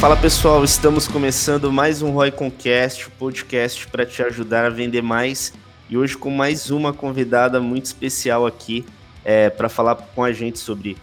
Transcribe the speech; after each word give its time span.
Fala 0.00 0.16
pessoal, 0.16 0.64
estamos 0.64 1.06
começando 1.06 1.72
mais 1.72 2.02
um 2.02 2.12
Roy 2.12 2.30
Concast, 2.30 3.08
o 3.08 3.10
podcast 3.10 3.86
para 3.88 4.06
te 4.06 4.22
ajudar 4.22 4.64
a 4.64 4.70
vender 4.70 5.02
mais 5.02 5.52
e 5.88 5.96
hoje 5.96 6.16
com 6.16 6.30
mais 6.30 6.70
uma 6.70 6.92
convidada 6.92 7.60
muito 7.60 7.86
especial 7.86 8.46
aqui 8.46 8.84
é, 9.24 9.48
para 9.48 9.68
falar 9.68 9.94
com 9.96 10.22
a 10.22 10.32
gente 10.32 10.58
sobre 10.58 10.96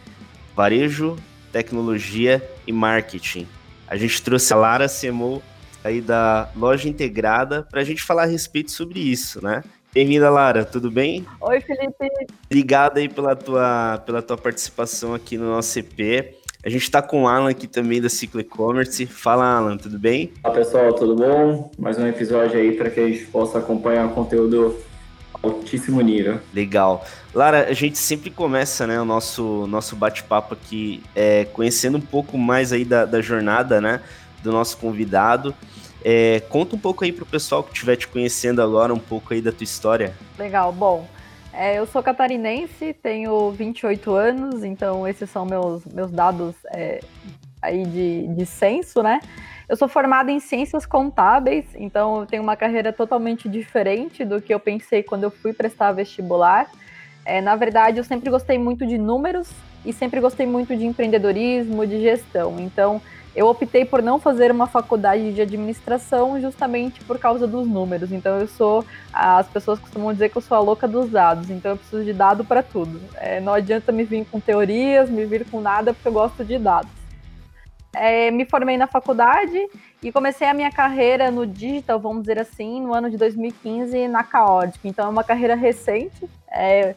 varejo, 0.55 1.15
tecnologia 1.51 2.47
e 2.67 2.71
marketing. 2.71 3.47
A 3.87 3.97
gente 3.97 4.21
trouxe 4.21 4.53
a 4.53 4.55
Lara 4.55 4.87
Semou 4.87 5.41
aí 5.83 6.01
da 6.01 6.49
Loja 6.55 6.87
Integrada 6.87 7.63
para 7.63 7.81
a 7.81 7.83
gente 7.83 8.03
falar 8.03 8.23
a 8.23 8.27
respeito 8.27 8.71
sobre 8.71 8.99
isso, 8.99 9.43
né? 9.43 9.63
Bem-vinda, 9.93 10.29
Lara, 10.29 10.65
tudo 10.65 10.91
bem? 10.91 11.25
Oi, 11.39 11.61
Felipe. 11.61 12.09
Obrigado 12.45 12.97
aí 12.97 13.07
pela 13.07 13.35
tua, 13.35 14.03
pela 14.05 14.21
tua 14.21 14.37
participação 14.37 15.13
aqui 15.13 15.37
no 15.37 15.45
nosso 15.45 15.79
EP. 15.79 16.35
A 16.65 16.69
gente 16.69 16.81
está 16.81 16.99
com 16.99 17.21
o 17.21 17.27
Alan 17.27 17.51
aqui 17.51 17.67
também 17.67 18.01
da 18.01 18.09
Ciclo 18.09 18.41
E-Commerce. 18.41 19.05
Fala, 19.05 19.45
Alan, 19.45 19.77
tudo 19.77 19.99
bem? 19.99 20.33
Olá, 20.43 20.55
pessoal, 20.55 20.91
tudo 20.93 21.15
bom? 21.15 21.69
Mais 21.77 21.95
um 21.99 22.07
episódio 22.07 22.59
aí 22.59 22.71
para 22.71 22.89
que 22.89 22.99
a 22.99 23.07
gente 23.07 23.23
possa 23.25 23.59
acompanhar 23.59 24.09
conteúdo 24.09 24.75
altíssimo 25.43 26.01
nível. 26.01 26.39
Legal. 26.51 27.05
Lara, 27.35 27.67
a 27.69 27.73
gente 27.73 27.99
sempre 27.99 28.31
começa 28.31 28.87
né, 28.87 28.99
o 28.99 29.05
nosso, 29.05 29.67
nosso 29.67 29.95
bate-papo 29.95 30.55
aqui 30.55 31.03
é, 31.13 31.45
conhecendo 31.45 31.99
um 31.99 32.01
pouco 32.01 32.35
mais 32.35 32.73
aí 32.73 32.83
da, 32.83 33.05
da 33.05 33.21
jornada 33.21 33.79
né, 33.79 34.01
do 34.41 34.51
nosso 34.51 34.75
convidado. 34.77 35.53
É, 36.03 36.39
conta 36.49 36.75
um 36.75 36.79
pouco 36.79 37.03
aí 37.03 37.11
para 37.11 37.25
o 37.25 37.27
pessoal 37.27 37.61
que 37.61 37.73
estiver 37.73 37.95
te 37.95 38.07
conhecendo 38.07 38.59
agora, 38.59 38.91
um 38.91 38.97
pouco 38.97 39.35
aí 39.35 39.41
da 39.41 39.51
tua 39.51 39.65
história. 39.65 40.15
Legal, 40.35 40.73
bom, 40.73 41.07
é, 41.57 41.79
eu 41.79 41.85
sou 41.85 42.03
catarinense, 42.03 42.93
tenho 43.01 43.51
28 43.51 44.13
anos, 44.13 44.63
então 44.63 45.07
esses 45.07 45.29
são 45.29 45.45
meus, 45.45 45.85
meus 45.85 46.11
dados 46.11 46.55
é, 46.67 46.99
aí 47.61 47.85
de, 47.85 48.27
de 48.27 48.45
censo, 48.45 49.01
né? 49.01 49.19
Eu 49.67 49.75
sou 49.75 49.87
formada 49.87 50.31
em 50.31 50.39
ciências 50.39 50.85
contábeis, 50.85 51.65
então 51.75 52.19
eu 52.19 52.25
tenho 52.25 52.43
uma 52.43 52.55
carreira 52.55 52.93
totalmente 52.93 53.49
diferente 53.49 54.23
do 54.23 54.41
que 54.41 54.53
eu 54.53 54.59
pensei 54.59 55.01
quando 55.01 55.23
eu 55.23 55.31
fui 55.31 55.53
prestar 55.53 55.91
vestibular. 55.91 56.69
É, 57.23 57.41
na 57.41 57.55
verdade, 57.55 57.97
eu 57.97 58.03
sempre 58.03 58.29
gostei 58.29 58.59
muito 58.59 58.85
de 58.85 58.97
números 58.97 59.49
e 59.83 59.91
sempre 59.91 60.19
gostei 60.19 60.45
muito 60.45 60.75
de 60.75 60.85
empreendedorismo, 60.85 61.87
de 61.87 61.99
gestão. 62.01 62.59
Então, 62.59 63.01
eu 63.35 63.47
optei 63.47 63.83
por 63.83 64.01
não 64.01 64.19
fazer 64.19 64.49
uma 64.49 64.65
faculdade 64.65 65.33
de 65.33 65.41
administração 65.41 66.39
justamente 66.39 67.03
por 67.03 67.19
causa 67.19 67.45
dos 67.45 67.67
números. 67.67 68.11
Então 68.11 68.39
eu 68.39 68.47
sou, 68.47 68.85
as 69.11 69.47
pessoas 69.47 69.77
costumam 69.77 70.13
dizer 70.13 70.29
que 70.29 70.37
eu 70.37 70.41
sou 70.41 70.55
a 70.55 70.61
louca 70.61 70.87
dos 70.87 71.09
dados, 71.09 71.49
então 71.49 71.71
eu 71.71 71.77
preciso 71.77 72.03
de 72.03 72.13
dado 72.13 72.45
para 72.45 72.63
tudo. 72.63 73.01
É, 73.15 73.41
não 73.41 73.53
adianta 73.53 73.91
me 73.91 74.03
vir 74.03 74.25
com 74.25 74.39
teorias, 74.39 75.09
me 75.09 75.25
vir 75.25 75.45
com 75.49 75.59
nada, 75.59 75.93
porque 75.93 76.07
eu 76.07 76.13
gosto 76.13 76.45
de 76.45 76.57
dados. 76.57 76.91
É, 77.93 78.29
me 78.31 78.45
formei 78.45 78.77
na 78.77 78.87
faculdade 78.87 79.57
e 80.03 80.11
comecei 80.11 80.47
a 80.47 80.53
minha 80.53 80.71
carreira 80.71 81.31
no 81.31 81.47
digital, 81.47 81.99
vamos 81.99 82.23
dizer 82.23 82.39
assim, 82.39 82.81
no 82.81 82.93
ano 82.93 83.09
de 83.09 83.17
2015 83.17 84.07
na 84.07 84.23
Caótica. 84.23 84.87
Então 84.87 85.05
é 85.05 85.09
uma 85.09 85.23
carreira 85.23 85.55
recente. 85.55 86.29
É, 86.49 86.95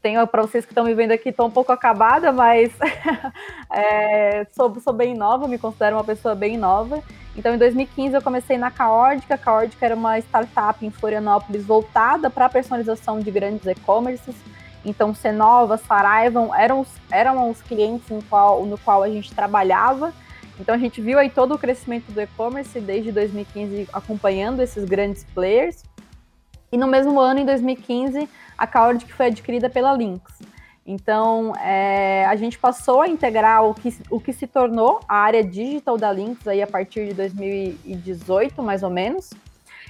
tenho 0.00 0.26
para 0.26 0.42
vocês 0.42 0.64
que 0.64 0.70
estão 0.72 0.84
me 0.84 0.94
vendo 0.94 1.12
aqui, 1.12 1.28
estou 1.28 1.46
um 1.46 1.50
pouco 1.50 1.70
acabada, 1.70 2.32
mas 2.32 2.72
é, 3.70 4.46
sou, 4.52 4.74
sou 4.80 4.92
bem 4.92 5.14
nova, 5.14 5.46
me 5.46 5.58
considero 5.58 5.96
uma 5.96 6.04
pessoa 6.04 6.34
bem 6.34 6.56
nova. 6.56 7.02
Então, 7.36 7.54
em 7.54 7.58
2015, 7.58 8.14
eu 8.14 8.22
comecei 8.22 8.56
na 8.56 8.70
Caórdica. 8.70 9.34
A 9.34 9.38
Caórdica 9.38 9.84
era 9.84 9.94
uma 9.94 10.18
startup 10.20 10.84
em 10.84 10.90
Florianópolis 10.90 11.64
voltada 11.64 12.30
para 12.30 12.46
a 12.46 12.48
personalização 12.48 13.20
de 13.20 13.30
grandes 13.30 13.66
e-commerces. 13.66 14.36
Então, 14.84 15.14
Cenova, 15.14 15.76
Saraiva 15.76 16.48
eram 16.56 16.80
os, 16.80 16.88
eram 17.10 17.50
os 17.50 17.60
clientes 17.60 18.08
no 18.08 18.22
qual, 18.22 18.64
no 18.64 18.78
qual 18.78 19.02
a 19.02 19.08
gente 19.08 19.34
trabalhava. 19.34 20.12
Então, 20.60 20.74
a 20.74 20.78
gente 20.78 21.00
viu 21.00 21.18
aí 21.18 21.28
todo 21.28 21.54
o 21.54 21.58
crescimento 21.58 22.12
do 22.12 22.20
e-commerce 22.20 22.80
desde 22.80 23.10
2015, 23.10 23.88
acompanhando 23.92 24.60
esses 24.60 24.84
grandes 24.84 25.24
players. 25.24 25.82
E 26.70 26.76
no 26.76 26.86
mesmo 26.86 27.18
ano, 27.20 27.40
em 27.40 27.44
2015, 27.44 28.28
a 28.56 28.66
Caurid 28.66 29.04
que 29.04 29.12
foi 29.12 29.26
adquirida 29.26 29.68
pela 29.68 29.92
Lynx. 29.92 30.22
Então, 30.86 31.54
é, 31.56 32.26
a 32.26 32.36
gente 32.36 32.58
passou 32.58 33.00
a 33.00 33.08
integrar 33.08 33.64
o 33.64 33.72
que, 33.72 33.96
o 34.10 34.20
que 34.20 34.32
se 34.32 34.46
tornou 34.46 35.00
a 35.08 35.16
área 35.16 35.42
digital 35.42 35.96
da 35.96 36.10
Lynx 36.10 36.46
aí 36.46 36.62
a 36.62 36.66
partir 36.66 37.08
de 37.08 37.14
2018, 37.14 38.62
mais 38.62 38.82
ou 38.82 38.90
menos. 38.90 39.30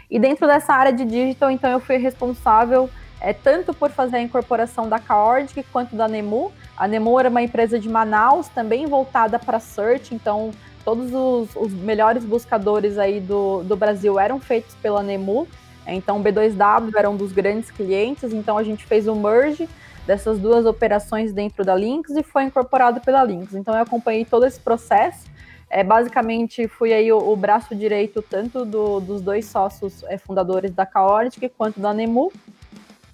E 0.09 0.19
dentro 0.21 0.47
dessa 0.47 0.73
área 0.73 0.93
de 0.93 1.05
digital, 1.05 1.51
então, 1.51 1.69
eu 1.69 1.81
fui 1.81 1.97
responsável 1.97 2.89
é, 3.21 3.33
tanto 3.33 3.73
por 3.73 3.91
fazer 3.91 4.19
a 4.19 4.23
incorporação 4.23 4.89
da 4.89 4.99
Caordic 4.99 5.65
quanto 5.73 5.97
da 5.97 6.07
Nemu. 6.07 6.53
A 6.77 6.87
Nemu 6.87 7.19
era 7.19 7.31
uma 7.31 7.43
empresa 7.43 7.79
de 7.79 7.89
Manaus, 7.89 8.49
também 8.49 8.87
voltada 8.87 9.39
para 9.39 9.59
search, 9.59 10.15
então 10.15 10.53
todos 10.85 11.13
os, 11.13 11.57
os, 11.57 11.73
melhores 11.73 12.23
buscadores 12.25 12.99
aí 12.99 13.19
do, 13.19 13.63
do 13.63 13.75
Brasil 13.75 14.21
eram 14.21 14.39
feitos 14.39 14.75
pela 14.75 15.03
Nemu. 15.03 15.49
Então, 15.87 16.19
o 16.19 16.23
B2W 16.23 16.93
era 16.97 17.09
um 17.09 17.17
dos 17.17 17.33
grandes 17.33 17.71
clientes, 17.71 18.33
então 18.33 18.57
a 18.57 18.63
gente 18.63 18.85
fez 18.85 19.07
o 19.07 19.15
merge 19.15 19.69
dessas 20.07 20.39
duas 20.39 20.67
operações 20.67 21.33
dentro 21.33 21.65
da 21.65 21.75
Lynx 21.75 22.11
e 22.11 22.23
foi 22.23 22.45
incorporado 22.45 23.01
pela 23.01 23.23
Lynx. 23.23 23.55
Então, 23.55 23.75
eu 23.75 23.83
acompanhei 23.83 24.25
todo 24.25 24.47
esse 24.47 24.61
processo. 24.61 25.27
É, 25.71 25.83
basicamente, 25.83 26.69
fui 26.69 26.93
aí 26.93 27.11
o, 27.13 27.19
o 27.19 27.37
braço 27.37 27.75
direito 27.75 28.23
tanto 28.23 28.65
do, 28.65 29.01
dos 29.01 29.21
dois 29.21 29.47
sócios 29.47 30.05
é, 30.05 30.17
fundadores 30.19 30.73
da 30.73 30.87
Chaotic 30.87 31.51
quanto 31.57 31.81
da 31.81 31.93
Nemu. 31.93 32.33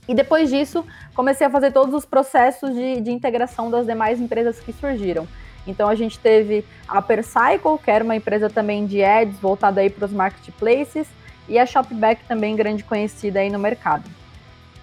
E 0.09 0.15
depois 0.15 0.51
disso, 0.51 0.85
comecei 1.15 1.47
a 1.47 1.51
fazer 1.51 1.71
todos 1.73 1.95
os 1.95 2.05
processos 2.05 2.75
de, 2.75 3.01
de 3.01 3.13
integração 3.13 3.71
das 3.71 3.87
demais 3.87 4.21
empresas 4.21 4.59
que 4.59 4.73
surgiram. 4.73 5.27
Então 5.67 5.89
a 5.89 5.95
gente 5.95 6.19
teve 6.19 6.65
a 6.89 7.01
Percycle, 7.01 7.79
que 7.83 7.91
era 7.91 8.03
uma 8.03 8.17
empresa 8.17 8.51
também 8.51 8.87
de 8.87 9.03
ads 9.03 9.39
voltada 9.39 9.81
aí 9.81 9.89
para 9.89 10.07
os 10.07 10.13
marketplaces, 10.13 11.07
e 11.51 11.59
a 11.59 11.67
Shopback 11.67 12.25
também 12.27 12.55
grande 12.55 12.85
conhecida 12.85 13.41
aí 13.41 13.51
no 13.51 13.59
mercado. 13.59 14.09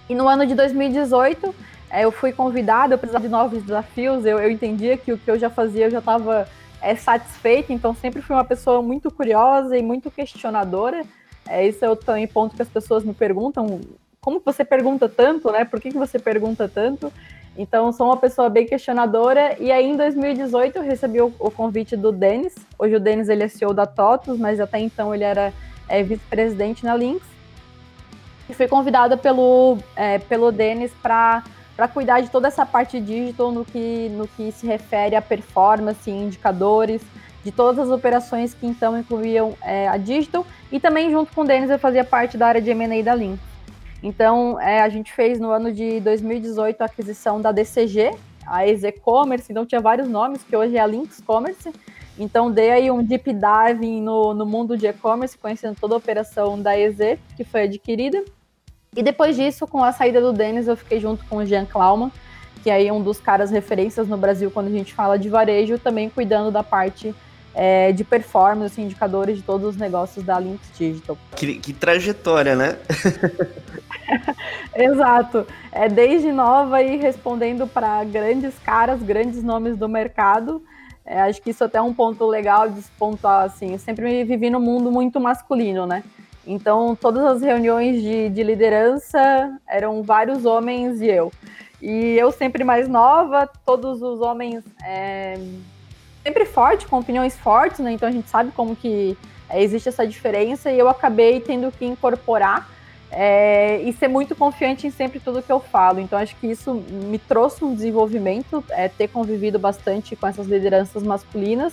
E 0.06 0.14
no 0.14 0.28
ano 0.28 0.46
de 0.46 0.54
2018, 0.54 1.54
é, 1.90 2.04
eu 2.04 2.12
fui 2.12 2.30
convidada, 2.30 2.94
eu 2.94 2.98
precisava 2.98 3.24
de 3.24 3.30
novos 3.30 3.62
desafios, 3.62 4.26
eu, 4.26 4.38
eu 4.38 4.50
entendia 4.50 4.96
que 4.98 5.10
o 5.10 5.18
que 5.18 5.30
eu 5.30 5.38
já 5.38 5.48
fazia 5.48 5.86
eu 5.86 5.90
já 5.90 5.98
estava 6.00 6.46
é, 6.82 6.94
satisfeita, 6.94 7.72
então 7.72 7.94
sempre 7.94 8.20
fui 8.20 8.36
uma 8.36 8.44
pessoa 8.44 8.82
muito 8.82 9.10
curiosa 9.10 9.78
e 9.78 9.82
muito 9.82 10.10
questionadora. 10.10 11.02
É, 11.48 11.66
esse 11.66 11.82
é 11.82 11.88
o 11.88 11.96
também 11.96 12.26
ponto 12.26 12.54
que 12.54 12.62
as 12.62 12.68
pessoas 12.68 13.02
me 13.02 13.14
perguntam, 13.14 13.80
como 14.20 14.42
você 14.44 14.62
pergunta 14.62 15.08
tanto, 15.08 15.50
né? 15.50 15.64
Por 15.64 15.80
que, 15.80 15.90
que 15.90 15.96
você 15.96 16.18
pergunta 16.18 16.68
tanto? 16.68 17.10
Então, 17.56 17.90
sou 17.92 18.06
uma 18.06 18.16
pessoa 18.16 18.50
bem 18.50 18.66
questionadora. 18.66 19.56
E 19.58 19.72
aí, 19.72 19.86
em 19.86 19.96
2018, 19.96 20.76
eu 20.76 20.82
recebi 20.82 21.20
o, 21.20 21.32
o 21.40 21.50
convite 21.50 21.96
do 21.96 22.12
Denis. 22.12 22.54
Hoje, 22.78 22.94
o 22.94 23.00
Denis 23.00 23.28
ele 23.28 23.42
é 23.42 23.48
CEO 23.48 23.74
da 23.74 23.86
TOTUS, 23.86 24.38
mas 24.38 24.60
até 24.60 24.78
então 24.78 25.14
ele 25.14 25.24
era 25.24 25.52
é, 25.88 26.02
vice-presidente 26.02 26.84
na 26.84 26.94
Lynx. 26.94 27.24
E 28.48 28.54
fui 28.54 28.66
convidada 28.66 29.16
pelo, 29.16 29.78
é, 29.94 30.18
pelo 30.18 30.50
Denis 30.50 30.92
para 31.02 31.42
cuidar 31.92 32.20
de 32.20 32.30
toda 32.30 32.48
essa 32.48 32.64
parte 32.64 33.00
digital 33.00 33.52
no 33.52 33.64
que, 33.64 34.08
no 34.10 34.26
que 34.28 34.50
se 34.52 34.66
refere 34.66 35.14
a 35.14 35.22
performance, 35.22 36.10
indicadores, 36.10 37.02
de 37.44 37.52
todas 37.52 37.78
as 37.78 37.90
operações 37.90 38.54
que 38.54 38.66
então 38.66 38.98
incluíam 38.98 39.56
é, 39.62 39.88
a 39.88 39.96
digital. 39.96 40.46
E 40.72 40.80
também, 40.80 41.10
junto 41.10 41.32
com 41.34 41.42
o 41.42 41.44
Denis, 41.44 41.70
eu 41.70 41.78
fazia 41.78 42.04
parte 42.04 42.36
da 42.36 42.46
área 42.46 42.60
de 42.60 42.70
M&A 42.70 43.02
da 43.02 43.14
Lynx. 43.14 43.38
Então, 44.02 44.60
é, 44.60 44.80
a 44.80 44.88
gente 44.88 45.12
fez 45.12 45.40
no 45.40 45.50
ano 45.50 45.72
de 45.72 46.00
2018 46.00 46.80
a 46.82 46.84
aquisição 46.84 47.40
da 47.40 47.50
DCG, 47.50 48.12
a 48.46 48.66
EZ 48.66 48.84
Commerce, 49.02 49.50
então 49.50 49.66
tinha 49.66 49.80
vários 49.80 50.08
nomes, 50.08 50.42
que 50.42 50.56
hoje 50.56 50.76
é 50.76 50.80
a 50.80 50.86
Lynx 50.86 51.20
Commerce, 51.26 51.72
então, 52.18 52.50
dei 52.50 52.70
aí 52.70 52.90
um 52.90 53.02
deep 53.02 53.32
dive 53.32 54.00
no, 54.00 54.34
no 54.34 54.44
mundo 54.44 54.76
de 54.76 54.86
e-commerce, 54.86 55.38
conhecendo 55.38 55.76
toda 55.80 55.94
a 55.94 55.98
operação 55.98 56.60
da 56.60 56.78
EZ, 56.78 57.18
que 57.36 57.44
foi 57.44 57.62
adquirida. 57.62 58.24
E 58.96 59.02
depois 59.02 59.36
disso, 59.36 59.66
com 59.66 59.84
a 59.84 59.92
saída 59.92 60.20
do 60.20 60.32
Denis, 60.32 60.66
eu 60.66 60.76
fiquei 60.76 60.98
junto 60.98 61.24
com 61.26 61.36
o 61.36 61.46
Jean 61.46 61.64
Klauman, 61.64 62.10
que 62.62 62.70
aí 62.70 62.88
é 62.88 62.92
um 62.92 63.02
dos 63.02 63.20
caras 63.20 63.50
referências 63.50 64.08
no 64.08 64.16
Brasil 64.16 64.50
quando 64.50 64.66
a 64.66 64.70
gente 64.70 64.92
fala 64.92 65.18
de 65.18 65.28
varejo, 65.28 65.78
também 65.78 66.10
cuidando 66.10 66.50
da 66.50 66.64
parte 66.64 67.14
é, 67.54 67.92
de 67.92 68.02
performance, 68.02 68.80
indicadores 68.80 69.36
de 69.36 69.42
todos 69.42 69.68
os 69.68 69.76
negócios 69.76 70.24
da 70.24 70.38
Lynx 70.38 70.60
Digital. 70.76 71.16
Que, 71.36 71.54
que 71.54 71.72
trajetória, 71.72 72.56
né? 72.56 72.76
Exato. 74.74 75.46
É 75.70 75.88
desde 75.88 76.32
nova 76.32 76.82
e 76.82 76.96
respondendo 76.96 77.66
para 77.66 78.02
grandes 78.04 78.58
caras, 78.58 79.02
grandes 79.02 79.42
nomes 79.42 79.76
do 79.76 79.88
mercado. 79.88 80.62
É, 81.10 81.22
acho 81.22 81.40
que 81.40 81.48
isso 81.48 81.64
até 81.64 81.78
é 81.78 81.82
um 81.82 81.94
ponto 81.94 82.26
legal 82.26 82.68
de 82.68 82.82
pontuar, 82.98 83.44
assim, 83.44 83.72
eu 83.72 83.78
sempre 83.78 84.04
me 84.04 84.24
vivi 84.24 84.50
num 84.50 84.60
mundo 84.60 84.92
muito 84.92 85.18
masculino, 85.18 85.86
né? 85.86 86.04
Então, 86.46 86.94
todas 86.94 87.24
as 87.24 87.40
reuniões 87.40 88.02
de, 88.02 88.28
de 88.28 88.42
liderança 88.42 89.58
eram 89.66 90.02
vários 90.02 90.44
homens 90.44 91.00
e 91.00 91.06
eu. 91.06 91.32
E 91.80 92.14
eu 92.18 92.30
sempre 92.30 92.62
mais 92.62 92.88
nova, 92.88 93.48
todos 93.64 94.02
os 94.02 94.20
homens 94.20 94.62
é, 94.84 95.38
sempre 96.22 96.44
forte, 96.44 96.86
com 96.86 96.98
opiniões 96.98 97.34
fortes, 97.36 97.80
né? 97.80 97.92
Então 97.92 98.06
a 98.06 98.12
gente 98.12 98.28
sabe 98.28 98.50
como 98.52 98.76
que 98.76 99.16
é, 99.48 99.62
existe 99.62 99.88
essa 99.88 100.06
diferença 100.06 100.70
e 100.70 100.78
eu 100.78 100.90
acabei 100.90 101.40
tendo 101.40 101.72
que 101.72 101.86
incorporar 101.86 102.68
é, 103.10 103.80
e 103.82 103.92
ser 103.92 104.08
muito 104.08 104.36
confiante 104.36 104.86
em 104.86 104.90
sempre 104.90 105.18
tudo 105.20 105.42
que 105.42 105.50
eu 105.50 105.60
falo. 105.60 106.00
Então, 106.00 106.18
acho 106.18 106.36
que 106.36 106.46
isso 106.46 106.74
me 106.74 107.18
trouxe 107.18 107.64
um 107.64 107.74
desenvolvimento, 107.74 108.62
é, 108.70 108.88
ter 108.88 109.08
convivido 109.08 109.58
bastante 109.58 110.14
com 110.14 110.26
essas 110.26 110.46
lideranças 110.46 111.02
masculinas 111.02 111.72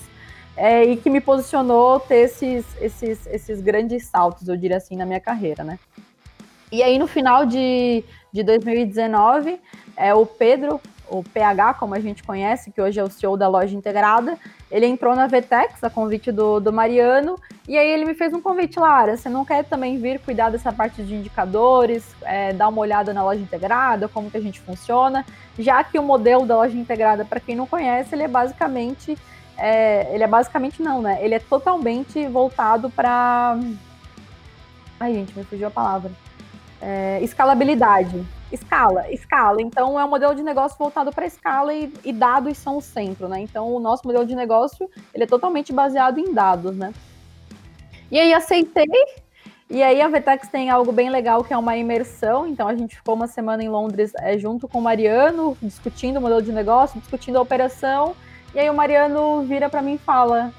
é, 0.56 0.86
e 0.86 0.98
que 0.98 1.10
me 1.10 1.20
posicionou 1.20 2.00
ter 2.00 2.22
esses, 2.22 2.66
esses, 2.82 3.28
esses 3.28 3.62
grandes 3.62 4.06
saltos, 4.06 4.48
eu 4.48 4.56
diria 4.56 4.78
assim, 4.78 4.96
na 4.96 5.06
minha 5.06 5.20
carreira, 5.20 5.64
né? 5.64 5.78
E 6.72 6.82
aí, 6.82 6.98
no 6.98 7.08
final 7.08 7.46
de, 7.46 8.04
de 8.32 8.44
2019, 8.44 9.60
é, 9.96 10.14
o 10.14 10.26
Pedro, 10.26 10.82
o 11.10 11.24
PH, 11.24 11.76
como 11.76 11.96
a 11.96 12.00
gente 12.00 12.24
conhece, 12.24 12.72
que 12.72 12.82
hoje 12.82 13.00
é 13.00 13.04
o 13.04 13.10
CEO 13.10 13.38
da 13.38 13.48
loja 13.48 13.76
integrada, 13.76 14.38
ele 14.70 14.86
entrou 14.86 15.16
na 15.16 15.28
Vetex, 15.28 15.84
a 15.84 15.90
convite 15.90 16.32
do, 16.32 16.60
do 16.60 16.74
Mariano, 16.74 17.40
e 17.68 17.78
aí 17.78 17.88
ele 17.88 18.06
me 18.06 18.14
fez 18.14 18.34
um 18.34 18.42
convite, 18.42 18.80
Lara, 18.80 19.16
você 19.18 19.30
não 19.30 19.46
quer 19.46 19.64
também 19.64 19.98
vir 19.98 20.20
cuidar 20.20 20.50
dessa 20.50 20.72
parte 20.72 21.04
de 21.04 21.16
indicadores, 21.16 22.06
é, 22.24 22.54
dar 22.54 22.68
uma 22.68 22.82
olhada 22.82 23.14
na 23.14 23.24
loja 23.24 23.42
integrada, 23.42 24.08
como 24.08 24.30
que 24.30 24.38
a 24.38 24.42
gente 24.42 24.60
funciona, 24.60 25.26
já 25.58 25.84
que 25.84 25.98
o 25.98 26.04
modelo 26.04 26.46
da 26.46 26.56
loja 26.56 26.78
integrada, 26.78 27.24
para 27.26 27.40
quem 27.40 27.56
não 27.56 27.68
conhece, 27.68 28.14
ele 28.14 28.24
é 28.24 28.28
basicamente, 28.28 29.18
é, 29.58 30.14
ele 30.14 30.24
é 30.24 30.28
basicamente 30.28 30.82
não, 30.82 31.02
né? 31.02 31.18
Ele 31.22 31.36
é 31.36 31.40
totalmente 31.40 32.28
voltado 32.28 32.90
para... 32.90 33.58
Ai, 35.00 35.14
gente, 35.14 35.38
me 35.38 35.44
fugiu 35.44 35.68
a 35.68 35.72
palavra. 35.72 36.12
É, 36.88 37.20
escalabilidade 37.24 38.24
escala, 38.52 39.12
escala. 39.12 39.62
Então, 39.62 40.00
é 40.00 40.06
um 40.06 40.10
modelo 40.10 40.36
de 40.36 40.44
negócio 40.44 40.78
voltado 40.78 41.12
para 41.12 41.26
escala 41.26 41.74
e, 41.74 41.92
e, 42.04 42.12
dados 42.12 42.58
são 42.58 42.78
o 42.78 42.82
centro, 42.82 43.28
né? 43.28 43.40
Então, 43.40 43.74
o 43.74 43.80
nosso 43.80 44.06
modelo 44.06 44.26
de 44.26 44.36
negócio, 44.36 44.90
ele 45.14 45.24
é 45.24 45.28
totalmente 45.28 45.72
baseado 45.72 46.18
em 46.20 46.34
dados, 46.34 46.76
né? 46.76 46.94
E 48.12 48.20
aí, 48.20 48.34
aceitei. 48.34 48.86
E 49.70 49.82
aí, 49.82 50.02
a 50.02 50.08
Vetex 50.08 50.48
tem 50.48 50.70
algo 50.70 50.92
bem 50.92 51.10
legal, 51.10 51.44
que 51.44 51.54
é 51.54 51.58
uma 51.58 51.76
imersão. 51.76 52.48
Então, 52.48 52.68
a 52.68 52.76
gente 52.76 52.96
ficou 52.96 53.16
uma 53.16 53.28
semana 53.28 53.64
em 53.64 53.70
Londres 53.70 54.12
é, 54.20 54.38
junto 54.38 54.68
com 54.68 54.80
o 54.80 54.82
Mariano, 54.82 55.58
discutindo 55.62 56.18
o 56.18 56.22
modelo 56.22 56.42
de 56.42 56.52
negócio, 56.52 57.00
discutindo 57.00 57.38
a 57.38 57.42
operação. 57.42 58.16
E 58.54 58.60
aí, 58.60 58.70
o 58.70 58.74
Mariano 58.74 59.44
vira 59.44 59.70
para 59.70 59.82
mim 59.82 59.96
e 59.96 59.98
fala, 59.98 60.54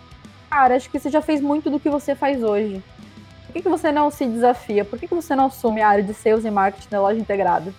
cara, 0.51 0.77
acho 0.77 0.91
que 0.91 0.99
você 0.99 1.09
já 1.09 1.23
fez 1.23 1.41
muito 1.41 1.71
do 1.71 1.79
que 1.81 1.89
você 1.89 2.15
faz 2.15 2.43
hoje 2.43 2.83
que, 3.57 3.63
que 3.63 3.69
você 3.69 3.91
não 3.91 4.11
se 4.11 4.27
desafia? 4.27 4.85
Por 4.85 4.99
que, 4.99 5.09
que 5.09 5.15
você 5.15 5.35
não 5.35 5.47
assume 5.47 5.81
a 5.81 5.89
área 5.89 6.05
de 6.05 6.13
sales 6.13 6.45
e 6.45 6.51
marketing 6.51 6.91
da 6.91 7.01
loja 7.01 7.19
integrada? 7.19 7.73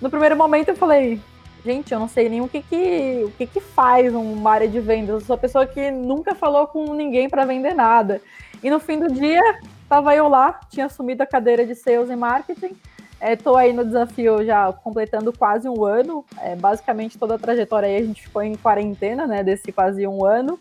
No 0.00 0.08
primeiro 0.08 0.36
momento 0.36 0.68
eu 0.68 0.76
falei, 0.76 1.20
gente, 1.64 1.92
eu 1.92 1.98
não 1.98 2.06
sei 2.06 2.28
nem 2.28 2.40
o 2.40 2.48
que 2.48 2.62
que, 2.62 3.24
o 3.24 3.30
que, 3.32 3.46
que 3.46 3.60
faz 3.60 4.14
uma 4.14 4.50
área 4.50 4.68
de 4.68 4.78
vendas. 4.78 5.10
Eu 5.10 5.20
sou 5.20 5.34
a 5.34 5.38
pessoa 5.38 5.66
que 5.66 5.90
nunca 5.90 6.36
falou 6.36 6.68
com 6.68 6.94
ninguém 6.94 7.28
para 7.28 7.44
vender 7.44 7.74
nada. 7.74 8.20
E 8.62 8.70
no 8.70 8.78
fim 8.78 8.98
do 8.98 9.12
dia, 9.12 9.42
estava 9.82 10.14
eu 10.14 10.28
lá, 10.28 10.60
tinha 10.70 10.86
assumido 10.86 11.22
a 11.22 11.26
cadeira 11.26 11.66
de 11.66 11.74
sales 11.74 12.10
e 12.10 12.16
marketing. 12.16 12.76
Estou 13.20 13.58
é, 13.58 13.64
aí 13.64 13.72
no 13.72 13.84
desafio 13.84 14.44
já 14.44 14.72
completando 14.72 15.32
quase 15.32 15.68
um 15.68 15.84
ano. 15.84 16.24
É, 16.40 16.54
basicamente 16.54 17.18
toda 17.18 17.34
a 17.34 17.38
trajetória 17.38 17.88
aí 17.88 17.96
a 17.96 18.04
gente 18.04 18.22
ficou 18.22 18.42
em 18.42 18.54
quarentena, 18.54 19.26
né? 19.26 19.42
Desse 19.42 19.72
quase 19.72 20.06
um 20.06 20.24
ano. 20.24 20.60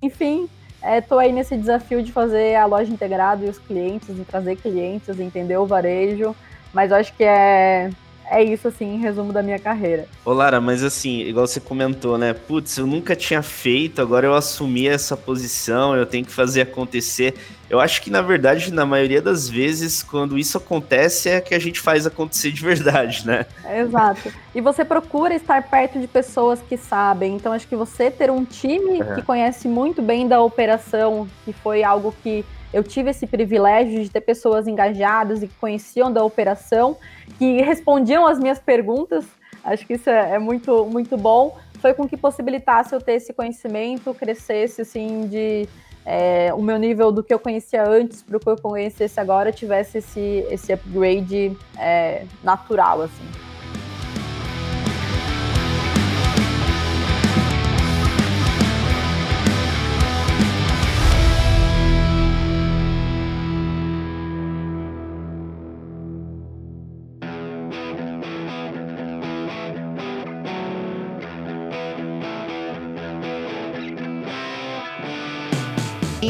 Enfim, 0.00 0.48
Estou 0.82 1.20
é, 1.20 1.24
aí 1.24 1.32
nesse 1.32 1.56
desafio 1.56 2.02
de 2.02 2.10
fazer 2.10 2.54
a 2.54 2.64
loja 2.64 2.90
integrada 2.90 3.44
e 3.44 3.48
os 3.48 3.58
clientes, 3.58 4.14
de 4.14 4.24
trazer 4.24 4.56
clientes, 4.56 5.18
entender 5.18 5.56
o 5.58 5.66
varejo, 5.66 6.34
mas 6.72 6.90
eu 6.90 6.96
acho 6.96 7.14
que 7.14 7.24
é, 7.24 7.90
é 8.30 8.42
isso, 8.42 8.68
assim, 8.68 8.94
em 8.94 8.98
resumo 8.98 9.32
da 9.32 9.42
minha 9.42 9.58
carreira. 9.58 10.06
Ô, 10.24 10.32
Lara, 10.32 10.60
mas 10.60 10.84
assim, 10.84 11.20
igual 11.22 11.46
você 11.46 11.58
comentou, 11.58 12.16
né? 12.16 12.32
Putz, 12.32 12.78
eu 12.78 12.86
nunca 12.86 13.16
tinha 13.16 13.42
feito, 13.42 14.00
agora 14.00 14.26
eu 14.26 14.34
assumi 14.34 14.86
essa 14.86 15.16
posição, 15.16 15.96
eu 15.96 16.06
tenho 16.06 16.24
que 16.24 16.30
fazer 16.30 16.60
acontecer. 16.60 17.34
Eu 17.68 17.80
acho 17.80 18.00
que, 18.02 18.10
na 18.10 18.22
verdade, 18.22 18.72
na 18.72 18.86
maioria 18.86 19.20
das 19.20 19.48
vezes, 19.48 20.02
quando 20.02 20.38
isso 20.38 20.56
acontece, 20.58 21.28
é 21.28 21.40
que 21.40 21.54
a 21.54 21.58
gente 21.58 21.80
faz 21.80 22.06
acontecer 22.06 22.52
de 22.52 22.62
verdade, 22.62 23.26
né? 23.26 23.46
Exato. 23.76 24.32
E 24.54 24.60
você 24.60 24.84
procura 24.84 25.34
estar 25.34 25.62
perto 25.68 26.00
de 26.00 26.06
pessoas 26.06 26.60
que 26.68 26.76
sabem. 26.76 27.34
Então, 27.34 27.52
acho 27.52 27.66
que 27.66 27.76
você 27.76 28.10
ter 28.10 28.30
um 28.30 28.44
time 28.44 29.00
que 29.14 29.22
conhece 29.22 29.66
muito 29.68 30.02
bem 30.02 30.26
da 30.26 30.40
operação, 30.40 31.28
que 31.44 31.52
foi 31.52 31.82
algo 31.82 32.14
que 32.22 32.44
eu 32.72 32.82
tive 32.82 33.10
esse 33.10 33.26
privilégio 33.26 34.02
de 34.02 34.10
ter 34.10 34.20
pessoas 34.20 34.66
engajadas 34.66 35.42
e 35.42 35.48
que 35.48 35.54
conheciam 35.54 36.12
da 36.12 36.24
operação, 36.24 36.96
que 37.38 37.60
respondiam 37.62 38.26
as 38.26 38.38
minhas 38.38 38.58
perguntas. 38.58 39.24
Acho 39.64 39.86
que 39.86 39.94
isso 39.94 40.08
é, 40.08 40.34
é 40.34 40.38
muito, 40.38 40.86
muito 40.86 41.16
bom. 41.16 41.56
Foi 41.80 41.94
com 41.94 42.08
que 42.08 42.16
possibilitasse 42.16 42.94
eu 42.94 43.00
ter 43.00 43.14
esse 43.14 43.32
conhecimento, 43.32 44.14
crescesse, 44.14 44.82
assim, 44.82 45.26
de 45.26 45.68
é, 46.04 46.52
o 46.54 46.62
meu 46.62 46.78
nível 46.78 47.10
do 47.10 47.22
que 47.22 47.32
eu 47.32 47.38
conhecia 47.38 47.86
antes 47.86 48.22
para 48.22 48.36
o 48.36 48.40
que 48.40 48.48
eu 48.48 48.56
conhecesse 48.56 49.18
agora 49.20 49.52
tivesse 49.52 49.98
esse, 49.98 50.46
esse 50.50 50.72
upgrade 50.72 51.56
é, 51.78 52.24
natural, 52.42 53.02
assim. 53.02 53.49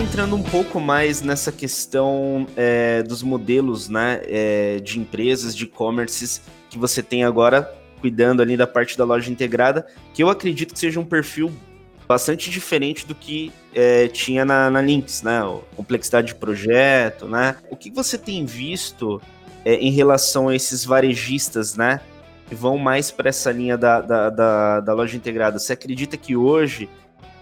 Entrando 0.00 0.34
um 0.34 0.42
pouco 0.42 0.80
mais 0.80 1.20
nessa 1.20 1.52
questão 1.52 2.46
é, 2.56 3.02
dos 3.02 3.22
modelos 3.22 3.90
né, 3.90 4.22
é, 4.24 4.80
de 4.80 4.98
empresas, 4.98 5.54
de 5.54 5.64
e-commerces 5.64 6.40
que 6.70 6.78
você 6.78 7.02
tem 7.02 7.22
agora, 7.22 7.70
cuidando 8.00 8.40
ali 8.40 8.56
da 8.56 8.66
parte 8.66 8.96
da 8.96 9.04
loja 9.04 9.30
integrada, 9.30 9.86
que 10.14 10.22
eu 10.22 10.30
acredito 10.30 10.72
que 10.72 10.80
seja 10.80 10.98
um 10.98 11.04
perfil 11.04 11.52
bastante 12.08 12.50
diferente 12.50 13.06
do 13.06 13.14
que 13.14 13.52
é, 13.74 14.08
tinha 14.08 14.42
na, 14.42 14.70
na 14.70 14.80
Lynx, 14.80 15.22
né? 15.22 15.42
Complexidade 15.76 16.28
de 16.28 16.34
projeto, 16.34 17.28
né? 17.28 17.56
O 17.70 17.76
que 17.76 17.90
você 17.90 18.16
tem 18.16 18.46
visto 18.46 19.20
é, 19.66 19.74
em 19.74 19.90
relação 19.90 20.48
a 20.48 20.56
esses 20.56 20.82
varejistas, 20.82 21.76
né? 21.76 22.00
Que 22.48 22.54
vão 22.54 22.78
mais 22.78 23.10
para 23.10 23.28
essa 23.28 23.52
linha 23.52 23.76
da, 23.76 24.00
da, 24.00 24.30
da, 24.30 24.80
da 24.80 24.94
loja 24.94 25.14
integrada. 25.14 25.58
Você 25.58 25.74
acredita 25.74 26.16
que 26.16 26.34
hoje 26.34 26.88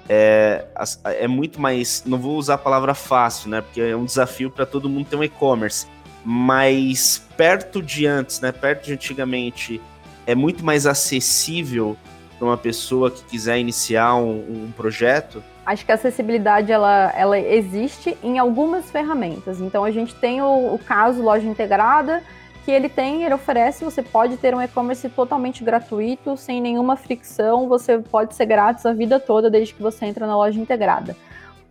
é, 0.08 0.64
é 1.04 1.28
muito 1.28 1.60
mais. 1.60 2.02
Não 2.06 2.18
vou 2.18 2.36
usar 2.36 2.54
a 2.54 2.58
palavra 2.58 2.94
fácil, 2.94 3.50
né? 3.50 3.60
Porque 3.60 3.80
é 3.80 3.96
um 3.96 4.04
desafio 4.04 4.50
para 4.50 4.64
todo 4.64 4.88
mundo 4.88 5.06
ter 5.06 5.16
um 5.16 5.24
e-commerce. 5.24 5.86
Mas 6.24 7.22
perto 7.36 7.82
de 7.82 8.06
antes, 8.06 8.40
né? 8.40 8.50
Perto 8.50 8.86
de 8.86 8.92
antigamente, 8.94 9.80
é 10.26 10.34
muito 10.34 10.64
mais 10.64 10.86
acessível 10.86 11.96
para 12.38 12.46
uma 12.46 12.56
pessoa 12.56 13.10
que 13.10 13.22
quiser 13.24 13.58
iniciar 13.58 14.14
um, 14.14 14.66
um 14.66 14.72
projeto? 14.74 15.42
Acho 15.66 15.84
que 15.84 15.92
a 15.92 15.96
acessibilidade 15.96 16.72
ela, 16.72 17.12
ela 17.14 17.38
existe 17.38 18.16
em 18.22 18.38
algumas 18.38 18.90
ferramentas. 18.90 19.60
Então 19.60 19.84
a 19.84 19.90
gente 19.90 20.14
tem 20.14 20.40
o, 20.40 20.74
o 20.74 20.78
caso 20.78 21.20
loja 21.20 21.46
integrada, 21.46 22.22
que 22.68 22.72
ele 22.72 22.90
tem, 22.90 23.24
ele 23.24 23.32
oferece, 23.32 23.82
você 23.82 24.02
pode 24.02 24.36
ter 24.36 24.54
um 24.54 24.60
e-commerce 24.60 25.08
totalmente 25.08 25.64
gratuito, 25.64 26.36
sem 26.36 26.60
nenhuma 26.60 26.96
fricção, 26.96 27.66
você 27.66 27.98
pode 27.98 28.34
ser 28.34 28.44
grátis 28.44 28.84
a 28.84 28.92
vida 28.92 29.18
toda 29.18 29.48
desde 29.48 29.72
que 29.72 29.80
você 29.80 30.04
entra 30.04 30.26
na 30.26 30.36
loja 30.36 30.60
integrada. 30.60 31.16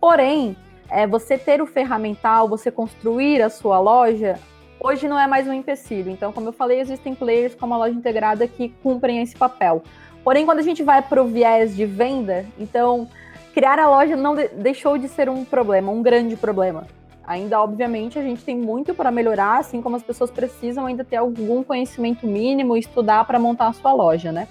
Porém, 0.00 0.56
é, 0.90 1.06
você 1.06 1.38
ter 1.38 1.62
o 1.62 1.66
ferramental, 1.66 2.48
você 2.48 2.68
construir 2.68 3.40
a 3.40 3.48
sua 3.48 3.78
loja, 3.78 4.40
hoje 4.80 5.06
não 5.06 5.16
é 5.16 5.28
mais 5.28 5.46
um 5.46 5.52
empecilho. 5.52 6.10
Então, 6.10 6.32
como 6.32 6.48
eu 6.48 6.52
falei, 6.52 6.80
existem 6.80 7.14
players 7.14 7.54
como 7.54 7.74
a 7.74 7.78
loja 7.78 7.94
integrada 7.94 8.48
que 8.48 8.70
cumprem 8.82 9.22
esse 9.22 9.36
papel. 9.36 9.84
Porém, 10.24 10.44
quando 10.44 10.58
a 10.58 10.62
gente 10.62 10.82
vai 10.82 11.00
para 11.00 11.22
o 11.22 11.28
viés 11.28 11.76
de 11.76 11.86
venda, 11.86 12.44
então 12.58 13.08
criar 13.54 13.78
a 13.78 13.88
loja 13.88 14.16
não 14.16 14.34
de 14.34 14.48
deixou 14.48 14.98
de 14.98 15.06
ser 15.06 15.28
um 15.28 15.44
problema, 15.44 15.92
um 15.92 16.02
grande 16.02 16.34
problema. 16.34 16.88
Ainda, 17.28 17.60
obviamente, 17.60 18.18
a 18.18 18.22
gente 18.22 18.42
tem 18.42 18.56
muito 18.56 18.94
para 18.94 19.10
melhorar, 19.10 19.58
assim 19.58 19.82
como 19.82 19.94
as 19.94 20.02
pessoas 20.02 20.30
precisam 20.30 20.86
ainda 20.86 21.04
ter 21.04 21.16
algum 21.16 21.62
conhecimento 21.62 22.26
mínimo, 22.26 22.74
estudar 22.74 23.22
para 23.26 23.38
montar 23.38 23.66
a 23.66 23.72
sua 23.74 23.92
loja, 23.92 24.32
né? 24.32 24.48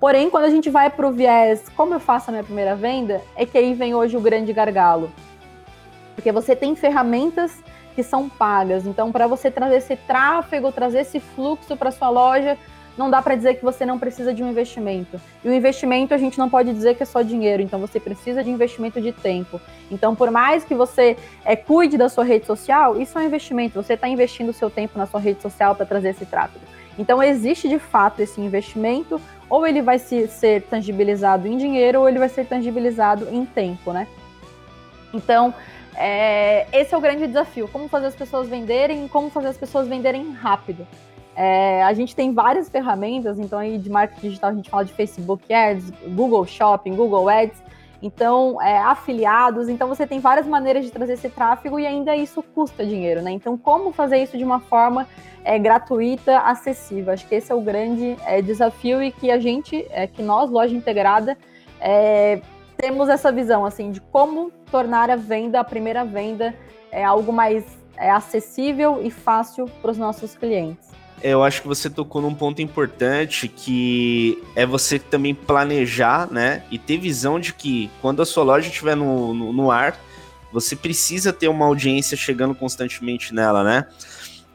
Porém, 0.00 0.28
quando 0.28 0.46
a 0.46 0.50
gente 0.50 0.68
vai 0.68 0.90
para 0.90 1.06
o 1.06 1.12
viés, 1.12 1.68
como 1.76 1.94
eu 1.94 2.00
faço 2.00 2.28
a 2.28 2.32
minha 2.32 2.42
primeira 2.42 2.74
venda, 2.74 3.20
é 3.36 3.46
que 3.46 3.56
aí 3.56 3.74
vem 3.74 3.94
hoje 3.94 4.16
o 4.16 4.20
grande 4.20 4.52
gargalo. 4.52 5.08
Porque 6.16 6.32
você 6.32 6.56
tem 6.56 6.74
ferramentas 6.74 7.62
que 7.94 8.02
são 8.02 8.28
pagas. 8.28 8.86
Então, 8.86 9.12
para 9.12 9.28
você 9.28 9.48
trazer 9.48 9.76
esse 9.76 9.94
tráfego, 9.94 10.72
trazer 10.72 11.02
esse 11.02 11.20
fluxo 11.20 11.76
para 11.76 11.92
sua 11.92 12.08
loja, 12.08 12.58
não 12.96 13.10
dá 13.10 13.22
para 13.22 13.34
dizer 13.34 13.54
que 13.54 13.64
você 13.64 13.86
não 13.86 13.98
precisa 13.98 14.34
de 14.34 14.42
um 14.42 14.50
investimento. 14.50 15.20
E 15.44 15.48
o 15.48 15.52
investimento 15.52 16.12
a 16.12 16.18
gente 16.18 16.38
não 16.38 16.48
pode 16.48 16.72
dizer 16.72 16.94
que 16.94 17.02
é 17.02 17.06
só 17.06 17.22
dinheiro, 17.22 17.62
então 17.62 17.78
você 17.78 17.98
precisa 17.98 18.42
de 18.42 18.50
investimento 18.50 19.00
de 19.00 19.12
tempo. 19.12 19.60
Então, 19.90 20.14
por 20.14 20.30
mais 20.30 20.64
que 20.64 20.74
você 20.74 21.16
é, 21.44 21.56
cuide 21.56 21.96
da 21.96 22.08
sua 22.08 22.24
rede 22.24 22.46
social, 22.46 23.00
isso 23.00 23.18
é 23.18 23.22
um 23.22 23.24
investimento. 23.24 23.82
Você 23.82 23.94
está 23.94 24.08
investindo 24.08 24.50
o 24.50 24.54
seu 24.54 24.68
tempo 24.68 24.98
na 24.98 25.06
sua 25.06 25.20
rede 25.20 25.40
social 25.40 25.74
para 25.74 25.86
trazer 25.86 26.10
esse 26.10 26.26
tráfego. 26.26 26.64
Então, 26.98 27.22
existe 27.22 27.68
de 27.68 27.78
fato 27.78 28.20
esse 28.20 28.40
investimento, 28.40 29.20
ou 29.48 29.66
ele 29.66 29.80
vai 29.80 29.98
se, 29.98 30.28
ser 30.28 30.62
tangibilizado 30.62 31.48
em 31.48 31.56
dinheiro, 31.56 32.00
ou 32.00 32.08
ele 32.08 32.18
vai 32.18 32.28
ser 32.28 32.44
tangibilizado 32.46 33.28
em 33.30 33.46
tempo, 33.46 33.92
né? 33.92 34.06
Então, 35.12 35.54
é, 35.96 36.66
esse 36.72 36.94
é 36.94 36.98
o 36.98 37.00
grande 37.00 37.26
desafio: 37.26 37.68
como 37.68 37.88
fazer 37.88 38.06
as 38.06 38.14
pessoas 38.14 38.48
venderem, 38.48 39.08
como 39.08 39.30
fazer 39.30 39.48
as 39.48 39.56
pessoas 39.56 39.88
venderem 39.88 40.32
rápido. 40.32 40.86
É, 41.42 41.82
a 41.84 41.94
gente 41.94 42.14
tem 42.14 42.34
várias 42.34 42.68
ferramentas, 42.68 43.38
então 43.38 43.58
aí 43.58 43.78
de 43.78 43.88
marketing 43.88 44.28
digital 44.28 44.50
a 44.50 44.52
gente 44.52 44.68
fala 44.68 44.84
de 44.84 44.92
Facebook 44.92 45.50
Ads, 45.50 45.90
Google 46.08 46.44
Shopping, 46.44 46.94
Google 46.94 47.30
Ads, 47.30 47.56
então 48.02 48.60
é, 48.60 48.76
afiliados, 48.76 49.66
então 49.66 49.88
você 49.88 50.06
tem 50.06 50.20
várias 50.20 50.46
maneiras 50.46 50.84
de 50.84 50.90
trazer 50.90 51.14
esse 51.14 51.30
tráfego 51.30 51.80
e 51.80 51.86
ainda 51.86 52.14
isso 52.14 52.42
custa 52.42 52.84
dinheiro, 52.84 53.22
né? 53.22 53.30
Então 53.30 53.56
como 53.56 53.90
fazer 53.90 54.22
isso 54.22 54.36
de 54.36 54.44
uma 54.44 54.60
forma 54.60 55.08
é, 55.42 55.58
gratuita, 55.58 56.40
acessível? 56.40 57.10
Acho 57.10 57.26
que 57.26 57.36
esse 57.36 57.50
é 57.50 57.54
o 57.54 57.62
grande 57.62 58.18
é, 58.26 58.42
desafio 58.42 59.02
e 59.02 59.10
que 59.10 59.30
a 59.30 59.38
gente, 59.38 59.86
é, 59.92 60.06
que 60.06 60.22
nós, 60.22 60.50
loja 60.50 60.76
integrada, 60.76 61.38
é, 61.80 62.42
temos 62.76 63.08
essa 63.08 63.32
visão 63.32 63.64
assim 63.64 63.90
de 63.90 64.02
como 64.02 64.50
tornar 64.70 65.08
a 65.08 65.16
venda, 65.16 65.58
a 65.58 65.64
primeira 65.64 66.04
venda, 66.04 66.54
é 66.92 67.02
algo 67.02 67.32
mais 67.32 67.64
é, 67.96 68.10
acessível 68.10 69.00
e 69.02 69.10
fácil 69.10 69.64
para 69.80 69.90
os 69.90 69.96
nossos 69.96 70.36
clientes. 70.36 70.89
Eu 71.22 71.44
acho 71.44 71.60
que 71.60 71.68
você 71.68 71.90
tocou 71.90 72.22
num 72.22 72.34
ponto 72.34 72.62
importante 72.62 73.46
que 73.46 74.42
é 74.56 74.64
você 74.64 74.98
também 74.98 75.34
planejar, 75.34 76.30
né? 76.30 76.64
E 76.70 76.78
ter 76.78 76.96
visão 76.96 77.38
de 77.38 77.52
que 77.52 77.90
quando 78.00 78.22
a 78.22 78.26
sua 78.26 78.42
loja 78.42 78.68
estiver 78.68 78.96
no, 78.96 79.34
no, 79.34 79.52
no 79.52 79.70
ar, 79.70 79.98
você 80.52 80.74
precisa 80.74 81.32
ter 81.32 81.48
uma 81.48 81.66
audiência 81.66 82.16
chegando 82.16 82.54
constantemente 82.54 83.34
nela, 83.34 83.62
né? 83.62 83.86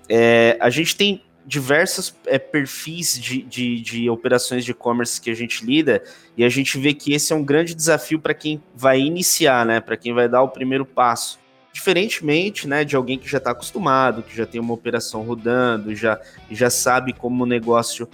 É, 0.09 0.57
a 0.59 0.69
gente 0.69 0.95
tem 0.95 1.21
diversos 1.45 2.15
é, 2.25 2.39
perfis 2.39 3.19
de, 3.19 3.43
de, 3.43 3.79
de, 3.79 4.09
operações 4.09 4.65
de 4.65 4.71
e-commerce 4.71 5.21
que 5.21 5.29
a 5.29 5.35
gente 5.35 5.63
lida 5.63 6.03
e 6.35 6.43
a 6.43 6.49
gente 6.49 6.79
vê 6.79 6.93
que 6.93 7.13
esse 7.13 7.31
é 7.31 7.35
um 7.35 7.43
grande 7.43 7.75
desafio 7.75 8.19
para 8.19 8.33
quem 8.33 8.61
vai 8.75 8.99
iniciar, 8.99 9.65
né? 9.65 9.79
Para 9.79 9.95
quem 9.95 10.13
vai 10.13 10.27
dar 10.27 10.41
o 10.41 10.49
primeiro 10.49 10.85
passo. 10.85 11.39
Diferentemente, 11.75 12.69
né, 12.69 12.85
de 12.85 12.95
alguém 12.95 13.19
que 13.19 13.27
já 13.27 13.37
está 13.37 13.51
acostumado, 13.51 14.23
que 14.23 14.33
já 14.33 14.45
tem 14.45 14.61
uma 14.61 14.73
operação 14.73 15.23
rodando, 15.23 15.93
já, 15.93 16.17
já 16.49 16.69
sabe 16.69 17.11
como 17.11 17.43
o 17.43 17.45
negócio 17.45 18.07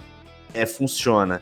é, 0.52 0.66
funciona. 0.66 1.40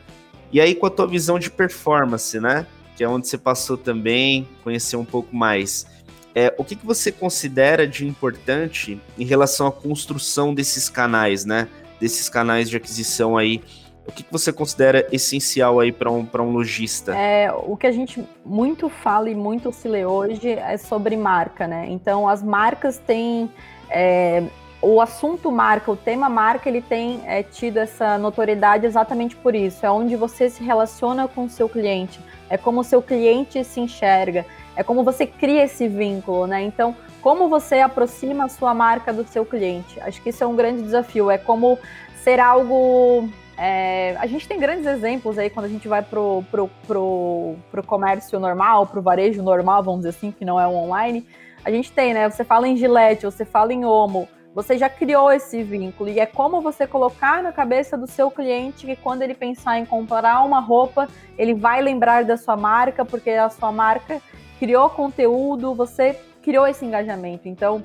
E 0.53 0.61
aí, 0.61 0.75
com 0.75 0.85
a 0.85 0.91
tua 0.91 1.07
visão 1.07 1.39
de 1.39 1.49
performance, 1.49 2.39
né, 2.39 2.67
que 2.95 3.03
é 3.03 3.09
onde 3.09 3.27
você 3.27 3.39
passou 3.39 3.75
também, 3.75 4.47
conhecer 4.63 4.97
um 4.97 5.03
pouco 5.03 5.35
mais, 5.35 5.87
é, 6.35 6.53
o 6.59 6.63
que, 6.63 6.75
que 6.75 6.85
você 6.85 7.11
considera 7.11 7.87
de 7.87 8.05
importante 8.05 9.01
em 9.17 9.25
relação 9.25 9.65
à 9.65 9.71
construção 9.71 10.53
desses 10.53 10.89
canais, 10.89 11.43
né, 11.43 11.67
desses 11.99 12.29
canais 12.29 12.69
de 12.69 12.77
aquisição 12.77 13.35
aí 13.35 13.63
o 14.11 14.13
que, 14.13 14.23
que 14.23 14.31
você 14.31 14.51
considera 14.51 15.07
essencial 15.11 15.79
aí 15.79 15.91
para 15.91 16.11
um, 16.11 16.27
um 16.33 16.51
lojista? 16.51 17.15
É, 17.15 17.51
o 17.51 17.77
que 17.77 17.87
a 17.87 17.91
gente 17.91 18.23
muito 18.45 18.89
fala 18.89 19.29
e 19.29 19.35
muito 19.35 19.71
se 19.71 19.87
lê 19.87 20.05
hoje 20.05 20.49
é 20.49 20.77
sobre 20.77 21.15
marca, 21.15 21.65
né? 21.65 21.87
Então, 21.89 22.27
as 22.27 22.43
marcas 22.43 22.97
têm. 22.97 23.49
É, 23.89 24.43
o 24.81 24.99
assunto 24.99 25.51
marca, 25.51 25.91
o 25.91 25.95
tema 25.95 26.27
marca, 26.27 26.67
ele 26.67 26.81
tem 26.81 27.21
é, 27.25 27.43
tido 27.43 27.77
essa 27.77 28.17
notoriedade 28.17 28.85
exatamente 28.85 29.35
por 29.35 29.55
isso. 29.55 29.85
É 29.85 29.91
onde 29.91 30.15
você 30.15 30.49
se 30.49 30.63
relaciona 30.63 31.27
com 31.27 31.45
o 31.45 31.49
seu 31.49 31.69
cliente, 31.69 32.19
é 32.49 32.57
como 32.57 32.81
o 32.81 32.83
seu 32.83 33.01
cliente 33.01 33.63
se 33.63 33.79
enxerga, 33.79 34.43
é 34.75 34.81
como 34.81 35.03
você 35.03 35.27
cria 35.27 35.63
esse 35.63 35.87
vínculo, 35.87 36.47
né? 36.47 36.63
Então, 36.63 36.95
como 37.21 37.47
você 37.47 37.79
aproxima 37.79 38.45
a 38.45 38.49
sua 38.49 38.73
marca 38.73 39.13
do 39.13 39.23
seu 39.27 39.45
cliente? 39.45 39.99
Acho 40.01 40.19
que 40.21 40.29
isso 40.29 40.43
é 40.43 40.47
um 40.47 40.55
grande 40.55 40.81
desafio. 40.81 41.29
É 41.29 41.37
como 41.37 41.77
ser 42.23 42.39
algo 42.39 43.29
é, 43.63 44.15
a 44.17 44.25
gente 44.25 44.47
tem 44.47 44.59
grandes 44.59 44.87
exemplos 44.87 45.37
aí 45.37 45.47
quando 45.47 45.67
a 45.67 45.69
gente 45.69 45.87
vai 45.87 46.01
pro, 46.01 46.43
pro, 46.49 46.67
pro, 46.87 47.55
pro 47.69 47.83
comércio 47.83 48.39
normal, 48.39 48.87
pro 48.87 49.03
varejo 49.03 49.43
normal, 49.43 49.83
vamos 49.83 49.99
dizer 49.99 50.09
assim, 50.09 50.31
que 50.31 50.43
não 50.43 50.59
é 50.59 50.65
o 50.65 50.71
online. 50.71 51.27
A 51.63 51.69
gente 51.69 51.91
tem, 51.91 52.11
né? 52.11 52.27
Você 52.27 52.43
fala 52.43 52.67
em 52.67 52.75
Gillette, 52.75 53.23
você 53.23 53.45
fala 53.45 53.71
em 53.71 53.85
Omo, 53.85 54.27
você 54.55 54.79
já 54.79 54.89
criou 54.89 55.31
esse 55.31 55.61
vínculo. 55.61 56.09
E 56.09 56.19
é 56.19 56.25
como 56.25 56.59
você 56.59 56.87
colocar 56.87 57.43
na 57.43 57.51
cabeça 57.51 57.95
do 57.95 58.07
seu 58.07 58.31
cliente 58.31 58.87
que 58.87 58.95
quando 58.95 59.21
ele 59.21 59.35
pensar 59.35 59.77
em 59.77 59.85
comprar 59.85 60.43
uma 60.43 60.59
roupa, 60.59 61.07
ele 61.37 61.53
vai 61.53 61.83
lembrar 61.83 62.25
da 62.25 62.37
sua 62.37 62.57
marca, 62.57 63.05
porque 63.05 63.29
a 63.29 63.47
sua 63.51 63.71
marca 63.71 64.19
criou 64.57 64.89
conteúdo, 64.89 65.75
você 65.75 66.19
criou 66.41 66.65
esse 66.65 66.83
engajamento. 66.83 67.47
Então, 67.47 67.83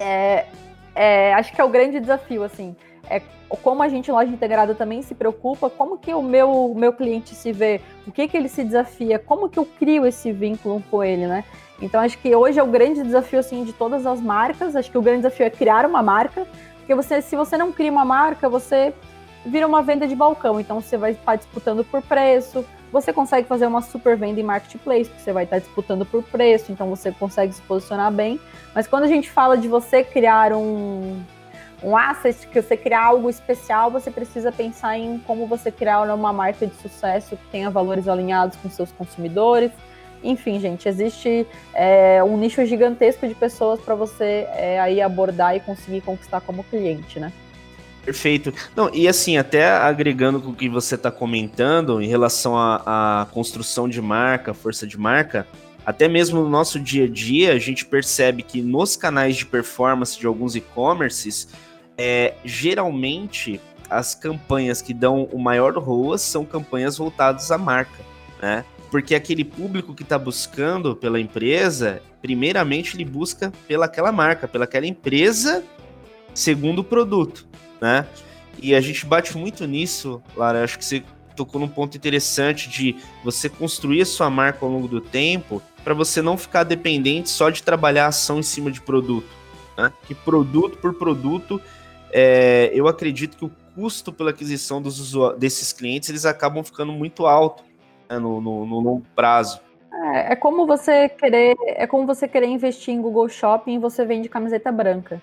é, 0.00 0.46
é, 0.96 1.32
acho 1.34 1.52
que 1.52 1.60
é 1.60 1.64
o 1.64 1.68
grande 1.68 2.00
desafio, 2.00 2.42
assim 2.42 2.74
é, 3.08 3.20
como 3.48 3.82
a 3.82 3.88
gente, 3.88 4.10
loja 4.10 4.30
integrada, 4.30 4.74
também 4.74 5.02
se 5.02 5.14
preocupa, 5.14 5.70
como 5.70 5.98
que 5.98 6.12
o 6.12 6.22
meu, 6.22 6.74
meu 6.76 6.92
cliente 6.92 7.34
se 7.34 7.52
vê, 7.52 7.80
o 8.06 8.12
que 8.12 8.26
que 8.26 8.36
ele 8.36 8.48
se 8.48 8.64
desafia, 8.64 9.18
como 9.18 9.48
que 9.48 9.58
eu 9.58 9.64
crio 9.64 10.06
esse 10.06 10.32
vínculo 10.32 10.82
com 10.90 11.04
ele, 11.04 11.26
né? 11.26 11.44
Então, 11.80 12.00
acho 12.00 12.18
que 12.18 12.34
hoje 12.34 12.58
é 12.58 12.62
o 12.62 12.66
grande 12.66 13.02
desafio, 13.02 13.38
assim, 13.38 13.62
de 13.62 13.72
todas 13.72 14.06
as 14.06 14.20
marcas, 14.20 14.74
acho 14.74 14.90
que 14.90 14.98
o 14.98 15.02
grande 15.02 15.22
desafio 15.22 15.46
é 15.46 15.50
criar 15.50 15.84
uma 15.84 16.02
marca, 16.02 16.46
porque 16.78 16.94
você, 16.94 17.20
se 17.20 17.36
você 17.36 17.56
não 17.56 17.70
cria 17.70 17.90
uma 17.90 18.04
marca, 18.04 18.48
você 18.48 18.94
vira 19.44 19.66
uma 19.66 19.82
venda 19.82 20.08
de 20.08 20.16
balcão, 20.16 20.58
então 20.58 20.80
você 20.80 20.96
vai 20.96 21.12
estar 21.12 21.36
disputando 21.36 21.84
por 21.84 22.02
preço, 22.02 22.64
você 22.90 23.12
consegue 23.12 23.46
fazer 23.46 23.66
uma 23.66 23.82
super 23.82 24.16
venda 24.16 24.40
em 24.40 24.42
marketplace, 24.42 25.10
porque 25.10 25.22
você 25.22 25.32
vai 25.32 25.44
estar 25.44 25.58
disputando 25.58 26.04
por 26.04 26.22
preço, 26.22 26.72
então 26.72 26.88
você 26.88 27.12
consegue 27.12 27.52
se 27.52 27.62
posicionar 27.62 28.10
bem, 28.10 28.40
mas 28.74 28.86
quando 28.86 29.04
a 29.04 29.08
gente 29.08 29.30
fala 29.30 29.56
de 29.56 29.68
você 29.68 30.02
criar 30.02 30.52
um, 30.52 31.20
um 31.86 31.96
asset, 31.96 32.48
que 32.48 32.60
você 32.60 32.76
criar 32.76 33.04
algo 33.04 33.30
especial, 33.30 33.92
você 33.92 34.10
precisa 34.10 34.50
pensar 34.50 34.98
em 34.98 35.18
como 35.20 35.46
você 35.46 35.70
criar 35.70 36.02
uma 36.12 36.32
marca 36.32 36.66
de 36.66 36.74
sucesso 36.74 37.36
que 37.36 37.46
tenha 37.52 37.70
valores 37.70 38.08
alinhados 38.08 38.58
com 38.58 38.68
seus 38.68 38.90
consumidores. 38.90 39.70
Enfim, 40.20 40.58
gente, 40.58 40.88
existe 40.88 41.46
é, 41.72 42.24
um 42.24 42.36
nicho 42.36 42.66
gigantesco 42.66 43.28
de 43.28 43.36
pessoas 43.36 43.80
para 43.80 43.94
você 43.94 44.48
é, 44.50 44.80
aí 44.80 45.00
abordar 45.00 45.54
e 45.54 45.60
conseguir 45.60 46.00
conquistar 46.00 46.40
como 46.40 46.64
cliente, 46.64 47.20
né? 47.20 47.32
Perfeito. 48.04 48.52
Não, 48.74 48.92
e 48.92 49.06
assim, 49.06 49.36
até 49.36 49.68
agregando 49.68 50.40
com 50.40 50.50
o 50.50 50.54
que 50.54 50.68
você 50.68 50.96
está 50.96 51.10
comentando 51.12 52.02
em 52.02 52.08
relação 52.08 52.56
à 52.58 53.28
construção 53.30 53.88
de 53.88 54.02
marca, 54.02 54.52
força 54.52 54.88
de 54.88 54.98
marca, 54.98 55.46
até 55.84 56.08
mesmo 56.08 56.40
no 56.40 56.48
nosso 56.48 56.80
dia 56.80 57.04
a 57.04 57.08
dia, 57.08 57.52
a 57.52 57.58
gente 57.60 57.84
percebe 57.84 58.42
que 58.42 58.60
nos 58.60 58.96
canais 58.96 59.36
de 59.36 59.46
performance 59.46 60.18
de 60.18 60.26
alguns 60.26 60.56
e-commerces, 60.56 61.46
é, 61.98 62.34
geralmente 62.44 63.60
as 63.88 64.14
campanhas 64.14 64.82
que 64.82 64.92
dão 64.92 65.24
o 65.32 65.38
maior 65.38 65.76
ROAS 65.76 66.22
são 66.22 66.44
campanhas 66.44 66.98
voltadas 66.98 67.50
à 67.50 67.58
marca, 67.58 68.04
né? 68.40 68.64
Porque 68.90 69.14
aquele 69.14 69.44
público 69.44 69.94
que 69.94 70.02
está 70.02 70.18
buscando 70.18 70.94
pela 70.94 71.20
empresa, 71.20 72.02
primeiramente 72.22 72.96
ele 72.96 73.04
busca 73.04 73.52
pelaquela 73.66 74.12
marca, 74.12 74.48
pelaquela 74.48 74.86
empresa, 74.86 75.64
segundo 76.34 76.80
o 76.80 76.84
produto, 76.84 77.46
né? 77.80 78.06
E 78.60 78.74
a 78.74 78.80
gente 78.80 79.04
bate 79.04 79.36
muito 79.36 79.66
nisso, 79.66 80.22
Lara. 80.36 80.64
Acho 80.64 80.78
que 80.78 80.84
você 80.84 81.04
tocou 81.36 81.60
num 81.60 81.68
ponto 81.68 81.96
interessante 81.96 82.68
de 82.68 82.96
você 83.22 83.48
construir 83.48 84.02
a 84.02 84.06
sua 84.06 84.30
marca 84.30 84.64
ao 84.64 84.72
longo 84.72 84.88
do 84.88 85.00
tempo 85.00 85.62
para 85.84 85.92
você 85.92 86.22
não 86.22 86.38
ficar 86.38 86.64
dependente 86.64 87.28
só 87.28 87.50
de 87.50 87.62
trabalhar 87.62 88.06
ação 88.06 88.38
em 88.40 88.42
cima 88.42 88.70
de 88.70 88.80
produto. 88.80 89.28
Né? 89.76 89.92
Que 90.06 90.14
produto 90.14 90.78
por 90.78 90.94
produto 90.94 91.60
é, 92.12 92.70
eu 92.72 92.88
acredito 92.88 93.36
que 93.36 93.44
o 93.44 93.50
custo 93.74 94.12
pela 94.12 94.30
aquisição 94.30 94.80
dos 94.80 95.12
desses 95.38 95.72
clientes 95.72 96.08
eles 96.08 96.24
acabam 96.24 96.64
ficando 96.64 96.92
muito 96.92 97.26
alto 97.26 97.62
né, 98.08 98.18
no, 98.18 98.40
no, 98.40 98.64
no, 98.66 98.80
longo 98.80 99.06
prazo. 99.14 99.60
É, 99.92 100.32
é, 100.32 100.36
como 100.36 100.66
você 100.66 101.08
querer, 101.08 101.54
é 101.66 101.86
como 101.86 102.06
você 102.06 102.26
querer 102.26 102.46
investir 102.46 102.94
em 102.94 103.00
Google 103.00 103.28
Shopping 103.28 103.74
e 103.74 103.78
você 103.78 104.04
vende 104.04 104.28
camiseta 104.28 104.72
branca. 104.72 105.22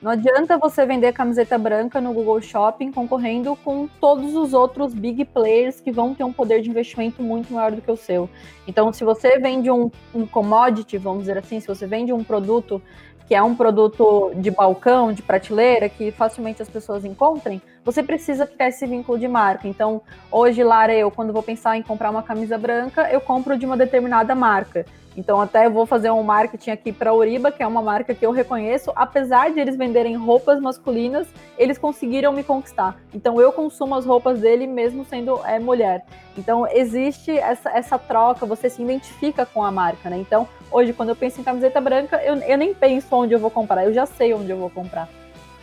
Não 0.00 0.10
adianta 0.10 0.58
você 0.58 0.84
vender 0.84 1.12
camiseta 1.14 1.56
branca 1.56 2.02
no 2.02 2.12
Google 2.12 2.40
Shopping 2.42 2.92
concorrendo 2.92 3.56
com 3.56 3.88
todos 3.98 4.34
os 4.34 4.52
outros 4.52 4.92
big 4.92 5.24
players 5.24 5.80
que 5.80 5.90
vão 5.90 6.14
ter 6.14 6.22
um 6.22 6.32
poder 6.32 6.60
de 6.60 6.68
investimento 6.68 7.22
muito 7.22 7.52
maior 7.52 7.72
do 7.72 7.80
que 7.80 7.90
o 7.90 7.96
seu. 7.96 8.28
Então, 8.68 8.92
se 8.92 9.04
você 9.04 9.38
vende 9.38 9.70
um, 9.70 9.90
um 10.14 10.26
commodity, 10.26 10.98
vamos 10.98 11.20
dizer 11.20 11.38
assim, 11.38 11.60
se 11.60 11.66
você 11.66 11.86
vende 11.86 12.12
um 12.12 12.22
produto 12.22 12.80
que 13.26 13.34
é 13.34 13.42
um 13.42 13.54
produto 13.54 14.32
de 14.36 14.50
balcão, 14.50 15.12
de 15.12 15.22
prateleira, 15.22 15.88
que 15.88 16.10
facilmente 16.10 16.62
as 16.62 16.68
pessoas 16.68 17.04
encontrem, 17.04 17.60
você 17.86 18.02
precisa 18.02 18.44
criar 18.44 18.68
esse 18.68 18.84
vínculo 18.84 19.16
de 19.16 19.28
marca. 19.28 19.68
Então, 19.68 20.02
hoje, 20.28 20.64
Lara, 20.64 20.92
eu, 20.92 21.08
quando 21.08 21.32
vou 21.32 21.42
pensar 21.42 21.76
em 21.76 21.82
comprar 21.82 22.10
uma 22.10 22.22
camisa 22.22 22.58
branca, 22.58 23.08
eu 23.12 23.20
compro 23.20 23.56
de 23.56 23.64
uma 23.64 23.76
determinada 23.76 24.34
marca. 24.34 24.84
Então, 25.16 25.40
até 25.40 25.66
eu 25.66 25.70
vou 25.70 25.86
fazer 25.86 26.10
um 26.10 26.22
marketing 26.24 26.70
aqui 26.72 26.92
para 26.92 27.14
Uriba, 27.14 27.52
que 27.52 27.62
é 27.62 27.66
uma 27.66 27.80
marca 27.80 28.12
que 28.12 28.26
eu 28.26 28.32
reconheço. 28.32 28.90
Apesar 28.96 29.52
de 29.52 29.60
eles 29.60 29.76
venderem 29.76 30.16
roupas 30.16 30.60
masculinas, 30.60 31.28
eles 31.56 31.78
conseguiram 31.78 32.32
me 32.32 32.42
conquistar. 32.42 32.96
Então, 33.14 33.40
eu 33.40 33.52
consumo 33.52 33.94
as 33.94 34.04
roupas 34.04 34.40
dele 34.40 34.66
mesmo 34.66 35.04
sendo 35.04 35.40
é, 35.46 35.60
mulher. 35.60 36.04
Então, 36.36 36.66
existe 36.66 37.30
essa, 37.38 37.70
essa 37.70 37.96
troca, 37.96 38.44
você 38.44 38.68
se 38.68 38.82
identifica 38.82 39.46
com 39.46 39.62
a 39.62 39.70
marca, 39.70 40.10
né? 40.10 40.18
Então, 40.18 40.48
hoje, 40.72 40.92
quando 40.92 41.10
eu 41.10 41.16
penso 41.16 41.40
em 41.40 41.44
camiseta 41.44 41.80
branca, 41.80 42.20
eu, 42.24 42.34
eu 42.34 42.58
nem 42.58 42.74
penso 42.74 43.14
onde 43.14 43.32
eu 43.32 43.38
vou 43.38 43.50
comprar, 43.50 43.84
eu 43.84 43.94
já 43.94 44.06
sei 44.06 44.34
onde 44.34 44.50
eu 44.50 44.58
vou 44.58 44.70
comprar. 44.70 45.08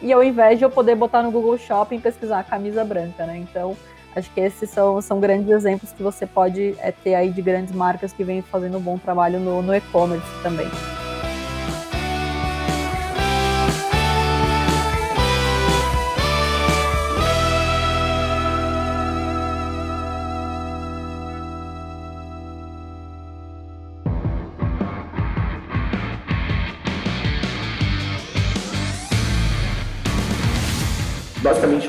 E 0.04 0.14
ao 0.14 0.24
invés 0.24 0.60
de 0.60 0.66
eu 0.66 0.70
poder 0.70 0.94
botar 0.94 1.24
no 1.24 1.32
Google 1.32 1.58
Shopping 1.58 1.96
e 1.96 2.00
pesquisar 2.00 2.44
camisa 2.44 2.84
branca, 2.84 3.26
né? 3.26 3.38
Então, 3.38 3.76
Acho 4.16 4.30
que 4.32 4.40
esses 4.40 4.70
são, 4.70 5.02
são 5.02 5.20
grandes 5.20 5.50
exemplos 5.50 5.92
que 5.92 6.04
você 6.04 6.28
pode 6.28 6.76
é, 6.80 6.92
ter 6.92 7.16
aí 7.16 7.30
de 7.30 7.42
grandes 7.42 7.74
marcas 7.74 8.14
que 8.14 8.24
vêm 8.24 8.42
fazendo 8.42 8.78
um 8.78 8.82
bom 8.82 8.98
trabalho 8.98 9.40
no, 9.40 9.62
no 9.62 9.74
e-commerce 9.74 10.28
também. 10.44 10.68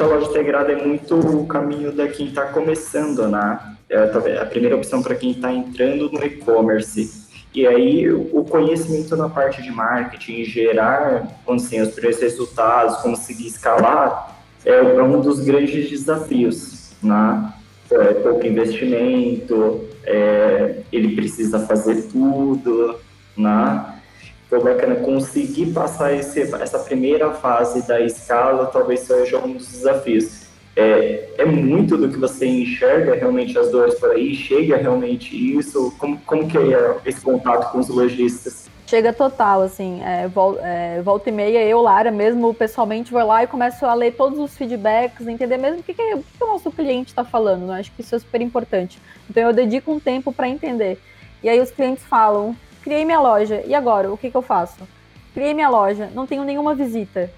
A 0.02 0.06
loja 0.06 0.30
integrada 0.30 0.72
é 0.72 0.76
muito 0.76 1.14
o 1.16 1.46
caminho 1.46 1.92
da 1.92 2.08
quem 2.08 2.26
está 2.26 2.46
começando, 2.46 3.28
né? 3.28 3.76
É 3.88 4.38
a 4.40 4.46
primeira 4.46 4.76
opção 4.76 5.02
para 5.02 5.14
quem 5.14 5.32
está 5.32 5.52
entrando 5.52 6.10
no 6.10 6.24
e-commerce. 6.24 7.24
E 7.54 7.66
aí 7.66 8.10
o 8.10 8.44
conhecimento 8.44 9.16
na 9.16 9.28
parte 9.28 9.62
de 9.62 9.70
marketing, 9.70 10.44
gerar 10.44 11.28
assim, 11.48 11.80
os 11.80 11.90
primeiros 11.90 12.20
resultados, 12.20 12.96
conseguir 12.96 13.46
escalar, 13.46 14.36
é 14.64 14.80
um 14.82 15.20
dos 15.20 15.40
grandes 15.40 15.88
desafios, 15.88 16.92
né? 17.02 17.52
É, 17.90 18.14
pouco 18.14 18.46
investimento, 18.46 19.84
é, 20.04 20.80
ele 20.90 21.14
precisa 21.14 21.60
fazer 21.60 22.08
tudo, 22.10 22.96
né? 23.36 23.93
Foi 24.48 24.62
bacana 24.62 24.96
conseguir 24.96 25.66
passar 25.72 26.12
esse, 26.12 26.40
essa 26.40 26.78
primeira 26.78 27.32
fase 27.32 27.86
da 27.86 28.00
escala, 28.00 28.66
talvez 28.66 29.00
seja 29.00 29.38
um 29.38 29.54
dos 29.54 29.68
desafios. 29.68 30.44
É, 30.76 31.28
é 31.38 31.44
muito 31.44 31.96
do 31.96 32.08
que 32.08 32.18
você 32.18 32.46
enxerga 32.46 33.14
realmente 33.14 33.56
as 33.56 33.70
dores 33.70 33.94
por 33.94 34.10
aí, 34.10 34.34
chega 34.34 34.76
realmente 34.76 35.34
isso, 35.56 35.94
como, 35.98 36.18
como 36.26 36.48
que 36.48 36.58
é 36.58 36.96
esse 37.06 37.20
contato 37.20 37.70
com 37.70 37.78
os 37.78 37.88
lojistas? 37.88 38.68
Chega 38.86 39.12
total, 39.12 39.62
assim, 39.62 40.02
é, 40.02 40.28
vol, 40.28 40.58
é, 40.60 41.00
volta 41.00 41.30
e 41.30 41.32
meia, 41.32 41.64
eu, 41.64 41.80
Lara, 41.80 42.10
mesmo 42.10 42.52
pessoalmente, 42.52 43.12
vou 43.12 43.24
lá 43.24 43.42
e 43.42 43.46
começo 43.46 43.86
a 43.86 43.94
ler 43.94 44.12
todos 44.14 44.38
os 44.38 44.56
feedbacks, 44.56 45.26
entender 45.26 45.56
mesmo 45.56 45.80
o 45.80 45.82
que, 45.82 45.94
que, 45.94 46.02
o, 46.14 46.18
que, 46.18 46.38
que 46.38 46.44
o 46.44 46.46
nosso 46.48 46.70
cliente 46.70 47.10
está 47.10 47.24
falando, 47.24 47.66
né? 47.66 47.78
acho 47.80 47.92
que 47.92 48.02
isso 48.02 48.14
é 48.14 48.18
super 48.18 48.40
importante. 48.40 49.00
Então 49.30 49.44
eu 49.44 49.52
dedico 49.52 49.92
um 49.92 50.00
tempo 50.00 50.32
para 50.32 50.48
entender. 50.48 51.00
E 51.42 51.48
aí 51.48 51.60
os 51.60 51.70
clientes 51.70 52.04
falam, 52.04 52.54
Criei 52.84 53.02
minha 53.02 53.18
loja. 53.18 53.62
E 53.66 53.74
agora? 53.74 54.12
O 54.12 54.18
que, 54.18 54.30
que 54.30 54.36
eu 54.36 54.42
faço? 54.42 54.86
Criei 55.32 55.54
minha 55.54 55.70
loja. 55.70 56.10
Não 56.14 56.26
tenho 56.26 56.44
nenhuma 56.44 56.74
visita. 56.74 57.30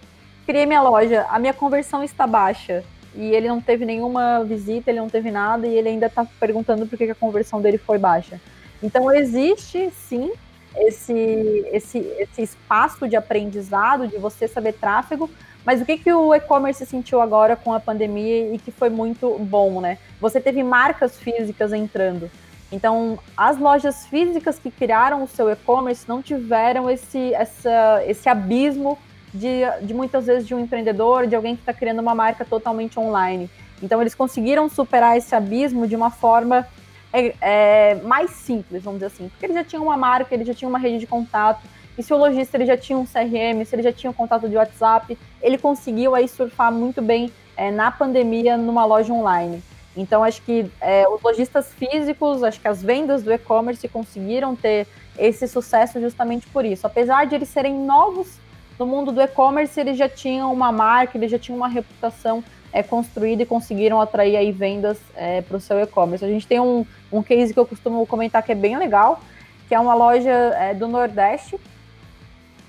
Criei 0.45 0.67
minha 0.67 0.83
loja. 0.83 1.25
A 1.31 1.39
minha 1.39 1.55
conversão 1.55 2.03
está 2.03 2.27
baixa. 2.27 2.83
E 3.15 3.33
ele 3.33 3.47
não 3.47 3.61
teve 3.61 3.85
nenhuma 3.85 4.45
visita, 4.45 4.91
ele 4.91 4.99
não 4.99 5.09
teve 5.09 5.31
nada. 5.31 5.65
E 5.65 5.79
ele 5.79 5.89
ainda 5.89 6.07
está 6.07 6.27
perguntando 6.41 6.85
por 6.85 6.99
que, 6.99 7.07
que 7.07 7.13
a 7.13 7.15
conversão 7.15 7.63
dele 7.63 7.79
foi 7.79 7.97
baixa. 7.97 8.41
Então, 8.83 9.11
existe 9.15 9.89
sim 9.91 10.33
esse, 10.77 11.65
esse, 11.73 11.99
esse 12.19 12.43
espaço 12.43 13.09
de 13.09 13.15
aprendizado, 13.15 14.09
de 14.09 14.19
você 14.19 14.49
saber 14.49 14.73
tráfego, 14.73 15.31
mas 15.65 15.81
o 15.81 15.87
que, 15.87 15.97
que 15.97 16.13
o 16.13 16.35
e-commerce 16.35 16.85
sentiu 16.85 17.21
agora 17.21 17.55
com 17.55 17.73
a 17.73 17.79
pandemia 17.79 18.53
e 18.53 18.59
que 18.59 18.73
foi 18.73 18.91
muito 18.91 19.39
bom, 19.39 19.81
né? 19.81 19.97
Você 20.21 20.41
teve 20.41 20.63
marcas 20.65 21.17
físicas 21.17 21.73
entrando. 21.73 22.29
Então, 22.71 23.19
as 23.37 23.59
lojas 23.59 24.07
físicas 24.07 24.59
que 24.59 24.71
criaram 24.71 25.23
o 25.23 25.29
seu 25.29 25.49
e-commerce 25.51 26.09
não 26.09 26.21
tiveram 26.21 26.91
esse, 26.91 27.33
essa, 27.35 28.03
esse 28.07 28.29
abismo 28.29 28.99
de, 29.33 29.61
de 29.83 29.95
muitas 29.95 30.27
vezes 30.27 30.47
de 30.47 30.55
um 30.55 30.61
empreendedor, 30.61 31.27
de 31.27 31.37
alguém 31.37 31.55
que 31.55 31.63
está 31.63 31.73
criando 31.73 32.01
uma 32.01 32.15
marca 32.15 32.45
totalmente 32.45 32.99
online. 32.99 33.49
Então, 33.83 34.01
eles 34.01 34.15
conseguiram 34.15 34.69
superar 34.69 35.17
esse 35.17 35.35
abismo 35.35 35.87
de 35.87 35.95
uma 35.95 36.11
forma 36.11 36.67
é, 37.13 37.35
é, 37.41 37.95
mais 38.03 38.31
simples, 38.31 38.83
vamos 38.83 39.01
dizer 39.01 39.15
assim, 39.15 39.29
porque 39.29 39.47
ele 39.47 39.55
já 39.55 39.65
tinha 39.65 39.81
uma 39.81 39.97
marca, 39.97 40.35
ele 40.35 40.45
já 40.45 40.55
tinha 40.55 40.69
uma 40.69 40.79
rede 40.79 40.99
de 40.99 41.07
contato, 41.07 41.61
e 41.97 42.03
se 42.03 42.13
o 42.13 42.17
lojista 42.17 42.57
ele 42.57 42.67
já 42.67 42.77
tinha 42.77 42.99
um 42.99 43.07
CRM, 43.07 43.65
se 43.65 43.75
ele 43.75 43.83
já 43.83 43.93
tinha 43.93 44.11
um 44.11 44.15
contato 44.15 44.49
de 44.49 44.57
WhatsApp, 44.57 45.17
ele 45.41 45.57
conseguiu 45.57 46.15
aí 46.15 46.29
surfar 46.29 46.71
muito 46.71 47.01
bem 47.01 47.33
é, 47.57 47.71
na 47.71 47.91
pandemia 47.91 48.57
numa 48.57 48.85
loja 48.85 49.13
online. 49.13 49.63
Então, 49.97 50.23
acho 50.23 50.43
que 50.43 50.71
é, 50.81 51.09
os 51.09 51.23
lojistas 51.23 51.73
físicos, 51.73 52.43
acho 52.43 52.61
que 52.61 52.69
as 52.69 52.83
vendas 52.83 53.23
do 53.23 53.33
e-commerce 53.33 53.89
conseguiram 53.89 54.55
ter 54.55 54.87
esse 55.19 55.49
sucesso 55.49 56.01
justamente 56.01 56.47
por 56.49 56.65
isso. 56.65 56.87
Apesar 56.87 57.27
de 57.27 57.35
eles 57.35 57.49
serem 57.49 57.75
novos 57.75 58.39
no 58.79 58.85
mundo 58.87 59.11
do 59.11 59.21
e-commerce, 59.23 59.81
eles 59.81 59.97
já 59.97 60.09
tinham 60.09 60.53
uma 60.53 60.71
marca, 60.71 61.17
eles 61.17 61.31
já 61.31 61.39
tinham 61.39 61.57
uma 61.57 61.69
reputação 61.69 62.45
é, 62.73 62.83
construída 62.83 63.43
e 63.43 63.47
conseguiram 63.47 63.99
atrair 64.01 64.37
aí 64.37 64.53
vendas 64.53 64.99
é, 65.15 65.41
para 65.41 65.57
o 65.57 65.61
seu 65.61 65.81
e-commerce. 65.81 66.23
A 66.23 66.29
gente 66.29 66.47
tem 66.47 66.61
um, 66.61 66.85
um 67.11 67.23
case 67.23 67.55
que 67.55 67.59
eu 67.59 67.67
costumo 67.67 68.07
comentar 68.07 68.43
que 68.43 68.53
é 68.53 68.55
bem 68.55 68.77
legal, 68.77 69.23
que 69.67 69.75
é 69.75 69.81
uma 69.81 69.95
loja 69.95 70.31
é, 70.31 70.75
do 70.75 70.87
Nordeste 70.87 71.59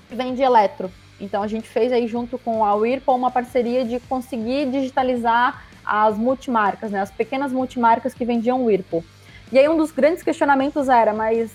que 0.08 0.14
vende 0.14 0.40
eletro. 0.40 0.90
Então, 1.20 1.42
a 1.42 1.48
gente 1.48 1.68
fez 1.68 1.92
aí 1.92 2.06
junto 2.06 2.38
com 2.38 2.64
a 2.64 2.74
Whirlpool 2.74 3.16
uma 3.16 3.30
parceria 3.30 3.84
de 3.84 4.00
conseguir 4.00 4.70
digitalizar 4.70 5.67
as 5.88 6.18
multimarcas, 6.18 6.90
né, 6.90 7.00
as 7.00 7.10
pequenas 7.10 7.50
multimarcas 7.50 8.12
que 8.12 8.24
vendiam 8.24 8.64
Whirlpool. 8.64 9.02
E 9.50 9.58
aí 9.58 9.66
um 9.66 9.76
dos 9.76 9.90
grandes 9.90 10.22
questionamentos 10.22 10.90
era, 10.90 11.14
mas 11.14 11.50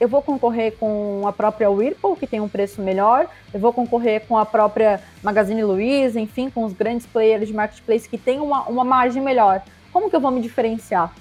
eu 0.00 0.08
vou 0.08 0.20
concorrer 0.20 0.76
com 0.78 1.22
a 1.26 1.32
própria 1.32 1.70
Whirlpool, 1.70 2.16
que 2.16 2.26
tem 2.26 2.40
um 2.40 2.48
preço 2.48 2.82
melhor, 2.82 3.28
eu 3.54 3.60
vou 3.60 3.72
concorrer 3.72 4.26
com 4.26 4.36
a 4.36 4.44
própria 4.44 5.00
Magazine 5.22 5.62
Luiza, 5.62 6.18
enfim, 6.18 6.50
com 6.50 6.64
os 6.64 6.72
grandes 6.72 7.06
players 7.06 7.46
de 7.46 7.54
marketplace 7.54 8.08
que 8.08 8.18
têm 8.18 8.40
uma, 8.40 8.62
uma 8.62 8.82
margem 8.82 9.22
melhor. 9.22 9.62
Como 9.92 10.10
que 10.10 10.16
eu 10.16 10.20
vou 10.20 10.30
me 10.30 10.40
diferenciar? 10.40 11.12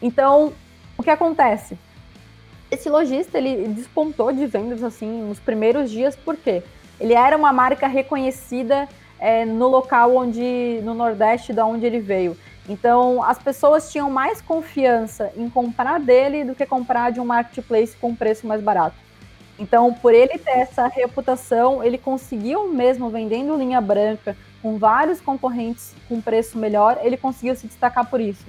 Então, 0.00 0.52
o 0.96 1.02
que 1.02 1.10
acontece? 1.10 1.76
Esse 2.70 2.88
lojista, 2.88 3.38
ele 3.38 3.68
despontou 3.68 4.32
de 4.32 4.46
vendas, 4.46 4.84
assim, 4.84 5.22
nos 5.22 5.40
primeiros 5.40 5.90
dias, 5.90 6.14
por 6.14 6.36
quê? 6.36 6.62
Ele 7.00 7.14
era 7.14 7.36
uma 7.36 7.52
marca 7.52 7.86
reconhecida 7.86 8.88
é, 9.18 9.44
no 9.44 9.68
local 9.68 10.14
onde, 10.16 10.80
no 10.82 10.94
Nordeste, 10.94 11.52
da 11.52 11.64
onde 11.66 11.86
ele 11.86 12.00
veio. 12.00 12.36
Então, 12.68 13.22
as 13.22 13.38
pessoas 13.38 13.90
tinham 13.92 14.10
mais 14.10 14.40
confiança 14.40 15.32
em 15.36 15.48
comprar 15.48 16.00
dele 16.00 16.44
do 16.44 16.54
que 16.54 16.66
comprar 16.66 17.12
de 17.12 17.20
um 17.20 17.24
marketplace 17.24 17.96
com 17.96 18.14
preço 18.14 18.46
mais 18.46 18.60
barato. 18.60 18.96
Então, 19.58 19.92
por 19.94 20.12
ele 20.12 20.36
ter 20.36 20.58
essa 20.58 20.86
reputação, 20.86 21.82
ele 21.82 21.96
conseguiu 21.96 22.68
mesmo 22.68 23.08
vendendo 23.08 23.56
linha 23.56 23.80
branca 23.80 24.36
com 24.60 24.78
vários 24.78 25.20
concorrentes 25.20 25.94
com 26.08 26.20
preço 26.20 26.58
melhor, 26.58 26.98
ele 27.02 27.16
conseguiu 27.16 27.54
se 27.54 27.66
destacar 27.66 28.10
por 28.10 28.20
isso. 28.20 28.44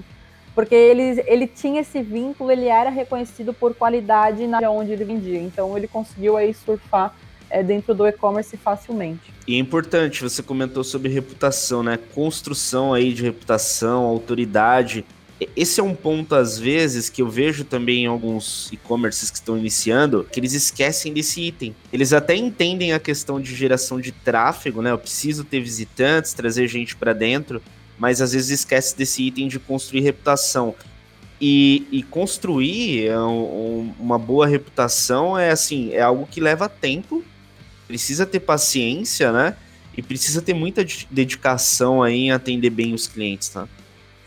Porque 0.53 0.73
ele, 0.73 1.23
ele 1.27 1.45
tinha 1.45 1.82
esse 1.82 2.01
vínculo, 2.01 2.51
ele 2.51 2.65
era 2.65 2.89
reconhecido 2.89 3.53
por 3.53 3.75
qualidade 3.75 4.47
na 4.47 4.60
onde 4.71 4.91
ele 4.91 5.06
vendia. 5.06 5.39
Então, 5.39 5.77
ele 5.77 5.88
conseguiu 5.88 6.36
aí 6.36 6.53
surfar 6.53 7.13
é, 7.50 7.64
dentro 7.64 7.94
do 7.94 8.06
e-commerce 8.06 8.56
facilmente. 8.58 9.34
E 9.48 9.56
é 9.56 9.58
importante, 9.58 10.22
você 10.22 10.44
comentou 10.44 10.84
sobre 10.84 11.10
reputação, 11.10 11.82
né? 11.82 11.98
Construção 12.14 12.94
aí 12.94 13.14
de 13.14 13.24
reputação, 13.24 14.04
autoridade. 14.04 15.06
Esse 15.56 15.80
é 15.80 15.84
um 15.84 15.94
ponto, 15.94 16.34
às 16.36 16.58
vezes, 16.58 17.10
que 17.10 17.22
eu 17.22 17.30
vejo 17.30 17.64
também 17.64 18.04
em 18.04 18.08
alguns 18.08 18.72
e-commerces 18.72 19.30
que 19.30 19.38
estão 19.38 19.58
iniciando, 19.58 20.28
que 20.32 20.40
eles 20.40 20.54
esquecem 20.54 21.14
desse 21.14 21.42
item. 21.42 21.76
Eles 21.94 22.12
até 22.12 22.36
entendem 22.36 22.92
a 22.92 23.00
questão 23.00 23.40
de 23.40 23.56
geração 23.56 24.02
de 24.02 24.12
tráfego, 24.12 24.82
né? 24.82 24.92
Eu 24.92 24.98
preciso 24.98 25.44
ter 25.44 25.62
visitantes, 25.62 26.34
trazer 26.34 26.68
gente 26.68 26.96
para 26.96 27.14
dentro, 27.14 27.62
mas 28.00 28.22
às 28.22 28.34
vezes 28.34 28.50
esquece 28.50 28.98
desse 28.98 29.24
item 29.24 29.48
de 29.48 29.60
construir 29.60 30.02
reputação. 30.02 30.74
E, 31.40 31.88
e 31.92 32.02
construir 32.02 33.12
um, 33.12 33.30
um, 33.30 33.94
uma 34.00 34.18
boa 34.18 34.48
reputação 34.48 35.38
é 35.38 35.52
assim, 35.52 35.92
é 35.94 36.02
algo 36.02 36.26
que 36.26 36.42
leva 36.42 36.68
tempo 36.68 37.24
precisa 37.88 38.26
ter 38.26 38.41
paciência, 38.41 39.32
né? 39.32 39.56
E 39.95 40.02
precisa 40.02 40.41
ter 40.41 40.54
muita 40.54 40.86
dedicação 41.10 42.04
aí 42.04 42.26
em 42.26 42.32
atender 42.32 42.69
bem 42.69 42.93
os 42.93 43.08
clientes, 43.08 43.50
tá? 43.50 43.67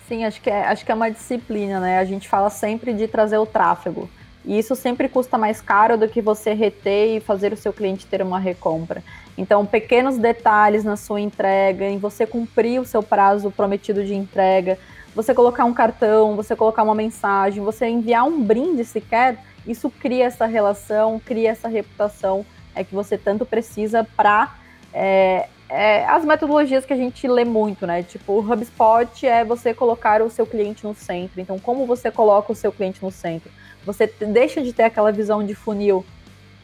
Sim, 0.09 0.25
acho 0.25 0.41
que, 0.41 0.51
é, 0.51 0.67
acho 0.67 0.85
que 0.85 0.91
é 0.91 0.95
uma 0.95 1.11
disciplina, 1.11 1.79
né? 1.79 1.99
A 1.99 2.05
gente 2.05 2.29
fala 2.29 2.51
sempre 2.51 2.93
de 2.93 3.07
trazer 3.07 3.39
o 3.39 3.47
tráfego. 3.47 4.11
E 4.45 4.59
isso 4.59 4.75
sempre 4.75 5.09
custa 5.09 5.37
mais 5.37 5.61
caro 5.61 5.97
do 5.99 6.09
que 6.09 6.21
você 6.21 6.55
reter 6.55 7.17
e 7.17 7.21
fazer 7.21 7.53
o 7.53 7.57
seu 7.57 7.73
cliente 7.73 8.07
ter 8.07 8.23
uma 8.23 8.39
recompra. 8.39 9.05
Então, 9.37 9.65
pequenos 9.65 10.19
detalhes 10.19 10.83
na 10.83 10.97
sua 10.97 11.21
entrega, 11.21 11.85
em 11.85 11.99
você 11.99 12.27
cumprir 12.27 12.81
o 12.81 12.85
seu 12.85 13.03
prazo 13.03 13.51
prometido 13.51 14.05
de 14.05 14.15
entrega, 14.15 14.79
você 15.15 15.35
colocar 15.35 15.65
um 15.65 15.75
cartão, 15.75 16.35
você 16.37 16.57
colocar 16.57 16.83
uma 16.83 16.95
mensagem, 16.95 17.63
você 17.63 17.87
enviar 17.87 18.25
um 18.25 18.43
brinde 18.43 18.85
sequer, 18.85 19.39
isso 19.67 19.91
cria 19.91 20.25
essa 20.25 20.47
relação, 20.47 21.21
cria 21.25 21.51
essa 21.51 21.69
reputação 21.69 22.45
é 22.75 22.85
que 22.85 22.95
você 22.95 23.19
tanto 23.19 23.45
precisa 23.45 24.07
para 24.17 24.55
é, 24.93 25.49
é, 25.69 26.05
as 26.07 26.25
metodologias 26.25 26.85
que 26.85 26.93
a 26.93 26.97
gente 26.97 27.27
lê 27.29 27.45
muito, 27.45 27.87
né? 27.87 28.03
Tipo, 28.03 28.33
o 28.35 28.39
HubSpot 28.41 29.27
é 29.27 29.45
você 29.45 29.73
colocar 29.73 30.21
o 30.21 30.29
seu 30.29 30.45
cliente 30.45 30.85
no 30.85 30.95
centro. 30.95 31.41
Então, 31.41 31.59
como 31.59 31.87
você 31.87 32.11
coloca 32.11 32.53
o 32.53 32.57
seu 32.57 32.73
cliente 32.73 33.03
no 33.03 33.11
centro? 33.11 33.51
Você 33.87 34.07
deixa 34.07 34.61
de 34.61 34.73
ter 34.73 34.85
aquela 34.85 35.13
visão 35.13 35.45
de 35.45 35.55
funil 35.55 36.05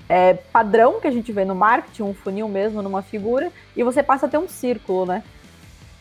é, 0.08 0.34
padrão 0.34 1.00
que 1.00 1.06
a 1.06 1.10
gente 1.10 1.32
vê 1.32 1.44
no 1.44 1.54
marketing, 1.54 2.02
um 2.02 2.14
funil 2.14 2.48
mesmo 2.48 2.82
numa 2.82 3.02
figura, 3.02 3.50
e 3.76 3.82
você 3.82 4.02
passa 4.02 4.26
a 4.26 4.28
ter 4.28 4.38
um 4.38 4.48
círculo, 4.48 5.06
né? 5.06 5.22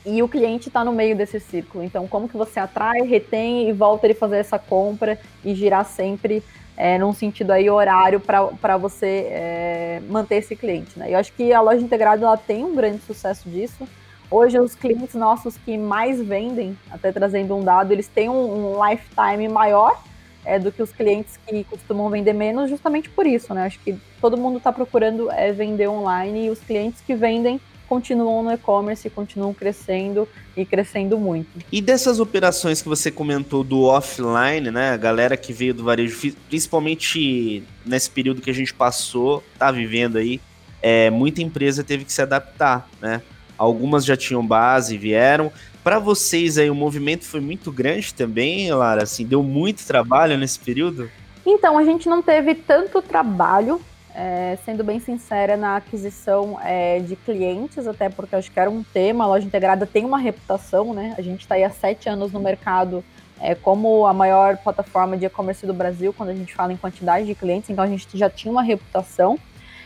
E 0.06 0.22
o 0.22 0.28
cliente 0.28 0.68
está 0.68 0.84
no 0.84 0.92
meio 0.92 1.16
desse 1.16 1.40
círculo. 1.40 1.84
Então, 1.84 2.08
como 2.08 2.30
que 2.30 2.38
você 2.38 2.60
atrai, 2.60 3.02
retém 3.02 3.68
e 3.70 3.74
volta 3.74 4.06
ele 4.06 4.14
fazer 4.14 4.38
essa 4.38 4.60
compra 4.60 5.20
e 5.44 5.56
girar 5.56 5.84
sempre 5.84 6.44
é, 6.78 6.98
num 6.98 7.14
sentido 7.14 7.52
aí 7.52 7.70
horário 7.70 8.20
para 8.20 8.78
você 8.78 9.28
é, 9.30 10.02
manter 10.08 10.36
esse 10.36 10.56
cliente, 10.56 11.00
né? 11.00 11.12
Eu 11.12 11.18
acho 11.18 11.34
que 11.34 11.52
a 11.52 11.62
loja 11.62 11.82
integrada 11.82 12.26
ela 12.26 12.38
tem 12.38 12.64
um 12.64 12.76
grande 12.76 13.02
sucesso 13.02 13.50
disso. 13.50 13.88
Hoje, 14.30 14.60
os 14.60 14.76
clientes 14.76 15.16
nossos 15.16 15.58
que 15.58 15.78
mais 15.78 16.22
vendem, 16.22 16.78
até 16.92 17.12
trazendo 17.12 17.56
um 17.56 17.64
dado, 17.64 17.92
eles 17.92 18.08
têm 18.08 18.30
um, 18.30 18.76
um 18.76 18.86
lifetime 18.86 19.48
maior 19.48 20.00
é, 20.44 20.60
do 20.60 20.72
que 20.72 20.82
os 20.82 20.92
clientes 20.92 21.38
que 21.48 21.64
costumam 21.64 22.10
vender 22.10 22.34
menos, 22.34 22.70
justamente 22.70 23.10
por 23.10 23.26
isso, 23.26 23.54
né? 23.54 23.66
Acho 23.66 23.80
que 23.80 23.98
todo 24.22 24.38
mundo 24.38 24.58
está 24.58 24.72
procurando 24.72 25.32
é, 25.32 25.52
vender 25.52 25.88
online 25.88 26.48
e 26.48 26.50
os 26.50 26.60
clientes 26.60 27.02
que 27.02 27.16
vendem 27.16 27.60
continuam 27.88 28.44
no 28.44 28.52
e-commerce, 28.52 29.10
continuam 29.10 29.54
crescendo 29.54 30.28
e 30.56 30.66
crescendo 30.66 31.18
muito. 31.18 31.48
E 31.72 31.82
dessas 31.82 32.20
operações 32.20 32.82
que 32.82 32.90
você 32.90 33.10
comentou 33.10 33.64
do 33.64 33.84
offline, 33.84 34.72
né? 34.72 34.92
A 34.92 34.98
galera 34.98 35.38
que 35.38 35.54
veio 35.54 35.74
do 35.74 35.84
varejo, 35.84 36.36
principalmente 36.50 37.64
nesse 37.86 38.10
período 38.10 38.42
que 38.42 38.50
a 38.50 38.54
gente 38.54 38.74
passou, 38.74 39.44
tá 39.58 39.72
vivendo 39.72 40.18
aí, 40.18 40.40
é, 40.82 41.10
muita 41.10 41.42
empresa 41.42 41.84
teve 41.84 42.06
que 42.06 42.14
se 42.14 42.22
adaptar, 42.22 42.88
né? 43.02 43.22
Algumas 43.58 44.06
já 44.06 44.18
tinham 44.18 44.46
base, 44.46 44.98
vieram. 44.98 45.52
Para 45.84 46.00
vocês 46.00 46.58
aí, 46.58 46.70
o 46.70 46.76
movimento 46.76 47.26
foi 47.26 47.40
muito 47.40 47.72
grande 47.72 48.14
também, 48.14 48.72
Lara? 48.74 49.04
Assim, 49.04 49.26
deu 49.26 49.42
muito 49.42 49.86
trabalho 49.86 50.38
nesse 50.38 50.60
período? 50.60 51.10
Então, 51.46 51.78
a 51.78 51.84
gente 51.84 52.10
não 52.10 52.22
teve 52.22 52.56
tanto 52.56 53.02
trabalho, 53.02 53.80
é, 54.16 54.58
sendo 54.64 54.82
bem 54.84 55.00
sincera, 55.00 55.58
na 55.58 55.76
aquisição 55.76 56.58
é, 56.64 57.00
de 57.00 57.18
clientes, 57.18 57.86
até 57.86 58.08
porque 58.08 58.36
acho 58.36 58.50
que 58.50 58.60
era 58.60 58.70
um 58.70 58.82
tema. 58.82 59.26
A 59.26 59.28
loja 59.28 59.46
integrada 59.46 59.86
tem 59.86 60.06
uma 60.06 60.18
reputação, 60.18 60.94
né? 60.94 61.14
A 61.18 61.22
gente 61.22 61.42
está 61.42 61.56
aí 61.56 61.64
há 61.66 61.70
sete 61.70 62.08
anos 62.08 62.32
no 62.32 62.40
mercado 62.40 63.04
é, 63.42 63.54
como 63.54 64.06
a 64.08 64.14
maior 64.14 64.56
plataforma 64.58 65.18
de 65.18 65.26
e-commerce 65.26 65.66
do 65.68 65.74
Brasil, 65.74 66.14
quando 66.14 66.30
a 66.30 66.34
gente 66.36 66.54
fala 66.54 66.72
em 66.72 66.78
quantidade 66.78 67.26
de 67.26 67.36
clientes, 67.36 67.70
então 67.70 67.84
a 67.84 67.88
gente 67.88 68.08
já 68.18 68.30
tinha 68.30 68.52
uma 68.52 68.64
reputação. 68.64 69.38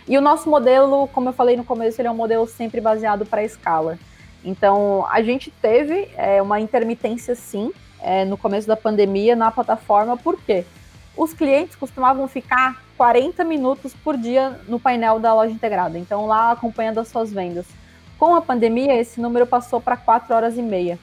E 0.08 0.16
o 0.16 0.22
nosso 0.22 0.48
modelo, 0.48 1.08
como 1.08 1.30
eu 1.30 1.34
falei 1.34 1.58
no 1.58 1.64
começo, 1.64 2.00
ele 2.00 2.08
é 2.08 2.12
um 2.12 2.16
modelo 2.16 2.48
sempre 2.48 2.80
baseado 2.80 3.26
para 3.26 3.44
escala. 3.44 3.98
Então, 4.46 5.06
a 5.10 5.22
gente 5.22 5.52
teve 5.52 6.08
é, 6.16 6.42
uma 6.42 6.60
intermitência, 6.60 7.36
sim, 7.36 7.72
é, 8.00 8.24
no 8.26 8.38
começo 8.38 8.68
da 8.68 8.78
pandemia 8.78 9.36
na 9.36 9.52
plataforma, 9.52 10.16
por 10.16 10.40
quê? 10.42 10.66
Os 11.20 11.34
clientes 11.34 11.76
costumavam 11.76 12.30
ficar 12.30 12.82
40 12.96 13.44
minutos 13.44 13.94
por 13.94 14.16
dia 14.16 14.58
no 14.70 14.80
painel 14.80 15.20
da 15.20 15.34
loja 15.34 15.52
integrada, 15.52 16.00
então 16.00 16.26
lá 16.26 16.52
acompanhando 16.52 16.98
as 16.98 17.10
suas 17.10 17.30
vendas. 17.30 17.66
Com 18.18 18.34
a 18.36 18.42
pandemia, 18.42 18.96
esse 18.96 19.20
número 19.20 19.46
passou 19.46 19.82
para 19.82 19.98
4 19.98 20.34
horas 20.34 20.58
e 20.58 20.62
meia. 20.62 20.98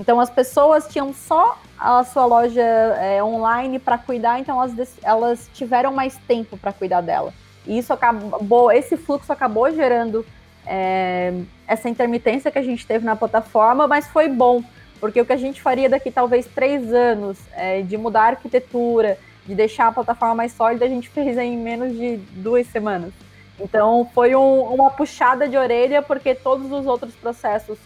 Então, 0.00 0.18
as 0.18 0.30
pessoas 0.30 0.88
tinham 0.88 1.14
só 1.14 1.56
a 1.78 2.02
sua 2.02 2.26
loja 2.26 2.60
é, 2.60 3.22
online 3.22 3.78
para 3.78 3.96
cuidar, 3.96 4.40
então 4.40 4.60
elas, 4.60 4.96
elas 5.00 5.48
tiveram 5.54 5.92
mais 5.92 6.16
tempo 6.26 6.56
para 6.56 6.72
cuidar 6.72 7.00
dela. 7.00 7.32
E 7.68 7.78
isso 7.78 7.92
acabou, 7.92 8.72
esse 8.72 8.96
fluxo 8.96 9.32
acabou 9.32 9.72
gerando 9.72 10.26
é, 10.66 11.32
essa 11.68 11.88
intermitência 11.88 12.50
que 12.50 12.58
a 12.58 12.64
gente 12.64 12.84
teve 12.84 13.04
na 13.04 13.14
plataforma, 13.14 13.86
mas 13.86 14.08
foi 14.08 14.28
bom, 14.28 14.60
porque 15.04 15.20
o 15.20 15.26
que 15.26 15.34
a 15.34 15.36
gente 15.36 15.60
faria 15.60 15.86
daqui 15.86 16.10
talvez 16.10 16.46
três 16.46 16.90
anos 16.90 17.36
é, 17.52 17.82
de 17.82 17.94
mudar 17.94 18.22
a 18.22 18.28
arquitetura, 18.28 19.18
de 19.44 19.54
deixar 19.54 19.88
a 19.88 19.92
plataforma 19.92 20.34
mais 20.34 20.52
sólida, 20.52 20.86
a 20.86 20.88
gente 20.88 21.10
fez 21.10 21.36
em 21.36 21.58
menos 21.58 21.92
de 21.92 22.16
duas 22.32 22.66
semanas. 22.68 23.12
Então 23.60 24.08
foi 24.14 24.34
um, 24.34 24.62
uma 24.62 24.88
puxada 24.88 25.46
de 25.46 25.58
orelha, 25.58 26.00
porque 26.00 26.34
todos 26.34 26.72
os 26.72 26.86
outros 26.86 27.14
processos 27.16 27.76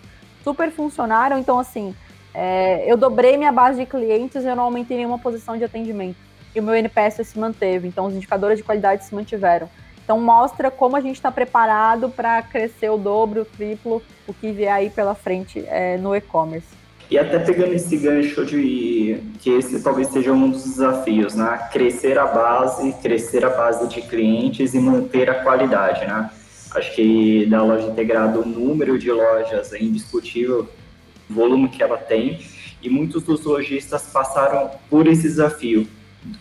super 0.44 0.70
funcionaram. 0.70 1.40
Então, 1.40 1.58
assim, 1.58 1.92
é, 2.32 2.84
eu 2.88 2.96
dobrei 2.96 3.36
minha 3.36 3.50
base 3.50 3.80
de 3.80 3.86
clientes 3.86 4.44
e 4.44 4.46
eu 4.46 4.54
não 4.54 4.62
aumentei 4.62 4.96
nenhuma 4.96 5.18
posição 5.18 5.58
de 5.58 5.64
atendimento. 5.64 6.18
E 6.54 6.60
o 6.60 6.62
meu 6.62 6.76
NPS 6.76 7.26
se 7.26 7.36
manteve, 7.36 7.88
então 7.88 8.06
os 8.06 8.14
indicadores 8.14 8.58
de 8.58 8.62
qualidade 8.62 9.04
se 9.04 9.12
mantiveram. 9.12 9.68
Então 10.04 10.20
mostra 10.20 10.70
como 10.70 10.94
a 10.94 11.00
gente 11.00 11.16
está 11.16 11.32
preparado 11.32 12.10
para 12.10 12.40
crescer 12.42 12.90
o 12.90 12.96
dobro, 12.96 13.42
o 13.42 13.44
triplo, 13.44 14.00
o 14.24 14.32
que 14.32 14.52
vier 14.52 14.72
aí 14.72 14.88
pela 14.88 15.16
frente 15.16 15.64
é, 15.66 15.96
no 15.96 16.14
e-commerce. 16.14 16.77
E 17.10 17.18
até 17.18 17.38
pegando 17.38 17.72
esse 17.72 17.96
gancho 17.96 18.44
de 18.44 19.18
que 19.40 19.50
esse 19.50 19.80
talvez 19.82 20.08
seja 20.08 20.32
um 20.32 20.50
dos 20.50 20.64
desafios, 20.64 21.34
né? 21.34 21.68
Crescer 21.72 22.18
a 22.18 22.26
base, 22.26 22.92
crescer 23.02 23.44
a 23.44 23.50
base 23.50 23.88
de 23.88 24.02
clientes 24.02 24.74
e 24.74 24.78
manter 24.78 25.30
a 25.30 25.42
qualidade, 25.42 26.06
né? 26.06 26.30
Acho 26.74 26.94
que 26.94 27.46
da 27.46 27.62
loja 27.62 27.86
integrada, 27.86 28.38
o 28.38 28.46
número 28.46 28.98
de 28.98 29.10
lojas 29.10 29.72
é 29.72 29.82
indiscutível, 29.82 30.68
o 31.30 31.32
volume 31.32 31.70
que 31.70 31.82
ela 31.82 31.96
tem, 31.96 32.40
e 32.82 32.90
muitos 32.90 33.22
dos 33.22 33.42
lojistas 33.42 34.02
passaram 34.12 34.70
por 34.90 35.06
esse 35.06 35.22
desafio 35.22 35.88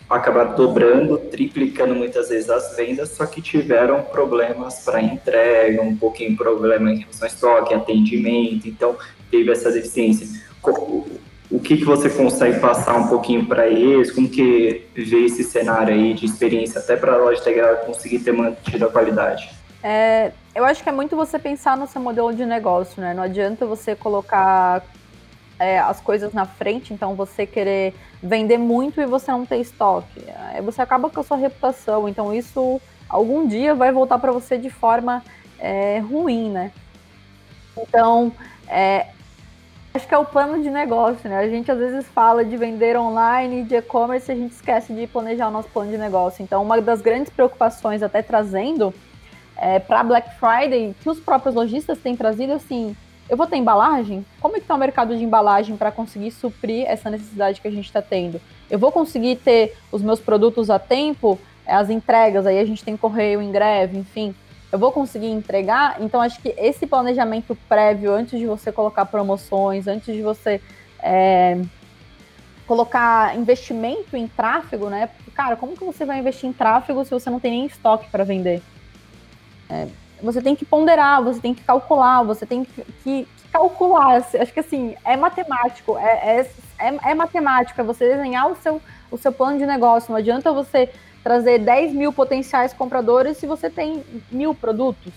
acabaram 0.08 0.54
dobrando, 0.54 1.18
triplicando 1.18 1.94
muitas 1.94 2.28
vezes 2.28 2.50
as 2.50 2.76
vendas, 2.76 3.10
só 3.10 3.26
que 3.26 3.40
tiveram 3.40 4.02
problemas 4.02 4.80
para 4.84 5.00
entrega, 5.00 5.82
um 5.82 5.96
pouquinho 5.96 6.36
problema 6.36 6.92
em 6.92 6.98
relação 6.98 7.26
ao 7.28 7.34
estoque, 7.34 7.74
atendimento, 7.74 8.68
então 8.68 8.96
teve 9.30 9.50
essa 9.50 9.70
deficiência. 9.70 10.47
O 10.62 11.58
que, 11.60 11.78
que 11.78 11.84
você 11.84 12.10
consegue 12.10 12.60
passar 12.60 12.96
um 12.96 13.08
pouquinho 13.08 13.46
para 13.46 13.66
eles? 13.66 14.10
Como 14.12 14.28
que 14.28 14.86
vê 14.94 15.24
esse 15.24 15.42
cenário 15.42 15.94
aí 15.94 16.12
de 16.12 16.26
experiência 16.26 16.80
até 16.80 16.94
para 16.94 17.14
a 17.14 17.16
loja 17.16 17.40
integrada 17.40 17.86
conseguir 17.86 18.18
ter 18.18 18.32
mantido 18.32 18.84
a 18.84 18.90
qualidade? 18.90 19.50
É, 19.82 20.32
eu 20.54 20.64
acho 20.64 20.82
que 20.82 20.88
é 20.88 20.92
muito 20.92 21.16
você 21.16 21.38
pensar 21.38 21.76
no 21.76 21.86
seu 21.86 22.02
modelo 22.02 22.34
de 22.34 22.44
negócio, 22.44 23.00
né? 23.00 23.14
Não 23.14 23.22
adianta 23.22 23.64
você 23.64 23.94
colocar 23.94 24.84
é, 25.58 25.78
as 25.78 26.00
coisas 26.00 26.32
na 26.32 26.44
frente, 26.44 26.92
então 26.92 27.14
você 27.14 27.46
querer 27.46 27.94
vender 28.22 28.58
muito 28.58 29.00
e 29.00 29.06
você 29.06 29.30
não 29.30 29.46
ter 29.46 29.58
estoque. 29.58 30.22
É, 30.54 30.60
você 30.60 30.82
acaba 30.82 31.08
com 31.08 31.20
a 31.20 31.24
sua 31.24 31.36
reputação, 31.36 32.08
então 32.08 32.34
isso 32.34 32.80
algum 33.08 33.46
dia 33.46 33.74
vai 33.74 33.90
voltar 33.90 34.18
para 34.18 34.32
você 34.32 34.58
de 34.58 34.68
forma 34.68 35.22
é, 35.58 35.98
ruim, 36.00 36.50
né? 36.50 36.72
Então, 37.76 38.32
é, 38.66 39.06
acho 39.94 40.06
que 40.06 40.14
é 40.14 40.18
o 40.18 40.24
plano 40.24 40.62
de 40.62 40.70
negócio, 40.70 41.28
né? 41.28 41.38
A 41.38 41.48
gente 41.48 41.70
às 41.70 41.78
vezes 41.78 42.06
fala 42.08 42.44
de 42.44 42.56
vender 42.56 42.96
online, 42.96 43.64
de 43.64 43.76
e-commerce, 43.76 44.30
a 44.30 44.34
gente 44.34 44.52
esquece 44.52 44.92
de 44.92 45.06
planejar 45.06 45.48
o 45.48 45.50
nosso 45.50 45.68
plano 45.68 45.90
de 45.90 45.98
negócio. 45.98 46.42
Então, 46.42 46.62
uma 46.62 46.80
das 46.80 47.00
grandes 47.00 47.30
preocupações, 47.30 48.02
até 48.02 48.22
trazendo 48.22 48.94
é, 49.56 49.78
para 49.78 50.04
Black 50.04 50.36
Friday, 50.38 50.94
que 51.02 51.10
os 51.10 51.18
próprios 51.18 51.54
lojistas 51.54 51.98
têm 51.98 52.16
trazido, 52.16 52.52
assim, 52.52 52.96
eu 53.28 53.36
vou 53.36 53.46
ter 53.46 53.56
embalagem? 53.56 54.24
Como 54.40 54.56
é 54.56 54.58
que 54.58 54.64
está 54.64 54.74
o 54.74 54.78
mercado 54.78 55.16
de 55.16 55.22
embalagem 55.22 55.76
para 55.76 55.90
conseguir 55.90 56.30
suprir 56.30 56.86
essa 56.86 57.10
necessidade 57.10 57.60
que 57.60 57.68
a 57.68 57.70
gente 57.70 57.86
está 57.86 58.00
tendo? 58.00 58.40
Eu 58.70 58.78
vou 58.78 58.92
conseguir 58.92 59.36
ter 59.36 59.76
os 59.90 60.02
meus 60.02 60.20
produtos 60.20 60.70
a 60.70 60.78
tempo, 60.78 61.38
é, 61.66 61.74
as 61.74 61.90
entregas, 61.90 62.46
aí 62.46 62.58
a 62.58 62.64
gente 62.64 62.84
tem 62.84 62.96
correio 62.96 63.42
em 63.42 63.50
greve, 63.50 63.98
enfim. 63.98 64.34
Eu 64.70 64.78
vou 64.78 64.92
conseguir 64.92 65.28
entregar? 65.28 65.96
Então, 66.00 66.20
acho 66.20 66.40
que 66.40 66.54
esse 66.58 66.86
planejamento 66.86 67.56
prévio, 67.68 68.12
antes 68.12 68.38
de 68.38 68.46
você 68.46 68.70
colocar 68.70 69.06
promoções, 69.06 69.86
antes 69.86 70.14
de 70.14 70.20
você 70.20 70.60
é, 71.02 71.58
colocar 72.66 73.34
investimento 73.34 74.14
em 74.14 74.28
tráfego, 74.28 74.90
né? 74.90 75.08
Cara, 75.34 75.56
como 75.56 75.74
que 75.74 75.84
você 75.84 76.04
vai 76.04 76.18
investir 76.18 76.50
em 76.50 76.52
tráfego 76.52 77.02
se 77.02 77.10
você 77.10 77.30
não 77.30 77.40
tem 77.40 77.52
nem 77.52 77.66
estoque 77.66 78.10
para 78.10 78.24
vender? 78.24 78.62
É, 79.70 79.88
você 80.22 80.42
tem 80.42 80.54
que 80.54 80.66
ponderar, 80.66 81.22
você 81.22 81.40
tem 81.40 81.54
que 81.54 81.62
calcular, 81.62 82.22
você 82.22 82.44
tem 82.44 82.64
que, 82.64 82.84
que, 83.02 83.28
calcular. 83.50 84.16
Acho 84.16 84.52
que 84.52 84.60
assim, 84.60 84.94
é 85.02 85.16
matemático, 85.16 85.96
é, 85.96 86.40
é, 86.40 86.50
é, 86.78 87.10
é, 87.10 87.14
matemático, 87.14 87.80
é 87.80 87.84
você 87.84 88.06
desenhar 88.16 88.50
o 88.50 88.56
seu, 88.56 88.82
o 89.10 89.16
seu 89.16 89.32
plano 89.32 89.58
de 89.58 89.64
negócio. 89.64 90.10
Não 90.10 90.18
adianta 90.18 90.52
você 90.52 90.90
trazer 91.22 91.58
10 91.58 91.92
mil 91.92 92.12
potenciais 92.12 92.72
compradores 92.72 93.36
se 93.36 93.46
você 93.46 93.68
tem 93.68 94.02
mil 94.30 94.54
produtos. 94.54 95.12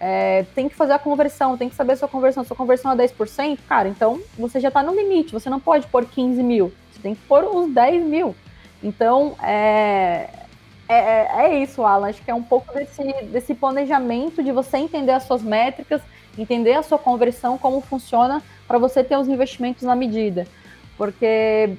É, 0.00 0.44
tem 0.54 0.68
que 0.68 0.76
fazer 0.76 0.92
a 0.92 0.98
conversão, 0.98 1.56
tem 1.56 1.68
que 1.68 1.74
saber 1.74 1.92
a 1.92 1.96
sua 1.96 2.08
conversão. 2.08 2.44
Sua 2.44 2.56
conversão 2.56 2.92
é 2.92 2.96
10%, 2.96 3.58
cara, 3.68 3.88
então 3.88 4.20
você 4.38 4.60
já 4.60 4.68
está 4.68 4.82
no 4.82 4.94
limite, 4.94 5.32
você 5.32 5.50
não 5.50 5.58
pode 5.58 5.86
pôr 5.88 6.04
15 6.04 6.42
mil, 6.42 6.72
você 6.92 7.00
tem 7.02 7.14
que 7.14 7.20
pôr 7.22 7.44
os 7.44 7.72
10 7.72 8.04
mil. 8.04 8.34
Então, 8.82 9.34
é, 9.42 10.28
é, 10.88 10.94
é, 10.94 11.28
é, 11.38 11.62
isso, 11.62 11.82
Alan. 11.82 12.08
Acho 12.08 12.22
que 12.22 12.30
é 12.30 12.34
um 12.34 12.42
pouco 12.42 12.72
desse, 12.72 13.02
desse 13.24 13.54
planejamento 13.54 14.42
de 14.42 14.52
você 14.52 14.78
entender 14.78 15.12
as 15.12 15.24
suas 15.24 15.42
métricas, 15.42 16.00
entender 16.36 16.72
a 16.72 16.82
sua 16.82 16.98
conversão, 16.98 17.58
como 17.58 17.80
funciona, 17.80 18.42
para 18.66 18.78
você 18.78 19.04
ter 19.04 19.16
os 19.18 19.28
investimentos 19.28 19.82
na 19.82 19.94
medida. 19.94 20.46
Porque 20.96 21.76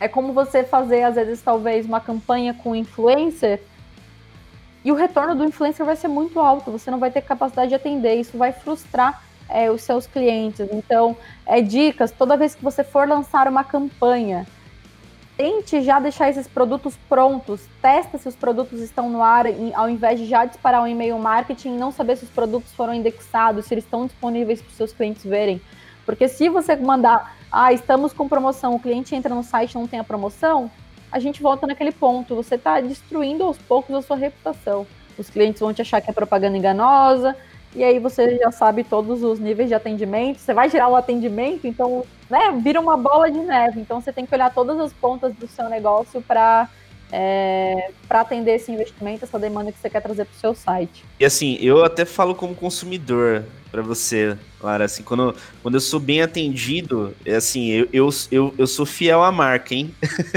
É 0.00 0.06
como 0.08 0.32
você 0.32 0.62
fazer, 0.62 1.02
às 1.02 1.14
vezes, 1.14 1.42
talvez, 1.42 1.86
uma 1.86 2.00
campanha 2.00 2.54
com 2.54 2.74
influencer 2.74 3.60
e 4.84 4.92
o 4.92 4.94
retorno 4.94 5.34
do 5.34 5.44
influencer 5.44 5.84
vai 5.84 5.96
ser 5.96 6.08
muito 6.08 6.38
alto, 6.38 6.70
você 6.70 6.90
não 6.90 6.98
vai 6.98 7.10
ter 7.10 7.20
capacidade 7.20 7.68
de 7.68 7.74
atender, 7.74 8.14
isso 8.14 8.38
vai 8.38 8.52
frustrar 8.52 9.22
é, 9.48 9.70
os 9.70 9.82
seus 9.82 10.06
clientes. 10.06 10.66
Então, 10.72 11.16
é, 11.44 11.60
dicas, 11.60 12.10
toda 12.10 12.36
vez 12.36 12.54
que 12.54 12.62
você 12.62 12.84
for 12.84 13.08
lançar 13.08 13.48
uma 13.48 13.64
campanha, 13.64 14.46
tente 15.36 15.82
já 15.82 15.98
deixar 16.00 16.30
esses 16.30 16.48
produtos 16.48 16.96
prontos, 17.08 17.60
testa 17.82 18.18
se 18.18 18.28
os 18.28 18.36
produtos 18.36 18.80
estão 18.80 19.10
no 19.10 19.22
ar, 19.22 19.46
ao 19.74 19.90
invés 19.90 20.18
de 20.18 20.26
já 20.26 20.44
disparar 20.44 20.82
um 20.82 20.86
e-mail 20.86 21.18
marketing 21.18 21.74
e 21.74 21.78
não 21.78 21.92
saber 21.92 22.16
se 22.16 22.24
os 22.24 22.30
produtos 22.30 22.72
foram 22.72 22.94
indexados, 22.94 23.66
se 23.66 23.74
eles 23.74 23.84
estão 23.84 24.06
disponíveis 24.06 24.62
para 24.62 24.70
os 24.70 24.76
seus 24.76 24.92
clientes 24.92 25.24
verem. 25.24 25.60
Porque 26.08 26.26
se 26.26 26.48
você 26.48 26.74
mandar, 26.74 27.36
ah, 27.52 27.70
estamos 27.70 28.14
com 28.14 28.26
promoção, 28.26 28.74
o 28.74 28.80
cliente 28.80 29.14
entra 29.14 29.34
no 29.34 29.42
site 29.42 29.74
não 29.74 29.86
tem 29.86 30.00
a 30.00 30.04
promoção, 30.04 30.70
a 31.12 31.18
gente 31.18 31.42
volta 31.42 31.66
naquele 31.66 31.92
ponto. 31.92 32.34
Você 32.34 32.54
está 32.54 32.80
destruindo 32.80 33.44
aos 33.44 33.58
poucos 33.58 33.94
a 33.94 34.00
sua 34.00 34.16
reputação. 34.16 34.86
Os 35.18 35.28
clientes 35.28 35.60
vão 35.60 35.74
te 35.74 35.82
achar 35.82 36.00
que 36.00 36.08
é 36.08 36.12
propaganda 36.14 36.56
enganosa, 36.56 37.36
e 37.76 37.84
aí 37.84 37.98
você 37.98 38.38
já 38.38 38.50
sabe 38.50 38.84
todos 38.84 39.22
os 39.22 39.38
níveis 39.38 39.68
de 39.68 39.74
atendimento. 39.74 40.38
Você 40.38 40.54
vai 40.54 40.70
gerar 40.70 40.88
o 40.88 40.96
atendimento, 40.96 41.66
então, 41.66 42.02
né, 42.30 42.58
vira 42.58 42.80
uma 42.80 42.96
bola 42.96 43.30
de 43.30 43.40
neve. 43.40 43.78
Então 43.78 44.00
você 44.00 44.10
tem 44.10 44.24
que 44.24 44.34
olhar 44.34 44.50
todas 44.54 44.80
as 44.80 44.94
pontas 44.94 45.34
do 45.34 45.46
seu 45.46 45.68
negócio 45.68 46.22
para 46.22 46.70
é, 47.10 47.90
para 48.06 48.20
atender 48.20 48.56
esse 48.56 48.70
investimento, 48.70 49.24
essa 49.24 49.38
demanda 49.38 49.72
que 49.72 49.78
você 49.78 49.88
quer 49.88 50.00
trazer 50.00 50.24
para 50.24 50.36
o 50.36 50.40
seu 50.40 50.54
site. 50.54 51.04
E 51.18 51.24
assim, 51.24 51.58
eu 51.60 51.84
até 51.84 52.04
falo 52.04 52.34
como 52.34 52.54
consumidor 52.54 53.44
para 53.70 53.82
você, 53.82 54.36
Lara, 54.62 54.84
assim, 54.84 55.02
quando, 55.02 55.34
quando 55.62 55.74
eu 55.74 55.80
sou 55.80 56.00
bem 56.00 56.22
atendido, 56.22 57.14
é 57.24 57.36
assim, 57.36 57.68
eu, 57.70 57.88
eu, 57.92 58.08
eu, 58.30 58.54
eu 58.56 58.66
sou 58.66 58.86
fiel 58.86 59.22
à 59.22 59.30
marca, 59.30 59.74
hein? 59.74 59.94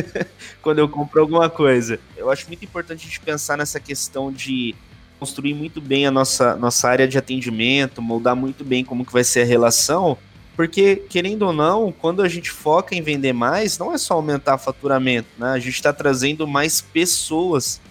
quando 0.62 0.80
eu 0.80 0.90
compro 0.90 1.22
alguma 1.22 1.50
coisa. 1.50 2.00
Eu 2.18 2.30
acho 2.30 2.48
muito 2.48 2.64
importante 2.64 3.02
a 3.02 3.06
gente 3.06 3.20
pensar 3.22 3.58
nessa 3.58 3.80
questão 3.80 4.32
de 4.32 4.76
construir 5.20 5.54
muito 5.54 5.80
bem 5.80 6.08
a 6.08 6.12
nossa, 6.12 6.56
nossa 6.56 6.90
área 6.90 7.08
de 7.08 7.18
atendimento, 7.18 8.02
moldar 8.02 8.36
muito 8.36 8.64
bem 8.64 8.84
como 8.84 9.06
que 9.06 9.14
vai 9.14 9.24
ser 9.24 9.42
a 9.42 9.46
relação, 9.46 10.18
porque, 10.56 10.98
querendo 11.10 11.44
ou 11.44 11.54
não, 11.54 11.92
quando 11.92 12.22
a 12.22 12.28
gente 12.28 12.52
foca 12.52 12.94
em 12.94 13.02
vender 13.02 13.34
mais, 13.34 13.78
não 13.78 13.94
é 13.94 13.98
só 13.98 14.16
aumentar 14.16 14.58
faturamento, 14.58 15.30
né? 15.38 15.52
A 15.52 15.60
gente 15.60 15.76
está 15.76 15.94
trazendo 15.94 16.48
mais 16.48 16.82
pessoas 16.82 17.82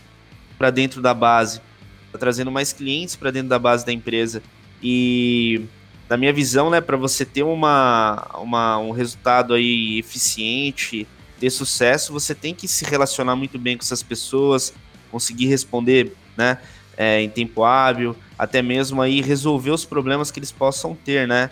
para 0.58 0.70
dentro 0.70 1.00
da 1.00 1.14
base, 1.14 1.60
está 2.06 2.18
trazendo 2.18 2.50
mais 2.50 2.72
clientes 2.72 3.16
para 3.16 3.30
dentro 3.30 3.48
da 3.48 3.58
base 3.58 3.84
da 3.84 3.92
empresa. 3.92 4.42
E 4.82 5.62
na 6.08 6.16
minha 6.16 6.32
visão, 6.32 6.68
né, 6.68 6.80
para 6.80 6.96
você 6.96 7.24
ter 7.24 7.42
uma, 7.42 8.28
uma, 8.34 8.78
um 8.78 8.90
resultado 8.90 9.54
aí 9.54 9.98
eficiente, 9.98 11.06
ter 11.38 11.50
sucesso, 11.50 12.12
você 12.12 12.34
tem 12.34 12.54
que 12.54 12.68
se 12.68 12.84
relacionar 12.84 13.36
muito 13.36 13.58
bem 13.58 13.76
com 13.76 13.82
essas 13.82 14.02
pessoas, 14.02 14.74
conseguir 15.10 15.46
responder, 15.46 16.12
né, 16.36 16.58
é, 16.96 17.22
em 17.22 17.28
tempo 17.30 17.64
hábil, 17.64 18.14
até 18.38 18.60
mesmo 18.60 19.00
aí 19.00 19.22
resolver 19.22 19.70
os 19.70 19.84
problemas 19.84 20.30
que 20.30 20.38
eles 20.38 20.52
possam 20.52 20.94
ter, 20.94 21.26
né, 21.26 21.48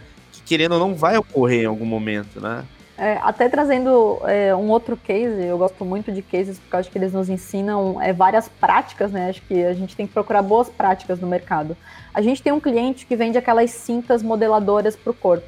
querendo 0.49 0.73
ou 0.73 0.79
não 0.79 0.95
vai 0.95 1.19
ocorrer 1.19 1.65
em 1.65 1.67
algum 1.67 1.85
momento, 1.85 2.41
né. 2.41 2.65
É, 2.97 3.17
até 3.23 3.49
trazendo 3.49 4.19
é, 4.25 4.53
um 4.57 4.71
outro 4.71 4.97
case, 4.97 5.45
eu 5.45 5.57
gosto 5.57 5.85
muito 5.85 6.11
de 6.11 6.21
cases 6.21 6.59
porque 6.59 6.77
acho 6.77 6.91
que 6.91 6.99
eles 6.99 7.13
nos 7.13 7.29
ensinam 7.29 8.03
é, 8.03 8.13
várias 8.13 8.49
práticas, 8.49 9.13
né? 9.13 9.29
Acho 9.29 9.41
que 9.43 9.63
a 9.63 9.73
gente 9.73 9.95
tem 9.95 10.05
que 10.05 10.13
procurar 10.13 10.43
boas 10.43 10.69
práticas 10.69 11.21
no 11.21 11.29
mercado. 11.29 11.77
A 12.13 12.21
gente 12.21 12.43
tem 12.43 12.53
um 12.53 12.59
cliente 12.59 13.07
que 13.07 13.15
vende 13.15 13.39
aquelas 13.39 13.71
cintas 13.71 14.21
modeladoras 14.21 14.97
para 14.97 15.13
o 15.13 15.15
corpo. 15.15 15.47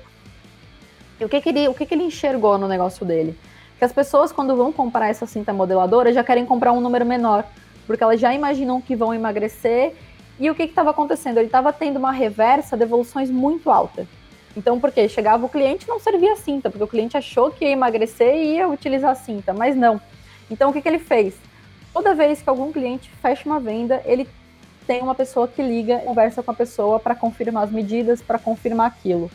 E 1.18 1.24
o 1.24 1.28
que, 1.28 1.40
que, 1.40 1.48
ele, 1.48 1.66
o 1.66 1.74
que, 1.74 1.86
que 1.86 1.94
ele 1.94 2.04
enxergou 2.04 2.56
no 2.56 2.68
negócio 2.68 3.04
dele? 3.04 3.36
Que 3.78 3.84
as 3.84 3.92
pessoas, 3.92 4.30
quando 4.30 4.54
vão 4.54 4.70
comprar 4.70 5.08
essa 5.08 5.26
cinta 5.26 5.52
modeladora, 5.52 6.12
já 6.12 6.22
querem 6.22 6.46
comprar 6.46 6.72
um 6.72 6.80
número 6.80 7.04
menor, 7.04 7.44
porque 7.84 8.04
elas 8.04 8.20
já 8.20 8.32
imaginam 8.32 8.80
que 8.80 8.94
vão 8.94 9.12
emagrecer. 9.12 9.94
E 10.38 10.48
o 10.48 10.54
que 10.54 10.62
estava 10.62 10.90
acontecendo? 10.90 11.38
Ele 11.38 11.46
estava 11.46 11.72
tendo 11.72 11.98
uma 11.98 12.12
reversa 12.12 12.76
de 12.76 12.84
evoluções 12.84 13.28
muito 13.28 13.70
alta. 13.70 14.06
Então, 14.56 14.80
porque 14.80 15.08
chegava 15.08 15.46
o 15.46 15.48
cliente 15.48 15.88
não 15.88 16.00
servia 16.00 16.32
a 16.32 16.36
cinta, 16.36 16.70
porque 16.70 16.82
o 16.82 16.88
cliente 16.88 17.16
achou 17.16 17.50
que 17.50 17.64
ia 17.64 17.70
emagrecer 17.70 18.34
e 18.34 18.54
ia 18.56 18.68
utilizar 18.68 19.12
a 19.12 19.14
cinta, 19.14 19.52
mas 19.52 19.76
não. 19.76 20.00
Então, 20.50 20.70
o 20.70 20.72
que, 20.72 20.82
que 20.82 20.88
ele 20.88 20.98
fez? 20.98 21.34
Toda 21.92 22.14
vez 22.14 22.42
que 22.42 22.48
algum 22.48 22.72
cliente 22.72 23.10
fecha 23.22 23.48
uma 23.48 23.60
venda, 23.60 24.02
ele 24.04 24.28
tem 24.86 25.00
uma 25.02 25.14
pessoa 25.14 25.46
que 25.46 25.62
liga, 25.62 25.98
conversa 25.98 26.42
com 26.42 26.50
a 26.50 26.54
pessoa 26.54 26.98
para 26.98 27.14
confirmar 27.14 27.64
as 27.64 27.70
medidas, 27.70 28.20
para 28.20 28.38
confirmar 28.38 28.88
aquilo. 28.88 29.30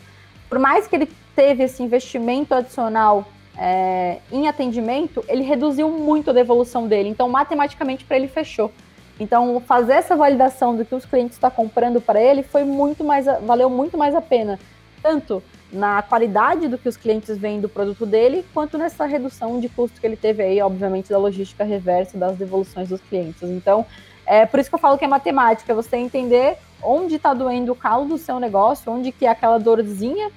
Por 0.48 0.58
mais 0.58 0.86
que 0.86 0.94
ele 0.94 1.08
teve 1.34 1.64
esse 1.64 1.82
investimento 1.82 2.54
adicional 2.54 3.26
é, 3.56 4.18
em 4.30 4.48
atendimento, 4.48 5.24
ele 5.28 5.42
reduziu 5.42 5.88
muito 5.88 6.30
a 6.30 6.32
devolução 6.32 6.86
dele. 6.86 7.08
Então, 7.08 7.28
matematicamente, 7.28 8.04
para 8.04 8.16
ele 8.16 8.28
fechou. 8.28 8.70
Então, 9.18 9.62
fazer 9.66 9.94
essa 9.94 10.14
validação 10.14 10.76
do 10.76 10.84
que 10.84 10.94
os 10.94 11.06
clientes 11.06 11.36
estão 11.36 11.50
comprando 11.50 12.02
para 12.02 12.20
ele 12.20 12.42
foi 12.42 12.64
muito 12.64 13.02
mais, 13.02 13.24
valeu 13.42 13.70
muito 13.70 13.96
mais 13.96 14.14
a 14.14 14.20
pena 14.20 14.58
tanto 15.06 15.40
na 15.72 16.02
qualidade 16.02 16.66
do 16.66 16.76
que 16.76 16.88
os 16.88 16.96
clientes 16.96 17.38
veem 17.38 17.60
do 17.60 17.68
produto 17.68 18.04
dele, 18.04 18.44
quanto 18.52 18.76
nessa 18.76 19.06
redução 19.06 19.60
de 19.60 19.68
custo 19.68 20.00
que 20.00 20.06
ele 20.06 20.16
teve 20.16 20.42
aí, 20.42 20.60
obviamente, 20.60 21.10
da 21.10 21.18
logística 21.18 21.62
reversa 21.62 22.18
das 22.18 22.36
devoluções 22.36 22.88
dos 22.88 23.00
clientes. 23.00 23.42
Então, 23.42 23.86
é 24.26 24.44
por 24.44 24.58
isso 24.58 24.68
que 24.68 24.74
eu 24.74 24.80
falo 24.80 24.98
que 24.98 25.04
é 25.04 25.08
matemática, 25.08 25.72
você 25.74 25.96
entender 25.96 26.56
onde 26.82 27.14
está 27.14 27.32
doendo 27.32 27.70
o 27.70 27.76
calo 27.76 28.04
do 28.06 28.18
seu 28.18 28.40
negócio, 28.40 28.90
onde 28.90 29.12
que 29.12 29.26
é 29.26 29.28
aquela 29.28 29.58
dorzinha, 29.58 30.30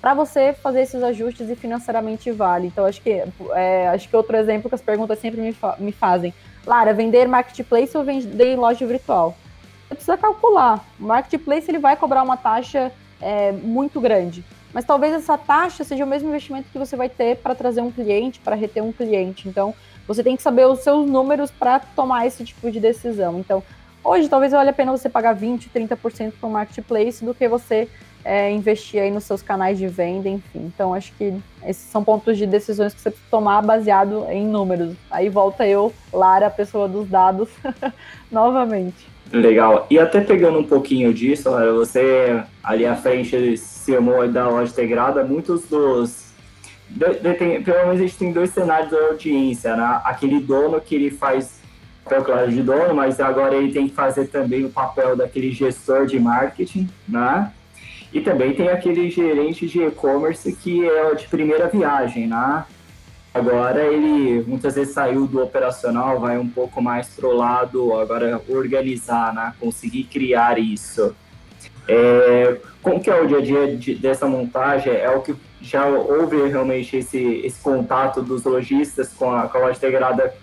para 0.00 0.14
você 0.14 0.52
fazer 0.52 0.82
esses 0.82 1.02
ajustes 1.02 1.48
e 1.48 1.56
financeiramente 1.56 2.30
vale. 2.30 2.68
Então, 2.68 2.84
acho 2.86 3.00
que 3.00 3.24
é, 3.54 3.88
acho 3.88 4.08
que 4.08 4.16
outro 4.16 4.36
exemplo 4.36 4.68
que 4.68 4.74
as 4.74 4.82
perguntas 4.82 5.18
sempre 5.18 5.40
me, 5.40 5.52
fa 5.52 5.76
me 5.78 5.90
fazem. 5.90 6.32
Lara, 6.64 6.92
vender 6.92 7.26
marketplace 7.26 7.96
ou 7.96 8.04
vender 8.04 8.56
loja 8.56 8.86
virtual? 8.86 9.36
Você 9.88 9.94
precisa 9.94 10.16
calcular. 10.16 10.84
O 10.98 11.04
marketplace 11.04 11.68
ele 11.68 11.78
vai 11.78 11.96
cobrar 11.96 12.22
uma 12.22 12.36
taxa 12.36 12.92
é, 13.22 13.52
muito 13.52 14.00
grande. 14.00 14.44
Mas 14.74 14.84
talvez 14.84 15.12
essa 15.12 15.38
taxa 15.38 15.84
seja 15.84 16.04
o 16.04 16.08
mesmo 16.08 16.28
investimento 16.28 16.68
que 16.72 16.78
você 16.78 16.96
vai 16.96 17.08
ter 17.08 17.36
para 17.36 17.54
trazer 17.54 17.80
um 17.80 17.90
cliente, 17.90 18.40
para 18.40 18.56
reter 18.56 18.82
um 18.82 18.92
cliente. 18.92 19.48
Então, 19.48 19.74
você 20.06 20.22
tem 20.22 20.36
que 20.36 20.42
saber 20.42 20.66
os 20.66 20.80
seus 20.80 21.08
números 21.08 21.50
para 21.50 21.78
tomar 21.78 22.26
esse 22.26 22.44
tipo 22.44 22.70
de 22.70 22.80
decisão. 22.80 23.38
Então, 23.38 23.62
hoje 24.02 24.28
talvez 24.28 24.52
valha 24.52 24.70
a 24.70 24.74
pena 24.74 24.90
você 24.90 25.08
pagar 25.08 25.36
20%, 25.36 25.68
30% 25.74 26.32
para 26.40 26.48
o 26.48 26.50
marketplace 26.50 27.24
do 27.24 27.34
que 27.34 27.46
você 27.48 27.88
é, 28.24 28.50
investir 28.50 29.02
aí 29.02 29.10
nos 29.10 29.24
seus 29.24 29.42
canais 29.42 29.78
de 29.78 29.86
venda, 29.86 30.28
enfim. 30.28 30.72
Então, 30.74 30.94
acho 30.94 31.12
que 31.14 31.34
esses 31.66 31.90
são 31.90 32.02
pontos 32.02 32.38
de 32.38 32.46
decisões 32.46 32.94
que 32.94 33.00
você 33.00 33.10
precisa 33.10 33.30
tomar 33.30 33.62
baseado 33.62 34.26
em 34.30 34.46
números. 34.46 34.96
Aí 35.10 35.28
volta 35.28 35.66
eu, 35.66 35.92
Lara, 36.12 36.46
a 36.46 36.50
pessoa 36.50 36.88
dos 36.88 37.08
dados, 37.08 37.48
novamente. 38.30 39.11
Legal. 39.32 39.86
E 39.90 39.98
até 39.98 40.20
pegando 40.20 40.58
um 40.58 40.64
pouquinho 40.64 41.12
disso, 41.14 41.50
você 41.74 42.42
ali 42.62 42.84
à 42.84 42.94
frente 42.94 43.54
CMO 43.84 44.28
da 44.28 44.48
loja 44.48 44.70
integrada, 44.70 45.24
muitos 45.24 45.64
dos. 45.64 46.32
De, 46.90 47.14
de, 47.14 47.34
tem, 47.34 47.62
pelo 47.62 47.86
menos 47.86 48.00
a 48.00 48.02
gente 48.02 48.18
tem 48.18 48.32
dois 48.32 48.50
cenários 48.50 48.90
da 48.90 48.98
audiência, 49.06 49.74
né? 49.74 50.00
Aquele 50.04 50.38
dono 50.38 50.78
que 50.80 50.94
ele 50.94 51.10
faz 51.10 51.62
papel 52.04 52.24
claro 52.24 52.50
de 52.50 52.62
dono, 52.62 52.94
mas 52.94 53.20
agora 53.20 53.54
ele 53.54 53.72
tem 53.72 53.88
que 53.88 53.94
fazer 53.94 54.26
também 54.26 54.64
o 54.64 54.70
papel 54.70 55.16
daquele 55.16 55.50
gestor 55.50 56.04
de 56.06 56.20
marketing, 56.20 56.88
né? 57.08 57.50
E 58.12 58.20
também 58.20 58.52
tem 58.52 58.68
aquele 58.68 59.08
gerente 59.08 59.66
de 59.66 59.82
e-commerce 59.82 60.52
que 60.54 60.86
é 60.86 61.14
de 61.14 61.26
primeira 61.28 61.68
viagem, 61.68 62.26
né? 62.26 62.64
Agora 63.34 63.82
ele 63.82 64.44
muitas 64.46 64.74
vezes 64.74 64.92
saiu 64.92 65.26
do 65.26 65.42
operacional, 65.42 66.20
vai 66.20 66.36
um 66.36 66.48
pouco 66.48 66.82
mais 66.82 67.08
pro 67.08 67.34
lado 67.34 67.98
agora 67.98 68.40
organizar, 68.48 69.32
né? 69.34 69.54
Conseguir 69.58 70.04
criar 70.04 70.58
isso. 70.58 71.14
É, 71.88 72.58
como 72.82 73.00
que 73.00 73.10
é 73.10 73.20
o 73.20 73.26
dia 73.26 73.38
a 73.38 73.40
dia 73.40 73.76
de, 73.76 73.94
dessa 73.94 74.26
montagem? 74.26 74.92
É 74.92 75.10
o 75.10 75.22
que 75.22 75.34
já 75.62 75.86
houve 75.86 76.46
realmente 76.48 76.96
esse, 76.96 77.18
esse 77.44 77.60
contato 77.62 78.20
dos 78.20 78.44
lojistas 78.44 79.08
com 79.08 79.30
a, 79.30 79.48
com 79.48 79.58
a 79.58 79.60
loja 79.62 79.78
integrada, 79.78 80.34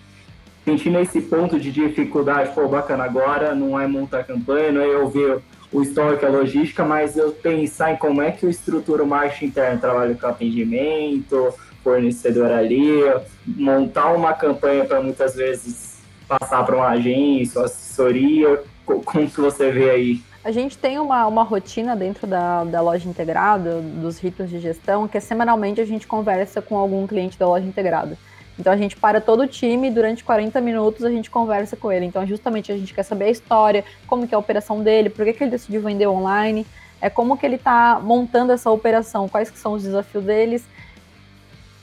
sentindo 0.64 0.98
esse 0.98 1.20
ponto 1.20 1.60
de 1.60 1.70
dificuldade, 1.70 2.52
pô, 2.54 2.66
bacana, 2.66 3.04
agora 3.04 3.54
não 3.54 3.78
é 3.78 3.86
montar 3.86 4.24
campanha, 4.24 4.72
não 4.72 4.80
é 4.80 4.86
eu 4.86 5.08
ver 5.08 5.38
o 5.72 5.82
histórico, 5.82 6.26
a 6.26 6.28
logística, 6.28 6.84
mas 6.84 7.16
eu 7.16 7.30
pensar 7.30 7.92
em 7.92 7.96
como 7.96 8.20
é 8.20 8.32
que 8.32 8.44
eu 8.44 8.50
estruturo 8.50 9.04
o 9.04 9.06
marketing 9.06 9.46
interno, 9.46 9.80
trabalho 9.80 10.18
com 10.18 10.26
atendimento, 10.26 11.54
fornecedor 11.82 12.50
ali, 12.50 13.02
montar 13.46 14.12
uma 14.12 14.32
campanha 14.32 14.84
para 14.84 15.00
muitas 15.00 15.34
vezes 15.34 15.98
passar 16.28 16.64
para 16.64 16.76
uma 16.76 16.88
agência, 16.88 17.62
assessoria, 17.62 18.62
como 18.84 19.28
que 19.28 19.40
você 19.40 19.70
vê 19.70 19.90
aí? 19.90 20.22
A 20.42 20.50
gente 20.50 20.78
tem 20.78 20.98
uma, 20.98 21.26
uma 21.26 21.42
rotina 21.42 21.94
dentro 21.94 22.26
da, 22.26 22.64
da 22.64 22.80
loja 22.80 23.08
integrada, 23.08 23.80
dos 23.80 24.18
ritos 24.18 24.48
de 24.48 24.58
gestão, 24.58 25.06
que 25.06 25.18
é 25.18 25.20
semanalmente 25.20 25.80
a 25.80 25.84
gente 25.84 26.06
conversa 26.06 26.62
com 26.62 26.78
algum 26.78 27.06
cliente 27.06 27.38
da 27.38 27.46
loja 27.46 27.66
integrada. 27.66 28.16
Então 28.58 28.72
a 28.72 28.76
gente 28.76 28.96
para 28.96 29.20
todo 29.20 29.42
o 29.42 29.46
time 29.46 29.90
durante 29.90 30.24
40 30.24 30.60
minutos 30.60 31.04
a 31.04 31.10
gente 31.10 31.30
conversa 31.30 31.76
com 31.76 31.92
ele. 31.92 32.06
Então 32.06 32.26
justamente 32.26 32.72
a 32.72 32.76
gente 32.76 32.94
quer 32.94 33.02
saber 33.02 33.26
a 33.26 33.30
história, 33.30 33.84
como 34.06 34.26
que 34.26 34.34
é 34.34 34.36
a 34.36 34.38
operação 34.38 34.82
dele, 34.82 35.10
por 35.10 35.24
que, 35.24 35.32
que 35.32 35.44
ele 35.44 35.50
decidiu 35.50 35.82
vender 35.82 36.06
online, 36.06 36.66
é 37.00 37.10
como 37.10 37.36
que 37.36 37.44
ele 37.44 37.56
está 37.56 38.00
montando 38.02 38.52
essa 38.52 38.70
operação, 38.70 39.28
quais 39.28 39.50
que 39.50 39.58
são 39.58 39.72
os 39.72 39.82
desafios 39.82 40.24
deles 40.24 40.64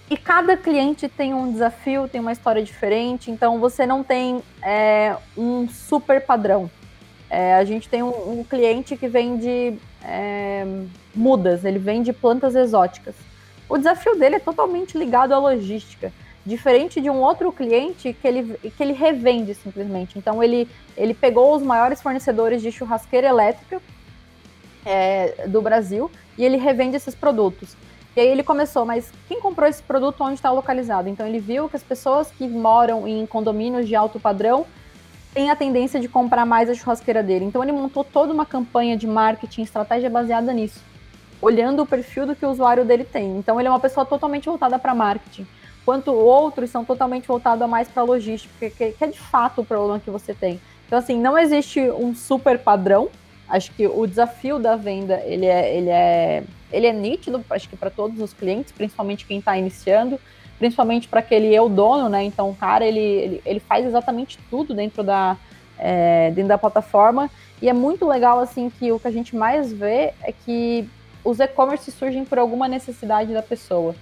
E 0.09 0.15
cada 0.15 0.55
cliente 0.55 1.09
tem 1.09 1.33
um 1.33 1.51
desafio, 1.51 2.07
tem 2.07 2.21
uma 2.21 2.31
história 2.31 2.63
diferente, 2.63 3.29
então 3.29 3.59
você 3.59 3.85
não 3.85 4.03
tem 4.03 4.41
é, 4.63 5.15
um 5.37 5.67
super 5.67 6.25
padrão. 6.25 6.71
É, 7.29 7.55
a 7.55 7.65
gente 7.65 7.89
tem 7.89 8.01
um, 8.01 8.39
um 8.39 8.43
cliente 8.43 8.95
que 8.95 9.07
vende 9.07 9.77
é, 10.01 10.65
mudas, 11.13 11.65
ele 11.65 11.77
vende 11.77 12.13
plantas 12.13 12.55
exóticas. 12.55 13.15
O 13.67 13.77
desafio 13.77 14.17
dele 14.17 14.35
é 14.35 14.39
totalmente 14.39 14.97
ligado 14.97 15.33
à 15.33 15.39
logística, 15.39 16.13
diferente 16.45 17.01
de 17.01 17.09
um 17.09 17.17
outro 17.17 17.51
cliente 17.51 18.13
que 18.13 18.25
ele, 18.25 18.57
que 18.57 18.81
ele 18.81 18.93
revende 18.93 19.53
simplesmente. 19.53 20.17
Então 20.17 20.41
ele, 20.41 20.69
ele 20.95 21.13
pegou 21.13 21.53
os 21.53 21.61
maiores 21.61 22.01
fornecedores 22.01 22.61
de 22.61 22.71
churrasqueira 22.71 23.27
elétrica 23.27 23.81
é, 24.85 25.47
do 25.49 25.61
Brasil 25.61 26.09
e 26.37 26.45
ele 26.45 26.55
revende 26.55 26.95
esses 26.95 27.13
produtos. 27.13 27.75
E 28.17 28.19
aí 28.19 28.29
ele 28.29 28.41
começou, 28.41 28.83
mas 28.83 29.13
quem 29.27 29.39
comprou 29.39 29.69
esse 29.69 29.83
produto 29.83 30.23
onde 30.23 30.33
está 30.33 30.49
localizado? 30.49 31.07
Então 31.07 31.27
ele 31.27 31.37
viu 31.37 31.69
que 31.69 31.75
as 31.75 31.83
pessoas 31.83 32.31
que 32.31 32.47
moram 32.47 33.07
em 33.07 33.23
condomínios 33.27 33.87
de 33.87 33.95
alto 33.95 34.19
padrão 34.19 34.65
têm 35.35 35.51
a 35.51 35.55
tendência 35.55 35.99
de 35.99 36.07
comprar 36.09 36.43
mais 36.43 36.67
a 36.67 36.73
churrasqueira 36.73 37.21
dele. 37.21 37.45
Então 37.45 37.61
ele 37.61 37.71
montou 37.71 38.03
toda 38.03 38.33
uma 38.33 38.43
campanha 38.43 38.97
de 38.97 39.05
marketing, 39.05 39.61
estratégia 39.61 40.09
baseada 40.09 40.51
nisso, 40.51 40.83
olhando 41.39 41.83
o 41.83 41.85
perfil 41.85 42.25
do 42.25 42.35
que 42.35 42.43
o 42.43 42.49
usuário 42.49 42.83
dele 42.83 43.03
tem. 43.03 43.37
Então 43.37 43.59
ele 43.59 43.67
é 43.67 43.71
uma 43.71 43.79
pessoa 43.79 44.03
totalmente 44.03 44.45
voltada 44.45 44.79
para 44.79 44.95
marketing, 44.95 45.45
quanto 45.85 46.11
outros 46.11 46.71
são 46.71 46.83
totalmente 46.83 47.27
voltados 47.27 47.69
mais 47.69 47.87
para 47.87 48.01
logística, 48.01 48.67
que, 48.71 48.93
que 48.93 49.03
é 49.03 49.07
de 49.09 49.19
fato 49.19 49.61
o 49.61 49.63
problema 49.63 49.99
que 49.99 50.09
você 50.09 50.33
tem. 50.33 50.59
Então 50.87 50.97
assim, 50.97 51.21
não 51.21 51.37
existe 51.37 51.79
um 51.91 52.15
super 52.15 52.57
padrão. 52.57 53.09
Acho 53.49 53.71
que 53.71 53.87
o 53.87 54.05
desafio 54.05 54.59
da 54.59 54.75
venda 54.75 55.21
ele 55.25 55.45
é, 55.45 55.75
ele 55.75 55.89
é 55.89 56.43
ele 56.71 56.87
é 56.87 56.93
nítido, 56.93 57.43
acho 57.49 57.69
que 57.69 57.77
para 57.77 57.89
todos 57.89 58.19
os 58.19 58.33
clientes, 58.33 58.71
principalmente 58.71 59.25
quem 59.25 59.39
está 59.39 59.57
iniciando, 59.57 60.19
principalmente 60.59 61.07
para 61.07 61.19
aquele 61.19 61.53
eu 61.53 61.69
dono, 61.69 62.09
né? 62.09 62.23
Então, 62.23 62.49
o 62.49 62.55
cara, 62.55 62.85
ele, 62.85 62.99
ele, 62.99 63.41
ele 63.45 63.59
faz 63.59 63.85
exatamente 63.85 64.37
tudo 64.49 64.73
dentro 64.73 65.03
da, 65.03 65.37
é, 65.77 66.31
dentro 66.31 66.49
da 66.49 66.57
plataforma. 66.57 67.29
E 67.61 67.69
é 67.69 67.73
muito 67.73 68.05
legal, 68.05 68.39
assim, 68.39 68.69
que 68.69 68.91
o 68.91 68.99
que 68.99 69.07
a 69.07 69.11
gente 69.11 69.35
mais 69.35 69.71
vê 69.71 70.13
é 70.23 70.31
que 70.31 70.87
os 71.23 71.39
e-commerce 71.39 71.91
surgem 71.91 72.25
por 72.25 72.37
alguma 72.37 72.67
necessidade 72.67 73.33
da 73.33 73.41
pessoa. 73.41 73.95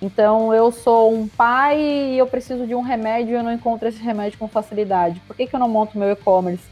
Então, 0.00 0.54
eu 0.54 0.70
sou 0.70 1.12
um 1.12 1.26
pai 1.26 1.80
e 1.80 2.18
eu 2.18 2.26
preciso 2.26 2.66
de 2.66 2.74
um 2.74 2.82
remédio 2.82 3.32
e 3.32 3.34
eu 3.34 3.42
não 3.42 3.52
encontro 3.52 3.88
esse 3.88 4.00
remédio 4.00 4.38
com 4.38 4.46
facilidade. 4.46 5.20
Por 5.26 5.34
que, 5.34 5.46
que 5.46 5.54
eu 5.54 5.60
não 5.60 5.68
monto 5.68 5.98
meu 5.98 6.10
e-commerce? 6.10 6.68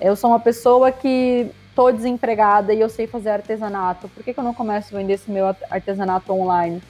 Eu 0.00 0.16
sou 0.16 0.30
uma 0.30 0.40
pessoa 0.40 0.90
que 0.90 1.50
tô 1.74 1.90
desempregada 1.90 2.72
e 2.72 2.80
eu 2.80 2.88
sei 2.88 3.06
fazer 3.06 3.30
artesanato, 3.30 4.08
por 4.08 4.22
que, 4.22 4.32
que 4.32 4.40
eu 4.40 4.44
não 4.44 4.54
começo 4.54 4.94
a 4.94 4.98
vender 4.98 5.14
esse 5.14 5.30
meu 5.30 5.46
artesanato 5.70 6.32
online? 6.32 6.82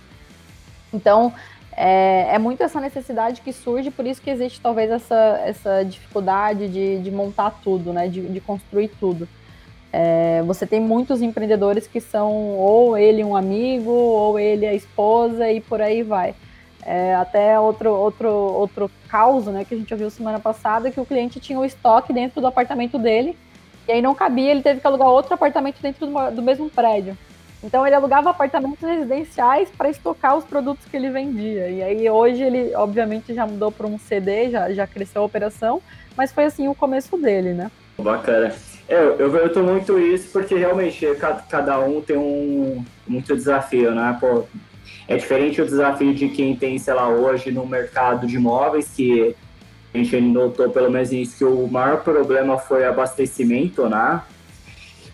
Então, 0.92 1.32
é, 1.74 2.34
é, 2.34 2.38
muito 2.38 2.62
essa 2.62 2.80
necessidade 2.80 3.40
que 3.40 3.52
surge, 3.52 3.90
por 3.90 4.06
isso 4.06 4.20
que 4.20 4.30
existe 4.30 4.60
talvez 4.60 4.90
essa, 4.90 5.40
essa 5.44 5.82
dificuldade 5.84 6.68
de, 6.68 6.98
de 6.98 7.10
montar 7.10 7.50
tudo, 7.62 7.92
né? 7.92 8.08
De, 8.08 8.20
de 8.20 8.40
construir 8.40 8.88
tudo. 9.00 9.26
É, 9.90 10.42
você 10.42 10.66
tem 10.66 10.80
muitos 10.80 11.22
empreendedores 11.22 11.86
que 11.86 12.00
são 12.00 12.32
ou 12.56 12.96
ele 12.96 13.24
um 13.24 13.36
amigo, 13.36 13.90
ou 13.90 14.38
ele 14.38 14.66
a 14.66 14.74
esposa, 14.74 15.50
e 15.50 15.60
por 15.60 15.80
aí 15.80 16.02
vai. 16.02 16.34
É, 16.84 17.14
até 17.14 17.58
outro, 17.60 17.90
outro, 17.90 18.28
outro 18.28 18.90
caso 19.08 19.50
né, 19.50 19.64
que 19.64 19.74
a 19.74 19.78
gente 19.78 19.92
ouviu 19.94 20.10
semana 20.10 20.40
passada, 20.40 20.90
que 20.90 21.00
o 21.00 21.06
cliente 21.06 21.38
tinha 21.38 21.58
o 21.58 21.64
estoque 21.64 22.12
dentro 22.12 22.40
do 22.40 22.46
apartamento 22.46 22.98
dele, 22.98 23.36
e 23.86 23.92
aí 23.92 24.02
não 24.02 24.14
cabia, 24.14 24.50
ele 24.50 24.62
teve 24.62 24.80
que 24.80 24.86
alugar 24.86 25.08
outro 25.08 25.34
apartamento 25.34 25.80
dentro 25.80 26.06
do, 26.06 26.30
do 26.30 26.42
mesmo 26.42 26.70
prédio. 26.70 27.16
Então 27.62 27.86
ele 27.86 27.94
alugava 27.94 28.30
apartamentos 28.30 28.82
residenciais 28.82 29.68
para 29.70 29.88
estocar 29.88 30.36
os 30.36 30.44
produtos 30.44 30.84
que 30.90 30.96
ele 30.96 31.10
vendia. 31.10 31.68
E 31.68 31.82
aí 31.82 32.10
hoje 32.10 32.42
ele, 32.42 32.74
obviamente, 32.74 33.32
já 33.32 33.46
mudou 33.46 33.70
para 33.70 33.86
um 33.86 33.98
CD, 33.98 34.50
já, 34.50 34.72
já 34.72 34.86
cresceu 34.86 35.22
a 35.22 35.24
operação, 35.24 35.80
mas 36.16 36.32
foi 36.32 36.44
assim 36.44 36.66
o 36.66 36.74
começo 36.74 37.16
dele, 37.16 37.52
né? 37.52 37.70
Bacana. 37.98 38.52
É, 38.88 38.96
eu 39.18 39.30
vejo 39.30 39.62
muito 39.62 39.98
isso 39.98 40.30
porque 40.32 40.56
realmente 40.56 41.06
cada 41.48 41.78
um 41.78 42.00
tem 42.00 42.16
um 42.16 42.84
muito 43.06 43.34
desafio, 43.36 43.94
né? 43.94 44.16
Pô, 44.20 44.44
é 45.06 45.16
diferente 45.16 45.62
o 45.62 45.64
desafio 45.64 46.12
de 46.12 46.28
quem 46.28 46.56
tem, 46.56 46.78
sei 46.78 46.94
lá, 46.94 47.08
hoje 47.08 47.52
no 47.52 47.64
mercado 47.64 48.26
de 48.26 48.36
imóveis, 48.36 48.90
que 48.94 49.36
a 49.94 49.98
gente 49.98 50.20
notou 50.20 50.70
pelo 50.70 50.90
menos 50.90 51.12
isso 51.12 51.36
que 51.36 51.44
o 51.44 51.66
maior 51.66 52.02
problema 52.02 52.58
foi 52.58 52.84
abastecimento, 52.84 53.88
né? 53.88 54.22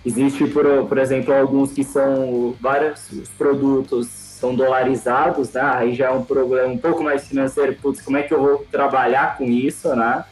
Existe, 0.05 0.47
por, 0.47 0.87
por 0.87 0.99
exemplo, 0.99 1.35
alguns 1.35 1.73
que 1.73 1.83
são 1.83 2.55
vários 2.61 3.09
produtos 3.37 4.07
são 4.07 4.55
dolarizados, 4.55 5.53
né? 5.53 5.61
Aí 5.61 5.95
já 5.95 6.07
é 6.07 6.11
um 6.11 6.25
problema 6.25 6.69
um 6.69 6.79
pouco 6.79 7.03
mais 7.03 7.27
financeiro, 7.27 7.75
putz, 7.75 8.01
como 8.01 8.17
é 8.17 8.23
que 8.23 8.33
eu 8.33 8.41
vou 8.41 8.67
trabalhar 8.71 9.37
com 9.37 9.45
isso, 9.45 9.95
né? 9.97 10.25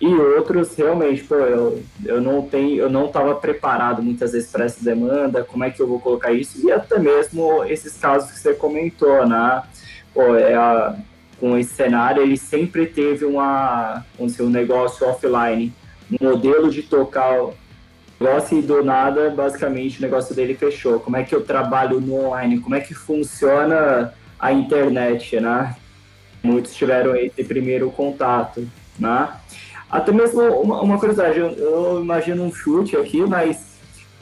E 0.00 0.06
outros 0.06 0.74
realmente, 0.74 1.22
pô, 1.22 1.34
eu, 1.36 1.82
eu 2.04 2.20
não 2.20 2.42
tenho, 2.42 2.76
eu 2.78 2.90
não 2.90 3.06
estava 3.06 3.34
preparado 3.34 4.02
muitas 4.02 4.32
vezes 4.32 4.50
para 4.50 4.64
essa 4.64 4.82
demanda, 4.82 5.44
como 5.44 5.62
é 5.62 5.70
que 5.70 5.80
eu 5.80 5.86
vou 5.86 6.00
colocar 6.00 6.32
isso? 6.32 6.66
E 6.66 6.72
até 6.72 6.98
mesmo 6.98 7.62
esses 7.64 7.96
casos 7.98 8.30
que 8.32 8.38
você 8.38 8.54
comentou, 8.54 9.26
né? 9.28 9.62
Pô, 10.12 10.34
é 10.34 10.54
a, 10.54 10.96
com 11.40 11.56
esse 11.56 11.74
cenário, 11.74 12.22
ele 12.22 12.36
sempre 12.36 12.86
teve 12.86 13.24
uma, 13.24 14.04
um 14.18 14.48
negócio 14.48 15.08
offline, 15.08 15.72
um 16.12 16.28
modelo 16.28 16.70
de 16.70 16.82
tocar 16.82 17.42
o 17.42 17.54
negócio 18.20 18.58
e 18.58 18.62
do 18.62 18.84
nada, 18.84 19.30
basicamente, 19.30 19.98
o 19.98 20.02
negócio 20.02 20.34
dele 20.34 20.54
fechou. 20.54 21.00
Como 21.00 21.16
é 21.16 21.24
que 21.24 21.34
eu 21.34 21.42
trabalho 21.42 21.98
no 21.98 22.26
online? 22.26 22.60
Como 22.60 22.74
é 22.74 22.80
que 22.80 22.92
funciona 22.92 24.12
a 24.38 24.52
internet, 24.52 25.40
né? 25.40 25.74
Muitos 26.42 26.74
tiveram 26.74 27.16
esse 27.16 27.42
primeiro 27.42 27.90
contato, 27.90 28.68
né? 28.98 29.28
Até 29.90 30.12
mesmo 30.12 30.42
uma, 30.42 30.82
uma 30.82 30.98
curiosidade, 30.98 31.38
eu, 31.38 31.48
eu 31.52 32.00
imagino 32.02 32.44
um 32.44 32.52
chute 32.52 32.96
aqui, 32.96 33.22
mas 33.22 33.69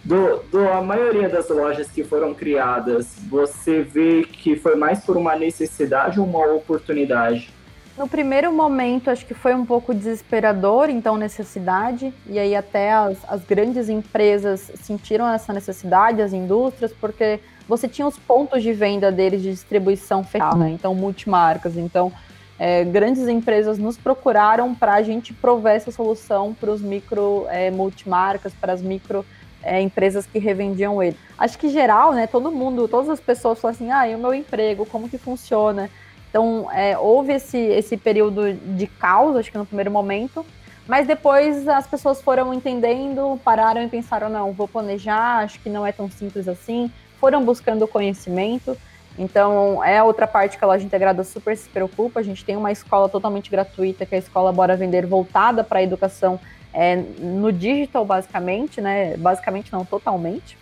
do, 0.09 0.43
do, 0.51 0.67
a 0.67 0.81
maioria 0.81 1.29
das 1.29 1.51
lojas 1.51 1.91
que 1.91 2.03
foram 2.03 2.33
criadas, 2.33 3.15
você 3.29 3.83
vê 3.83 4.23
que 4.25 4.57
foi 4.57 4.75
mais 4.75 5.01
por 5.01 5.19
uma 5.19 5.37
necessidade 5.37 6.19
ou 6.19 6.25
uma 6.25 6.47
oportunidade? 6.47 7.51
No 7.95 8.09
primeiro 8.09 8.51
momento, 8.51 9.11
acho 9.11 9.27
que 9.27 9.35
foi 9.35 9.55
um 9.55 9.67
pouco 9.67 9.95
desesperador, 9.95 10.89
então 10.89 11.19
necessidade, 11.19 12.15
e 12.27 12.39
aí 12.39 12.57
até 12.57 12.93
as, 12.93 13.19
as 13.29 13.45
grandes 13.45 13.91
empresas 13.91 14.73
sentiram 14.77 15.29
essa 15.29 15.53
necessidade, 15.53 16.23
as 16.23 16.33
indústrias, 16.33 16.91
porque 16.99 17.39
você 17.69 17.87
tinha 17.87 18.09
os 18.09 18.19
pontos 18.19 18.63
de 18.63 18.73
venda 18.73 19.13
deles 19.13 19.43
de 19.43 19.51
distribuição 19.51 20.25
fetal, 20.25 20.57
né? 20.57 20.71
Então, 20.71 20.95
multimarcas. 20.95 21.77
Então, 21.77 22.11
é, 22.59 22.83
grandes 22.83 23.29
empresas 23.29 23.77
nos 23.77 23.99
procuraram 23.99 24.75
para 24.75 24.95
a 24.95 25.03
gente 25.03 25.35
prover 25.35 25.77
essa 25.77 25.91
solução 25.91 26.55
para 26.59 26.71
os 26.71 26.81
micro 26.81 27.47
é, 27.51 27.71
multimarcas, 27.71 28.55
para 28.55 28.73
as 28.73 28.81
micro 28.81 29.23
é, 29.63 29.81
empresas 29.81 30.27
que 30.27 30.39
revendiam 30.39 31.03
ele. 31.03 31.17
Acho 31.37 31.59
que 31.59 31.69
geral, 31.69 32.13
né, 32.13 32.27
todo 32.27 32.51
mundo, 32.51 32.89
todas 32.89 33.09
as 33.11 33.21
pessoas 33.21 33.61
falam 33.61 33.75
assim, 33.75 33.91
ah, 33.91 34.09
e 34.09 34.15
o 34.15 34.19
meu 34.19 34.35
emprego, 34.35 34.87
como 34.87 35.09
que 35.09 35.19
funciona? 35.19 35.91
Então, 36.29 36.71
é, 36.73 36.97
houve 36.99 37.33
esse, 37.33 37.59
esse 37.59 37.97
período 37.97 38.53
de 38.53 38.87
caos, 38.87 39.37
acho 39.37 39.51
que 39.51 39.59
no 39.59 39.67
primeiro 39.67 39.91
momento, 39.91 40.45
mas 40.87 41.07
depois 41.07 41.67
as 41.69 41.87
pessoas 41.87 42.21
foram 42.21 42.53
entendendo, 42.53 43.39
pararam 43.45 43.83
e 43.83 43.89
pensaram, 43.89 44.29
não, 44.29 44.53
vou 44.53 44.69
planejar, 44.69 45.45
acho 45.45 45.61
que 45.61 45.69
não 45.69 45.87
é 45.87 45.93
tão 45.93 46.11
simples 46.11 46.49
assim, 46.49 46.91
foram 47.19 47.45
buscando 47.45 47.87
conhecimento, 47.89 48.77
então, 49.19 49.83
é 49.83 50.01
outra 50.01 50.29
parte 50.29 50.57
que 50.57 50.65
a 50.65 50.67
loja 50.67 50.85
integrada 50.85 51.25
super 51.25 51.57
se 51.57 51.69
preocupa. 51.69 52.21
A 52.21 52.23
gente 52.23 52.45
tem 52.45 52.57
uma 52.57 52.71
escola 52.71 53.09
totalmente 53.09 53.51
gratuita, 53.51 54.07
que 54.07 54.15
é 54.15 54.19
a 54.19 54.21
Escola 54.21 54.53
Bora 54.53 54.77
Vender, 54.77 55.07
voltada 55.07 55.65
para 55.65 55.81
a 55.81 55.83
educação 55.83 56.39
é, 56.73 56.97
no 56.97 57.53
digital, 57.53 58.05
basicamente, 58.05 58.81
né? 58.81 59.17
Basicamente 59.17 59.73
não, 59.73 59.85
totalmente. 59.85 60.57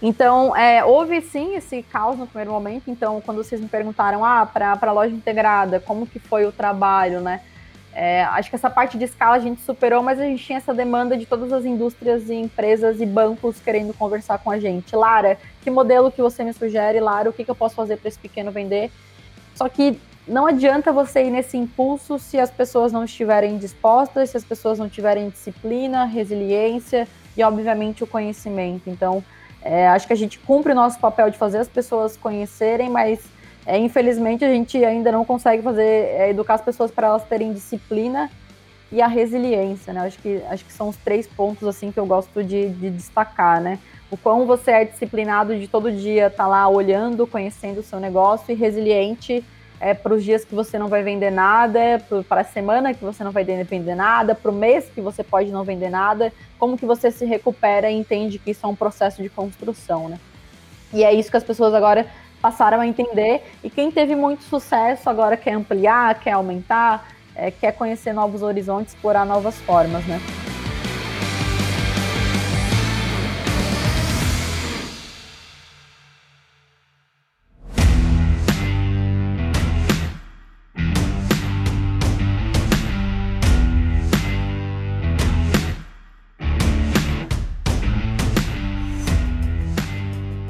Então, 0.00 0.56
é, 0.56 0.84
houve 0.84 1.20
sim 1.20 1.56
esse 1.56 1.82
caos 1.82 2.18
no 2.18 2.26
primeiro 2.26 2.52
momento. 2.52 2.90
Então, 2.90 3.20
quando 3.20 3.42
vocês 3.42 3.60
me 3.60 3.68
perguntaram, 3.68 4.24
ah, 4.24 4.46
para 4.46 4.78
a 4.80 4.92
loja 4.92 5.14
integrada, 5.14 5.80
como 5.80 6.06
que 6.06 6.18
foi 6.18 6.46
o 6.46 6.52
trabalho, 6.52 7.20
né? 7.20 7.40
É, 7.92 8.22
acho 8.24 8.48
que 8.48 8.54
essa 8.54 8.70
parte 8.70 8.96
de 8.96 9.04
escala 9.04 9.34
a 9.34 9.40
gente 9.40 9.60
superou, 9.62 10.02
mas 10.04 10.20
a 10.20 10.22
gente 10.22 10.44
tinha 10.44 10.58
essa 10.58 10.72
demanda 10.72 11.16
de 11.16 11.26
todas 11.26 11.52
as 11.52 11.64
indústrias 11.64 12.28
e 12.28 12.34
empresas 12.34 13.00
e 13.00 13.06
bancos 13.06 13.58
querendo 13.58 13.92
conversar 13.92 14.38
com 14.38 14.52
a 14.52 14.60
gente. 14.60 14.94
Lara, 14.94 15.36
que 15.62 15.68
modelo 15.68 16.12
que 16.12 16.22
você 16.22 16.44
me 16.44 16.52
sugere? 16.52 17.00
Lara, 17.00 17.28
o 17.28 17.32
que, 17.32 17.44
que 17.44 17.50
eu 17.50 17.56
posso 17.56 17.74
fazer 17.74 17.96
para 17.96 18.08
esse 18.08 18.18
pequeno 18.18 18.52
vender? 18.52 18.92
Só 19.56 19.68
que 19.68 19.98
não 20.28 20.46
adianta 20.46 20.92
você 20.92 21.24
ir 21.24 21.30
nesse 21.30 21.56
impulso 21.56 22.18
se 22.18 22.38
as 22.38 22.50
pessoas 22.50 22.92
não 22.92 23.04
estiverem 23.04 23.58
dispostas, 23.58 24.30
se 24.30 24.36
as 24.36 24.44
pessoas 24.44 24.78
não 24.78 24.88
tiverem 24.88 25.28
disciplina, 25.28 26.04
resiliência 26.04 27.08
e, 27.36 27.42
obviamente, 27.42 28.04
o 28.04 28.06
conhecimento. 28.06 28.88
Então, 28.88 29.24
é, 29.62 29.88
acho 29.88 30.06
que 30.06 30.12
a 30.12 30.16
gente 30.16 30.38
cumpre 30.38 30.72
o 30.72 30.74
nosso 30.74 30.98
papel 30.98 31.30
de 31.30 31.38
fazer 31.38 31.58
as 31.58 31.68
pessoas 31.68 32.16
conhecerem, 32.16 32.90
mas 32.90 33.20
é, 33.66 33.76
infelizmente 33.78 34.44
a 34.44 34.48
gente 34.48 34.82
ainda 34.84 35.10
não 35.10 35.24
consegue 35.24 35.62
fazer 35.62 35.82
é, 35.82 36.30
educar 36.30 36.54
as 36.54 36.62
pessoas 36.62 36.90
para 36.90 37.08
elas 37.08 37.24
terem 37.24 37.52
disciplina 37.52 38.30
e 38.90 39.02
a 39.02 39.06
resiliência, 39.06 39.92
né? 39.92 40.00
Acho 40.06 40.18
que, 40.18 40.42
acho 40.48 40.64
que 40.64 40.72
são 40.72 40.88
os 40.88 40.96
três 40.96 41.26
pontos 41.26 41.68
assim 41.68 41.92
que 41.92 42.00
eu 42.00 42.06
gosto 42.06 42.42
de, 42.42 42.70
de 42.70 42.90
destacar, 42.90 43.60
né? 43.60 43.78
o 44.10 44.16
quão 44.16 44.46
você 44.46 44.70
é 44.70 44.84
disciplinado 44.84 45.58
de 45.58 45.68
todo 45.68 45.92
dia 45.92 46.28
estar 46.28 46.44
tá 46.44 46.46
lá 46.46 46.68
olhando, 46.68 47.26
conhecendo 47.26 47.80
o 47.80 47.82
seu 47.82 48.00
negócio 48.00 48.52
e 48.52 48.54
resiliente 48.54 49.44
é, 49.80 49.94
para 49.94 50.12
os 50.12 50.24
dias 50.24 50.44
que 50.44 50.54
você 50.54 50.78
não 50.78 50.88
vai 50.88 51.02
vender 51.02 51.30
nada, 51.30 52.02
para 52.28 52.40
a 52.40 52.44
semana 52.44 52.94
que 52.94 53.04
você 53.04 53.22
não 53.22 53.30
vai 53.30 53.44
vender 53.44 53.94
nada, 53.94 54.34
para 54.34 54.50
o 54.50 54.54
mês 54.54 54.90
que 54.92 55.00
você 55.00 55.22
pode 55.22 55.50
não 55.50 55.64
vender 55.64 55.90
nada, 55.90 56.32
como 56.58 56.76
que 56.76 56.86
você 56.86 57.10
se 57.10 57.24
recupera 57.24 57.90
e 57.90 57.96
entende 57.96 58.38
que 58.38 58.50
isso 58.50 58.66
é 58.66 58.68
um 58.68 58.74
processo 58.74 59.22
de 59.22 59.28
construção, 59.28 60.08
né? 60.08 60.18
E 60.92 61.04
é 61.04 61.12
isso 61.12 61.30
que 61.30 61.36
as 61.36 61.44
pessoas 61.44 61.74
agora 61.74 62.06
passaram 62.40 62.80
a 62.80 62.86
entender, 62.86 63.42
e 63.62 63.70
quem 63.70 63.90
teve 63.90 64.14
muito 64.14 64.44
sucesso 64.44 65.10
agora 65.10 65.36
quer 65.36 65.52
ampliar, 65.52 66.18
quer 66.20 66.32
aumentar, 66.32 67.08
é, 67.34 67.50
quer 67.50 67.72
conhecer 67.72 68.12
novos 68.12 68.42
horizontes, 68.42 68.94
explorar 68.94 69.24
novas 69.24 69.56
formas, 69.60 70.04
né? 70.06 70.20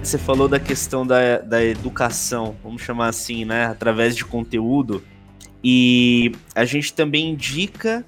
Você 0.08 0.16
falou 0.16 0.48
da 0.48 0.58
questão 0.58 1.06
da, 1.06 1.36
da 1.36 1.62
educação, 1.62 2.56
vamos 2.64 2.80
chamar 2.80 3.08
assim, 3.08 3.44
né? 3.44 3.66
Através 3.66 4.16
de 4.16 4.24
conteúdo. 4.24 5.04
E 5.62 6.32
a 6.54 6.64
gente 6.64 6.94
também 6.94 7.28
indica 7.28 8.02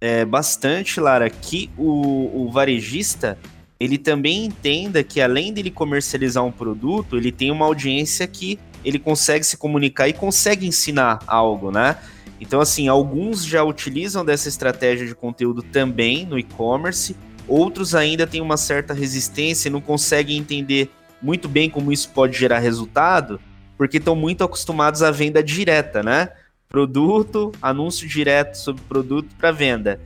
é, 0.00 0.24
bastante, 0.24 0.98
Lara, 0.98 1.30
que 1.30 1.70
o, 1.78 2.42
o 2.42 2.50
varejista 2.50 3.38
ele 3.78 3.98
também 3.98 4.46
entenda 4.46 5.04
que 5.04 5.20
além 5.20 5.52
dele 5.52 5.70
comercializar 5.70 6.44
um 6.44 6.50
produto, 6.50 7.16
ele 7.16 7.30
tem 7.30 7.52
uma 7.52 7.66
audiência 7.66 8.26
que 8.26 8.58
ele 8.84 8.98
consegue 8.98 9.44
se 9.44 9.56
comunicar 9.56 10.08
e 10.08 10.12
consegue 10.12 10.66
ensinar 10.66 11.20
algo, 11.24 11.70
né? 11.70 11.96
Então, 12.40 12.60
assim, 12.60 12.88
alguns 12.88 13.44
já 13.44 13.62
utilizam 13.62 14.24
dessa 14.24 14.48
estratégia 14.48 15.06
de 15.06 15.14
conteúdo 15.14 15.62
também 15.62 16.26
no 16.26 16.36
e-commerce, 16.36 17.14
outros 17.46 17.94
ainda 17.94 18.26
têm 18.26 18.40
uma 18.40 18.56
certa 18.56 18.92
resistência 18.92 19.68
e 19.68 19.70
não 19.70 19.80
conseguem 19.80 20.36
entender 20.36 20.90
muito 21.24 21.48
bem 21.48 21.70
como 21.70 21.90
isso 21.90 22.10
pode 22.10 22.38
gerar 22.38 22.58
resultado, 22.58 23.40
porque 23.78 23.96
estão 23.96 24.14
muito 24.14 24.44
acostumados 24.44 25.02
à 25.02 25.10
venda 25.10 25.42
direta, 25.42 26.02
né? 26.02 26.28
Produto, 26.68 27.50
anúncio 27.62 28.06
direto 28.06 28.56
sobre 28.56 28.82
produto 28.82 29.34
para 29.36 29.50
venda. 29.50 29.98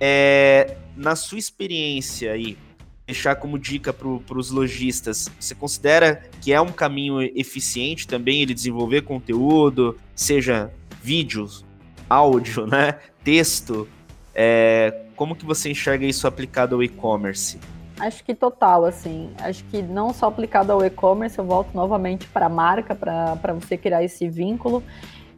É, 0.00 0.76
na 0.96 1.14
sua 1.14 1.38
experiência 1.38 2.32
aí, 2.32 2.58
deixar 3.06 3.36
como 3.36 3.60
dica 3.60 3.92
para 3.92 4.08
os 4.08 4.50
lojistas, 4.50 5.30
você 5.38 5.54
considera 5.54 6.28
que 6.40 6.52
é 6.52 6.60
um 6.60 6.72
caminho 6.72 7.22
eficiente 7.22 8.08
também 8.08 8.42
ele 8.42 8.52
desenvolver 8.52 9.02
conteúdo, 9.02 9.96
seja 10.16 10.72
vídeos, 11.00 11.64
áudio, 12.08 12.66
né, 12.66 12.98
texto? 13.22 13.86
É, 14.34 15.04
como 15.14 15.36
que 15.36 15.44
você 15.44 15.70
enxerga 15.70 16.04
isso 16.04 16.26
aplicado 16.26 16.74
ao 16.74 16.82
e-commerce? 16.82 17.56
Acho 18.00 18.24
que 18.24 18.34
total, 18.34 18.86
assim. 18.86 19.30
Acho 19.38 19.62
que 19.64 19.82
não 19.82 20.14
só 20.14 20.26
aplicado 20.26 20.72
ao 20.72 20.82
e-commerce, 20.82 21.38
eu 21.38 21.44
volto 21.44 21.74
novamente 21.74 22.26
para 22.26 22.46
a 22.46 22.48
marca, 22.48 22.94
para 22.94 23.52
você 23.52 23.76
criar 23.76 24.02
esse 24.02 24.26
vínculo. 24.26 24.82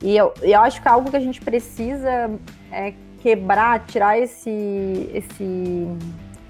E 0.00 0.16
eu, 0.16 0.32
eu 0.40 0.60
acho 0.60 0.80
que 0.80 0.88
algo 0.88 1.10
que 1.10 1.16
a 1.16 1.20
gente 1.20 1.40
precisa 1.40 2.30
é, 2.70 2.94
quebrar, 3.20 3.84
tirar 3.84 4.16
esse, 4.16 5.10
esse. 5.12 5.88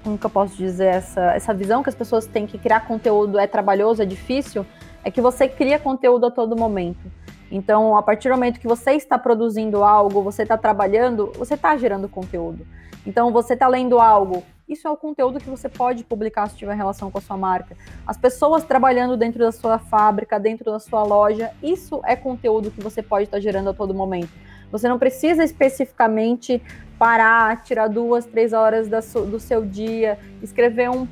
Como 0.03 0.17
que 0.17 0.25
eu 0.25 0.29
posso 0.29 0.55
dizer? 0.55 0.85
Essa, 0.85 1.33
essa 1.33 1.53
visão 1.53 1.81
que 1.81 1.89
as 1.89 1.95
pessoas 1.95 2.27
têm 2.27 2.45
que 2.45 2.59
criar 2.59 2.81
conteúdo 2.81 3.39
é 3.39 3.47
trabalhoso, 3.47 4.03
é 4.03 4.05
difícil. 4.05 4.63
É 5.03 5.09
que 5.09 5.19
você 5.19 5.47
cria 5.47 5.79
conteúdo 5.79 6.27
a 6.27 6.31
todo 6.31 6.55
momento. 6.55 7.11
Então, 7.51 7.95
a 7.95 8.01
partir 8.01 8.29
do 8.29 8.35
momento 8.35 8.59
que 8.59 8.67
você 8.67 8.91
está 8.91 9.17
produzindo 9.17 9.83
algo, 9.83 10.21
você 10.23 10.43
está 10.43 10.57
trabalhando, 10.57 11.31
você 11.35 11.53
está 11.53 11.77
gerando 11.77 12.09
conteúdo. 12.09 12.65
Então, 13.05 13.31
você 13.31 13.53
está 13.53 13.67
lendo 13.67 13.99
algo, 13.99 14.43
isso 14.67 14.87
é 14.87 14.91
o 14.91 14.95
conteúdo 14.95 15.39
que 15.39 15.49
você 15.49 15.67
pode 15.67 16.03
publicar 16.03 16.49
se 16.49 16.55
tiver 16.55 16.73
relação 16.73 17.11
com 17.11 17.17
a 17.17 17.21
sua 17.21 17.37
marca. 17.37 17.75
As 18.07 18.17
pessoas 18.17 18.63
trabalhando 18.63 19.17
dentro 19.17 19.39
da 19.39 19.51
sua 19.51 19.77
fábrica, 19.77 20.39
dentro 20.39 20.71
da 20.71 20.79
sua 20.79 21.03
loja, 21.03 21.51
isso 21.61 22.01
é 22.05 22.15
conteúdo 22.15 22.71
que 22.71 22.81
você 22.81 23.03
pode 23.03 23.25
estar 23.25 23.39
gerando 23.39 23.69
a 23.69 23.73
todo 23.73 23.93
momento. 23.93 24.31
Você 24.71 24.87
não 24.87 24.97
precisa 24.97 25.43
especificamente 25.43 26.61
parar, 26.97 27.61
tirar 27.61 27.87
duas, 27.87 28.25
três 28.25 28.53
horas 28.53 28.87
do 28.87 29.39
seu 29.39 29.63
dia, 29.63 30.17
escrever 30.41 30.89
um 30.89 31.07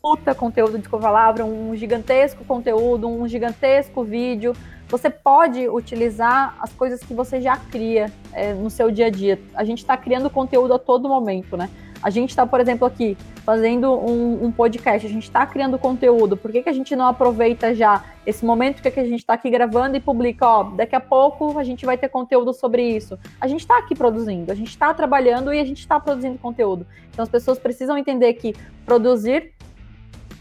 puta 0.00 0.34
conteúdo 0.34 0.78
de 0.78 0.88
palavra, 0.88 1.44
um 1.44 1.74
gigantesco 1.74 2.44
conteúdo, 2.44 3.08
um 3.08 3.26
gigantesco 3.26 4.04
vídeo. 4.04 4.54
Você 4.90 5.08
pode 5.08 5.68
utilizar 5.68 6.56
as 6.60 6.72
coisas 6.72 7.00
que 7.00 7.14
você 7.14 7.40
já 7.40 7.56
cria 7.56 8.12
é, 8.32 8.52
no 8.52 8.68
seu 8.68 8.90
dia 8.90 9.06
a 9.06 9.10
dia. 9.10 9.40
A 9.54 9.62
gente 9.62 9.78
está 9.78 9.96
criando 9.96 10.28
conteúdo 10.28 10.74
a 10.74 10.78
todo 10.80 11.08
momento, 11.08 11.56
né? 11.56 11.70
A 12.02 12.10
gente 12.10 12.30
está, 12.30 12.44
por 12.44 12.58
exemplo, 12.60 12.86
aqui 12.86 13.16
fazendo 13.44 13.92
um, 13.92 14.46
um 14.46 14.50
podcast, 14.52 15.06
a 15.06 15.10
gente 15.10 15.24
está 15.24 15.46
criando 15.46 15.78
conteúdo, 15.78 16.36
por 16.36 16.50
que, 16.50 16.62
que 16.62 16.68
a 16.68 16.72
gente 16.72 16.96
não 16.96 17.06
aproveita 17.06 17.74
já 17.74 18.04
esse 18.26 18.44
momento 18.44 18.80
que 18.80 18.88
a 18.88 19.04
gente 19.04 19.20
está 19.20 19.34
aqui 19.34 19.50
gravando 19.50 19.96
e 19.96 20.00
publica, 20.00 20.46
ó, 20.46 20.64
daqui 20.64 20.96
a 20.96 21.00
pouco 21.00 21.58
a 21.58 21.62
gente 21.62 21.84
vai 21.84 21.98
ter 21.98 22.08
conteúdo 22.08 22.52
sobre 22.54 22.82
isso. 22.82 23.18
A 23.40 23.46
gente 23.46 23.60
está 23.60 23.78
aqui 23.78 23.94
produzindo, 23.94 24.50
a 24.50 24.54
gente 24.54 24.70
está 24.70 24.92
trabalhando 24.94 25.52
e 25.52 25.60
a 25.60 25.64
gente 25.64 25.80
está 25.80 26.00
produzindo 26.00 26.38
conteúdo. 26.38 26.86
Então 27.10 27.22
as 27.22 27.28
pessoas 27.28 27.58
precisam 27.58 27.96
entender 27.98 28.32
que 28.34 28.56
produzir 28.84 29.52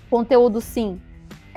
conteúdo, 0.10 0.62
sim, 0.62 1.00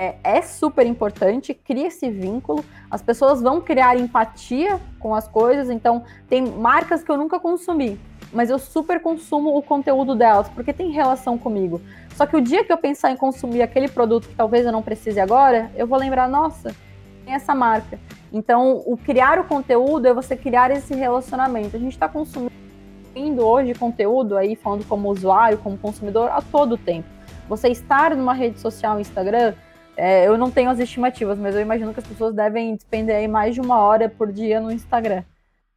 é, 0.03 0.17
é, 0.23 0.41
super 0.41 0.85
importante, 0.85 1.53
cria 1.53 1.87
esse 1.87 2.09
vínculo, 2.09 2.65
as 2.91 3.01
pessoas 3.01 3.41
vão 3.41 3.61
criar 3.61 3.97
empatia 3.97 4.77
com 4.99 5.15
as 5.15 5.29
coisas, 5.29 5.69
então 5.69 6.03
tem 6.27 6.41
marcas 6.41 7.01
que 7.01 7.09
eu 7.09 7.15
nunca 7.15 7.39
consumi, 7.39 7.97
mas 8.33 8.49
eu 8.49 8.59
super 8.59 8.99
consumo 8.99 9.57
o 9.57 9.61
conteúdo 9.61 10.13
delas, 10.13 10.49
porque 10.49 10.73
tem 10.73 10.91
relação 10.91 11.37
comigo. 11.37 11.79
Só 12.15 12.25
que 12.25 12.35
o 12.35 12.41
dia 12.41 12.65
que 12.65 12.73
eu 12.73 12.77
pensar 12.77 13.11
em 13.11 13.15
consumir 13.15 13.61
aquele 13.61 13.87
produto 13.87 14.27
que 14.27 14.35
talvez 14.35 14.65
eu 14.65 14.73
não 14.73 14.81
precise 14.81 15.21
agora, 15.21 15.71
eu 15.73 15.87
vou 15.87 15.97
lembrar, 15.97 16.27
nossa, 16.27 16.75
tem 17.23 17.33
essa 17.33 17.55
marca. 17.55 17.97
Então, 18.31 18.83
o 18.85 18.97
criar 18.97 19.39
o 19.39 19.45
conteúdo 19.45 20.05
é 20.05 20.13
você 20.13 20.35
criar 20.35 20.69
esse 20.69 20.93
relacionamento. 20.93 21.77
A 21.77 21.79
gente 21.79 21.93
está 21.93 22.09
consumindo 22.09 22.51
hoje 23.41 23.73
conteúdo 23.73 24.35
aí, 24.35 24.55
falando 24.55 24.85
como 24.85 25.09
usuário, 25.09 25.57
como 25.59 25.77
consumidor, 25.77 26.29
a 26.29 26.41
todo 26.41 26.77
tempo. 26.77 27.07
Você 27.47 27.69
estar 27.69 28.15
numa 28.15 28.33
rede 28.33 28.59
social, 28.59 28.99
Instagram, 28.99 29.53
é, 29.95 30.27
eu 30.27 30.37
não 30.37 30.49
tenho 30.49 30.69
as 30.69 30.79
estimativas, 30.79 31.37
mas 31.37 31.55
eu 31.55 31.61
imagino 31.61 31.93
que 31.93 31.99
as 31.99 32.07
pessoas 32.07 32.33
devem 32.33 32.75
despender 32.75 33.15
aí 33.15 33.27
mais 33.27 33.55
de 33.55 33.61
uma 33.61 33.79
hora 33.79 34.09
por 34.09 34.31
dia 34.31 34.59
no 34.59 34.71
Instagram 34.71 35.23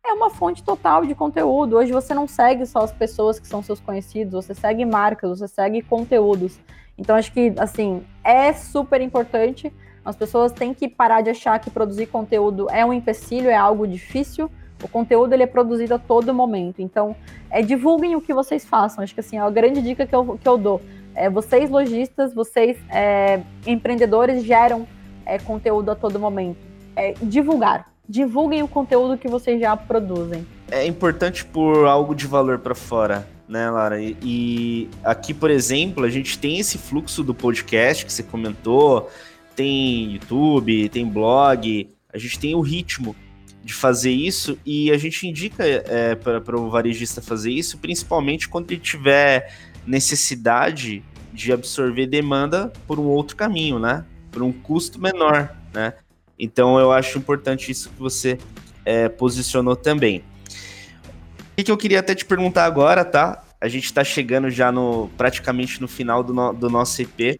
é 0.09 0.13
uma 0.13 0.31
fonte 0.31 0.63
total 0.63 1.05
de 1.05 1.15
conteúdo. 1.15 1.77
Hoje 1.77 1.93
você 1.93 2.15
não 2.15 2.29
segue 2.29 2.65
só 2.65 2.81
as 2.81 2.93
pessoas 2.93 3.39
que 3.39 3.47
são 3.47 3.63
seus 3.63 3.81
conhecidos, 3.81 4.33
você 4.33 4.55
segue 4.55 4.85
marcas, 4.85 5.39
você 5.39 5.49
segue 5.49 5.83
conteúdos. 5.83 6.59
Então 6.97 7.17
acho 7.17 7.33
que 7.33 7.53
assim 7.59 8.05
é 8.23 8.53
super 8.53 9.01
importante. 9.01 9.73
As 10.05 10.15
pessoas 10.15 10.53
têm 10.53 10.73
que 10.73 10.89
parar 10.89 11.21
de 11.21 11.31
achar 11.31 11.59
que 11.59 11.69
produzir 11.69 12.07
conteúdo 12.07 12.69
é 12.71 12.85
um 12.85 12.93
empecilho, 12.93 13.51
é 13.51 13.57
algo 13.57 13.87
difícil. 13.87 14.49
O 14.83 14.89
conteúdo 14.89 15.33
ele 15.33 15.43
é 15.43 15.47
produzido 15.47 15.95
a 15.95 15.99
todo 15.99 16.33
momento. 16.33 16.81
Então, 16.81 17.17
é, 17.51 17.61
divulguem 17.61 18.15
o 18.15 18.21
que 18.21 18.33
vocês 18.33 18.65
façam. 18.65 19.03
Acho 19.03 19.15
que 19.15 19.21
assim, 19.21 19.39
é 19.39 19.41
a 19.41 19.51
grande 19.51 19.83
dica 19.83 20.07
que 20.07 20.15
eu, 20.15 20.39
que 20.39 20.47
eu 20.47 20.57
dou. 20.57 20.81
É, 21.17 21.31
vocês, 21.31 21.71
lojistas, 21.71 22.35
vocês, 22.35 22.77
é, 22.91 23.41
empreendedores, 23.67 24.45
geram 24.45 24.87
é, 25.25 25.39
conteúdo 25.39 25.91
a 25.91 25.95
todo 25.95 26.21
momento. 26.21 26.59
É, 26.95 27.15
divulgar 27.23 27.97
divulguem 28.09 28.63
o 28.63 28.69
conteúdo 28.69 29.19
que 29.19 29.29
vocês 29.29 29.61
já 29.61 29.77
produzem. 29.77 30.47
É 30.71 30.87
importante 30.87 31.45
pôr 31.45 31.87
algo 31.87 32.15
de 32.15 32.27
valor 32.27 32.59
para 32.59 32.75
fora, 32.75 33.29
né, 33.49 33.69
Lara? 33.71 34.01
E, 34.01 34.17
e, 34.23 34.91
aqui, 35.03 35.35
por 35.35 35.51
exemplo, 35.51 36.05
a 36.05 36.11
gente 36.11 36.39
tem 36.39 36.59
esse 36.59 36.79
fluxo 36.79 37.23
do 37.23 37.35
podcast 37.35 38.05
que 38.05 38.13
você 38.13 38.23
comentou, 38.23 39.11
tem 39.55 40.13
YouTube, 40.13 40.89
tem 40.89 41.07
blog, 41.07 41.89
a 42.13 42.19
gente 42.19 42.39
tem 42.39 42.55
o 42.55 42.61
ritmo 42.61 43.15
de 43.63 43.75
fazer 43.75 44.13
isso 44.13 44.57
e 44.65 44.93
a 44.93 44.99
gente 44.99 45.27
indica 45.27 45.65
é, 45.65 46.15
para 46.15 46.57
o 46.57 46.71
varejista 46.71 47.21
fazer 47.21 47.51
isso, 47.51 47.79
principalmente 47.79 48.49
quando 48.49 48.71
ele 48.71 48.81
tiver 48.81 49.53
necessidade 49.87 51.03
de 51.33 51.53
absorver 51.53 52.07
demanda 52.07 52.73
por 52.87 52.99
um 52.99 53.05
outro 53.05 53.37
caminho, 53.37 53.79
né? 53.79 54.05
Por 54.31 54.43
um 54.43 54.53
custo 54.53 55.01
menor, 55.01 55.55
né? 55.73 55.95
Então 56.39 56.79
eu 56.79 56.93
acho 56.93 57.19
importante 57.19 57.71
isso 57.71 57.91
que 57.91 57.99
você 58.01 58.39
é, 58.85 59.09
posicionou 59.09 59.77
também. 59.77 60.25
O 61.59 61.65
que 61.65 61.71
eu 61.71 61.77
queria 61.77 62.01
até 62.01 62.15
te 62.15 62.25
perguntar 62.25 62.65
agora, 62.65 63.05
tá? 63.05 63.43
A 63.61 63.69
gente 63.69 63.85
está 63.85 64.05
chegando 64.05 64.51
já 64.51 64.71
no 64.71 65.09
praticamente 65.17 65.81
no 65.81 65.89
final 65.89 66.23
do, 66.23 66.35
no, 66.35 66.53
do 66.53 66.69
nosso 66.69 67.01
EP. 67.01 67.39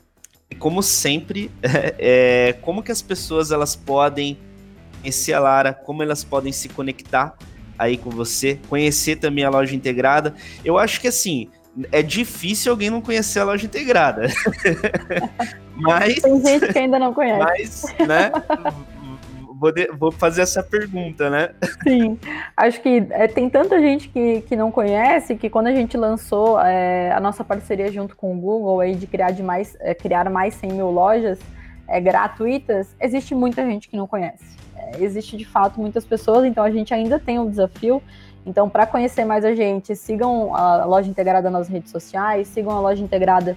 E 0.51 0.55
como 0.55 0.83
sempre, 0.83 1.51
é, 1.63 2.55
como 2.63 2.83
que 2.83 2.93
as 2.93 3.03
pessoas 3.03 3.51
elas 3.51 3.77
podem 3.77 4.39
conhecer 5.01 5.35
a 5.35 5.41
Lara, 5.41 5.75
como 5.75 6.03
elas 6.03 6.25
podem 6.25 6.53
se 6.53 6.69
conectar 6.69 7.37
aí 7.79 7.99
com 7.99 8.11
você, 8.11 8.59
conhecer 8.69 9.17
também 9.17 9.45
a 9.45 9.51
loja 9.51 9.75
integrada. 9.75 10.35
Eu 10.65 10.79
acho 10.79 11.01
que 11.01 11.09
assim, 11.09 11.49
é 11.93 12.03
difícil 12.03 12.73
alguém 12.73 12.91
não 12.91 13.01
conhecer 13.01 13.41
a 13.41 13.45
loja 13.45 13.67
integrada. 13.67 14.29
mas. 15.77 16.21
Tem 16.21 16.41
gente 16.45 16.73
que 16.73 16.79
ainda 16.79 16.99
não 16.99 17.13
conhece. 17.13 17.95
Mas, 17.99 18.09
né? 18.09 18.33
Vou, 19.59 19.73
de, 19.73 19.87
vou, 19.93 20.13
fazer 20.13 20.43
essa 20.43 20.63
pergunta, 20.63 21.31
né? 21.31 21.51
Sim, 21.83 22.19
acho 22.55 22.81
que 22.83 23.07
é, 23.11 23.27
tem 23.27 23.49
tanta 23.49 23.81
gente 23.81 24.09
que, 24.11 24.43
que 24.43 24.55
não 24.55 24.71
conhece 24.71 25.35
que 25.35 25.49
quando 25.49 25.69
a 25.69 25.75
gente 25.75 25.97
lançou 25.97 26.61
é, 26.61 27.11
a 27.13 27.19
nossa 27.21 27.43
parceria 27.43 27.91
junto 27.91 28.15
com 28.15 28.37
o 28.37 28.39
Google 28.39 28.81
aí 28.81 28.95
de 28.95 29.07
criar, 29.07 29.31
de 29.31 29.43
mais, 29.43 29.75
é, 29.81 29.95
criar 29.95 30.29
mais 30.29 30.55
100 30.55 30.73
mil 30.75 30.91
lojas 30.91 31.39
é, 31.89 31.99
gratuitas, 31.99 32.95
existe 33.01 33.35
muita 33.35 33.65
gente 33.65 33.89
que 33.89 33.97
não 33.97 34.07
conhece. 34.07 34.45
É, 34.77 35.03
existe 35.03 35.39
de 35.39 35.47
fato 35.47 35.81
muitas 35.81 36.05
pessoas, 36.05 36.45
então 36.45 36.63
a 36.63 36.71
gente 36.71 36.93
ainda 36.93 37.19
tem 37.19 37.39
um 37.39 37.49
desafio 37.49 38.03
então, 38.47 38.71
para 38.71 38.87
conhecer 38.87 39.25
mais 39.25 39.45
a 39.45 39.55
gente, 39.55 39.97
sigam 39.97 40.55
a 40.55 40.85
loja 40.85 41.11
integrada 41.11 41.51
nas 41.51 41.67
redes 41.69 41.91
sociais, 41.91 42.47
sigam 42.47 42.73
a 42.73 42.81
loja 42.81 43.03
integrada 43.03 43.57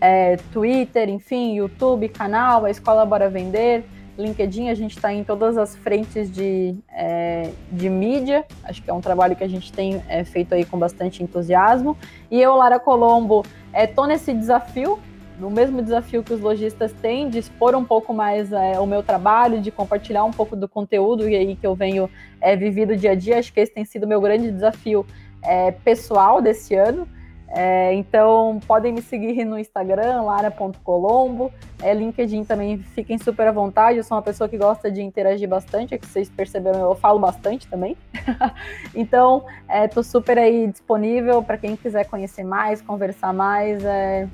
é, 0.00 0.36
Twitter, 0.52 1.08
enfim, 1.08 1.56
YouTube, 1.56 2.08
canal, 2.08 2.64
a 2.64 2.70
Escola 2.70 3.04
Bora 3.04 3.28
Vender, 3.28 3.84
LinkedIn, 4.16 4.68
a 4.68 4.74
gente 4.74 4.96
está 4.96 5.12
em 5.12 5.24
todas 5.24 5.58
as 5.58 5.74
frentes 5.76 6.30
de, 6.30 6.76
é, 6.92 7.50
de 7.70 7.90
mídia, 7.90 8.44
acho 8.62 8.80
que 8.82 8.88
é 8.88 8.92
um 8.92 9.00
trabalho 9.00 9.34
que 9.34 9.44
a 9.44 9.48
gente 9.48 9.72
tem 9.72 10.02
é, 10.08 10.24
feito 10.24 10.54
aí 10.54 10.64
com 10.64 10.78
bastante 10.78 11.22
entusiasmo. 11.22 11.96
E 12.30 12.40
eu, 12.40 12.54
Lara 12.54 12.78
Colombo, 12.78 13.44
estou 13.74 14.04
é, 14.04 14.08
nesse 14.08 14.32
desafio 14.32 14.98
no 15.38 15.50
mesmo 15.50 15.80
desafio 15.80 16.22
que 16.22 16.32
os 16.32 16.40
lojistas 16.40 16.92
têm 16.92 17.28
de 17.28 17.38
expor 17.38 17.74
um 17.74 17.84
pouco 17.84 18.12
mais 18.12 18.52
é, 18.52 18.78
o 18.80 18.86
meu 18.86 19.02
trabalho, 19.02 19.60
de 19.60 19.70
compartilhar 19.70 20.24
um 20.24 20.32
pouco 20.32 20.56
do 20.56 20.68
conteúdo 20.68 21.28
e 21.28 21.36
aí 21.36 21.56
que 21.56 21.66
eu 21.66 21.74
venho 21.74 22.10
é, 22.40 22.56
vivido 22.56 22.96
dia 22.96 23.12
a 23.12 23.14
dia. 23.14 23.38
Acho 23.38 23.52
que 23.52 23.60
esse 23.60 23.72
tem 23.72 23.84
sido 23.84 24.04
o 24.04 24.08
meu 24.08 24.20
grande 24.20 24.50
desafio 24.50 25.06
é, 25.42 25.70
pessoal 25.70 26.42
desse 26.42 26.74
ano. 26.74 27.06
É, 27.50 27.94
então 27.94 28.60
podem 28.66 28.92
me 28.92 29.00
seguir 29.00 29.42
no 29.46 29.58
Instagram, 29.58 30.20
lara.colombo, 30.20 31.50
é, 31.82 31.94
LinkedIn 31.94 32.44
também, 32.44 32.78
fiquem 32.78 33.16
super 33.16 33.46
à 33.46 33.52
vontade. 33.52 33.96
Eu 33.96 34.04
sou 34.04 34.16
uma 34.16 34.22
pessoa 34.22 34.48
que 34.48 34.58
gosta 34.58 34.90
de 34.90 35.00
interagir 35.00 35.48
bastante, 35.48 35.94
é 35.94 35.98
que 35.98 36.06
vocês 36.06 36.28
perceberam, 36.28 36.80
eu 36.80 36.94
falo 36.94 37.18
bastante 37.18 37.66
também. 37.66 37.96
então, 38.94 39.44
estou 39.84 40.02
é, 40.02 40.04
super 40.04 40.36
aí 40.36 40.66
disponível 40.66 41.42
para 41.42 41.56
quem 41.56 41.74
quiser 41.74 42.04
conhecer 42.04 42.44
mais, 42.44 42.82
conversar 42.82 43.32
mais. 43.32 43.82
É, 43.82 44.28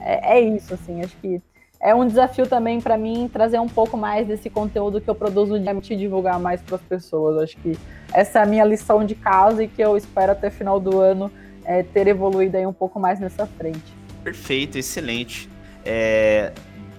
é, 0.00 0.38
é 0.38 0.40
isso, 0.40 0.74
assim, 0.74 1.02
acho 1.02 1.16
que 1.18 1.40
é 1.80 1.94
um 1.94 2.06
desafio 2.06 2.46
também 2.46 2.78
para 2.78 2.98
mim 2.98 3.28
trazer 3.32 3.58
um 3.58 3.68
pouco 3.68 3.96
mais 3.96 4.28
desse 4.28 4.50
conteúdo 4.50 5.00
que 5.00 5.08
eu 5.08 5.14
produzo 5.14 5.54
diariamente 5.54 5.94
e 5.94 5.96
divulgar 5.96 6.38
mais 6.38 6.60
para 6.60 6.76
as 6.76 6.82
pessoas. 6.82 7.42
Acho 7.42 7.56
que 7.56 7.78
essa 8.12 8.40
é 8.40 8.42
a 8.42 8.46
minha 8.46 8.64
lição 8.64 9.04
de 9.04 9.14
casa 9.14 9.64
e 9.64 9.68
que 9.68 9.82
eu 9.82 9.96
espero 9.96 10.32
até 10.32 10.50
final 10.50 10.78
do 10.78 11.00
ano 11.00 11.32
é, 11.64 11.82
ter 11.82 12.06
evoluído 12.06 12.58
aí 12.58 12.66
um 12.66 12.72
pouco 12.72 13.00
mais 13.00 13.18
nessa 13.18 13.46
frente. 13.46 13.94
Perfeito, 14.22 14.76
excelente. 14.76 15.48
É... 15.84 16.52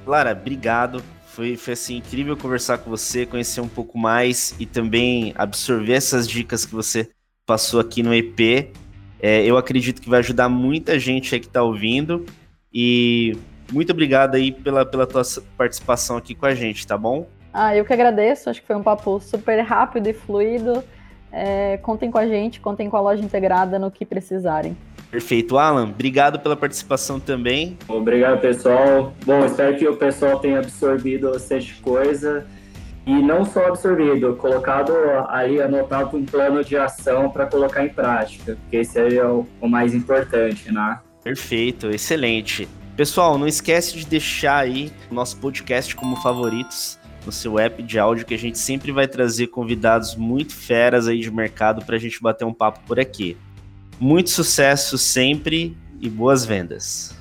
Lara, 0.06 0.32
obrigado. 0.32 1.04
Foi, 1.28 1.56
foi 1.56 1.74
assim, 1.74 1.98
incrível 1.98 2.36
conversar 2.36 2.80
com 2.80 2.90
você, 2.90 3.26
conhecer 3.26 3.62
um 3.62 3.68
pouco 3.68 3.98
mais 3.98 4.56
e 4.60 4.66
também 4.66 5.32
absorver 5.38 5.94
essas 5.94 6.28
dicas 6.28 6.66
que 6.66 6.74
você 6.74 7.10
passou 7.46 7.80
aqui 7.80 8.02
no 8.02 8.14
EP. 8.14 8.74
É, 9.22 9.46
eu 9.46 9.58
acredito 9.58 10.02
que 10.02 10.10
vai 10.10 10.20
ajudar 10.20 10.50
muita 10.50 11.00
gente 11.00 11.36
aí 11.36 11.40
que 11.40 11.46
está 11.46 11.62
ouvindo. 11.62 12.26
E 12.74 13.38
muito 13.72 13.92
obrigado 13.92 14.36
aí 14.36 14.52
pela, 14.52 14.86
pela 14.86 15.08
tua 15.08 15.24
participação 15.58 16.18
aqui 16.18 16.36
com 16.36 16.46
a 16.46 16.54
gente, 16.54 16.86
tá 16.86 16.98
bom? 16.98 17.28
Ah, 17.54 17.76
eu 17.76 17.84
que 17.84 17.92
agradeço, 17.92 18.50
acho 18.50 18.62
que 18.62 18.68
foi 18.68 18.76
um 18.76 18.84
papo 18.84 19.20
super 19.20 19.60
rápido 19.62 20.08
e 20.08 20.14
fluido. 20.14 20.84
É, 21.32 21.78
contem 21.78 22.12
com 22.12 22.18
a 22.18 22.28
gente, 22.28 22.60
contem 22.60 22.90
com 22.90 22.98
a 22.98 23.02
loja 23.02 23.24
integrada 23.24 23.80
no 23.80 23.90
que 23.90 24.06
precisarem. 24.06 24.76
Perfeito, 25.10 25.58
Alan. 25.58 25.90
Obrigado 25.90 26.40
pela 26.40 26.56
participação 26.56 27.20
também. 27.20 27.78
Obrigado, 27.88 28.40
pessoal. 28.40 29.14
Bom, 29.26 29.46
espero 29.46 29.78
que 29.78 29.88
o 29.88 29.96
pessoal 29.96 30.40
tenha 30.40 30.60
absorvido 30.60 31.32
bastante 31.32 31.76
coisa. 31.82 32.46
E 33.06 33.14
não 33.14 33.44
só 33.44 33.68
absorvido, 33.68 34.36
colocado 34.36 34.94
ali, 35.28 35.60
anotado 35.60 36.16
um 36.16 36.24
plano 36.24 36.64
de 36.64 36.78
ação 36.78 37.30
para 37.30 37.48
colocar 37.48 37.84
em 37.84 37.90
prática, 37.90 38.56
porque 38.62 38.78
esse 38.78 39.00
aí 39.00 39.18
é 39.18 39.26
o, 39.26 39.46
o 39.60 39.68
mais 39.68 39.96
importante, 39.96 40.72
né? 40.72 41.00
Perfeito, 41.24 41.90
excelente. 41.90 42.68
Pessoal, 42.96 43.38
não 43.38 43.48
esquece 43.48 43.98
de 43.98 44.06
deixar 44.06 44.58
aí 44.58 44.92
o 45.10 45.14
nosso 45.14 45.38
podcast 45.38 45.96
como 45.96 46.16
favoritos 46.18 47.00
no 47.26 47.32
seu 47.32 47.60
app 47.60 47.82
de 47.84 48.00
áudio, 48.00 48.26
que 48.26 48.34
a 48.34 48.40
gente 48.40 48.58
sempre 48.58 48.92
vai 48.92 49.08
trazer 49.08 49.48
convidados 49.48 50.16
muito 50.16 50.56
feras 50.56 51.08
aí 51.08 51.20
de 51.20 51.30
mercado 51.30 51.86
para 51.86 51.96
a 51.96 52.00
gente 52.00 52.22
bater 52.22 52.46
um 52.46 52.54
papo 52.54 52.80
por 52.88 53.00
aqui. 53.00 53.38
Muito 54.00 54.32
sucesso 54.32 54.98
sempre 54.98 55.78
e 56.00 56.10
boas 56.10 56.44
vendas! 56.44 57.21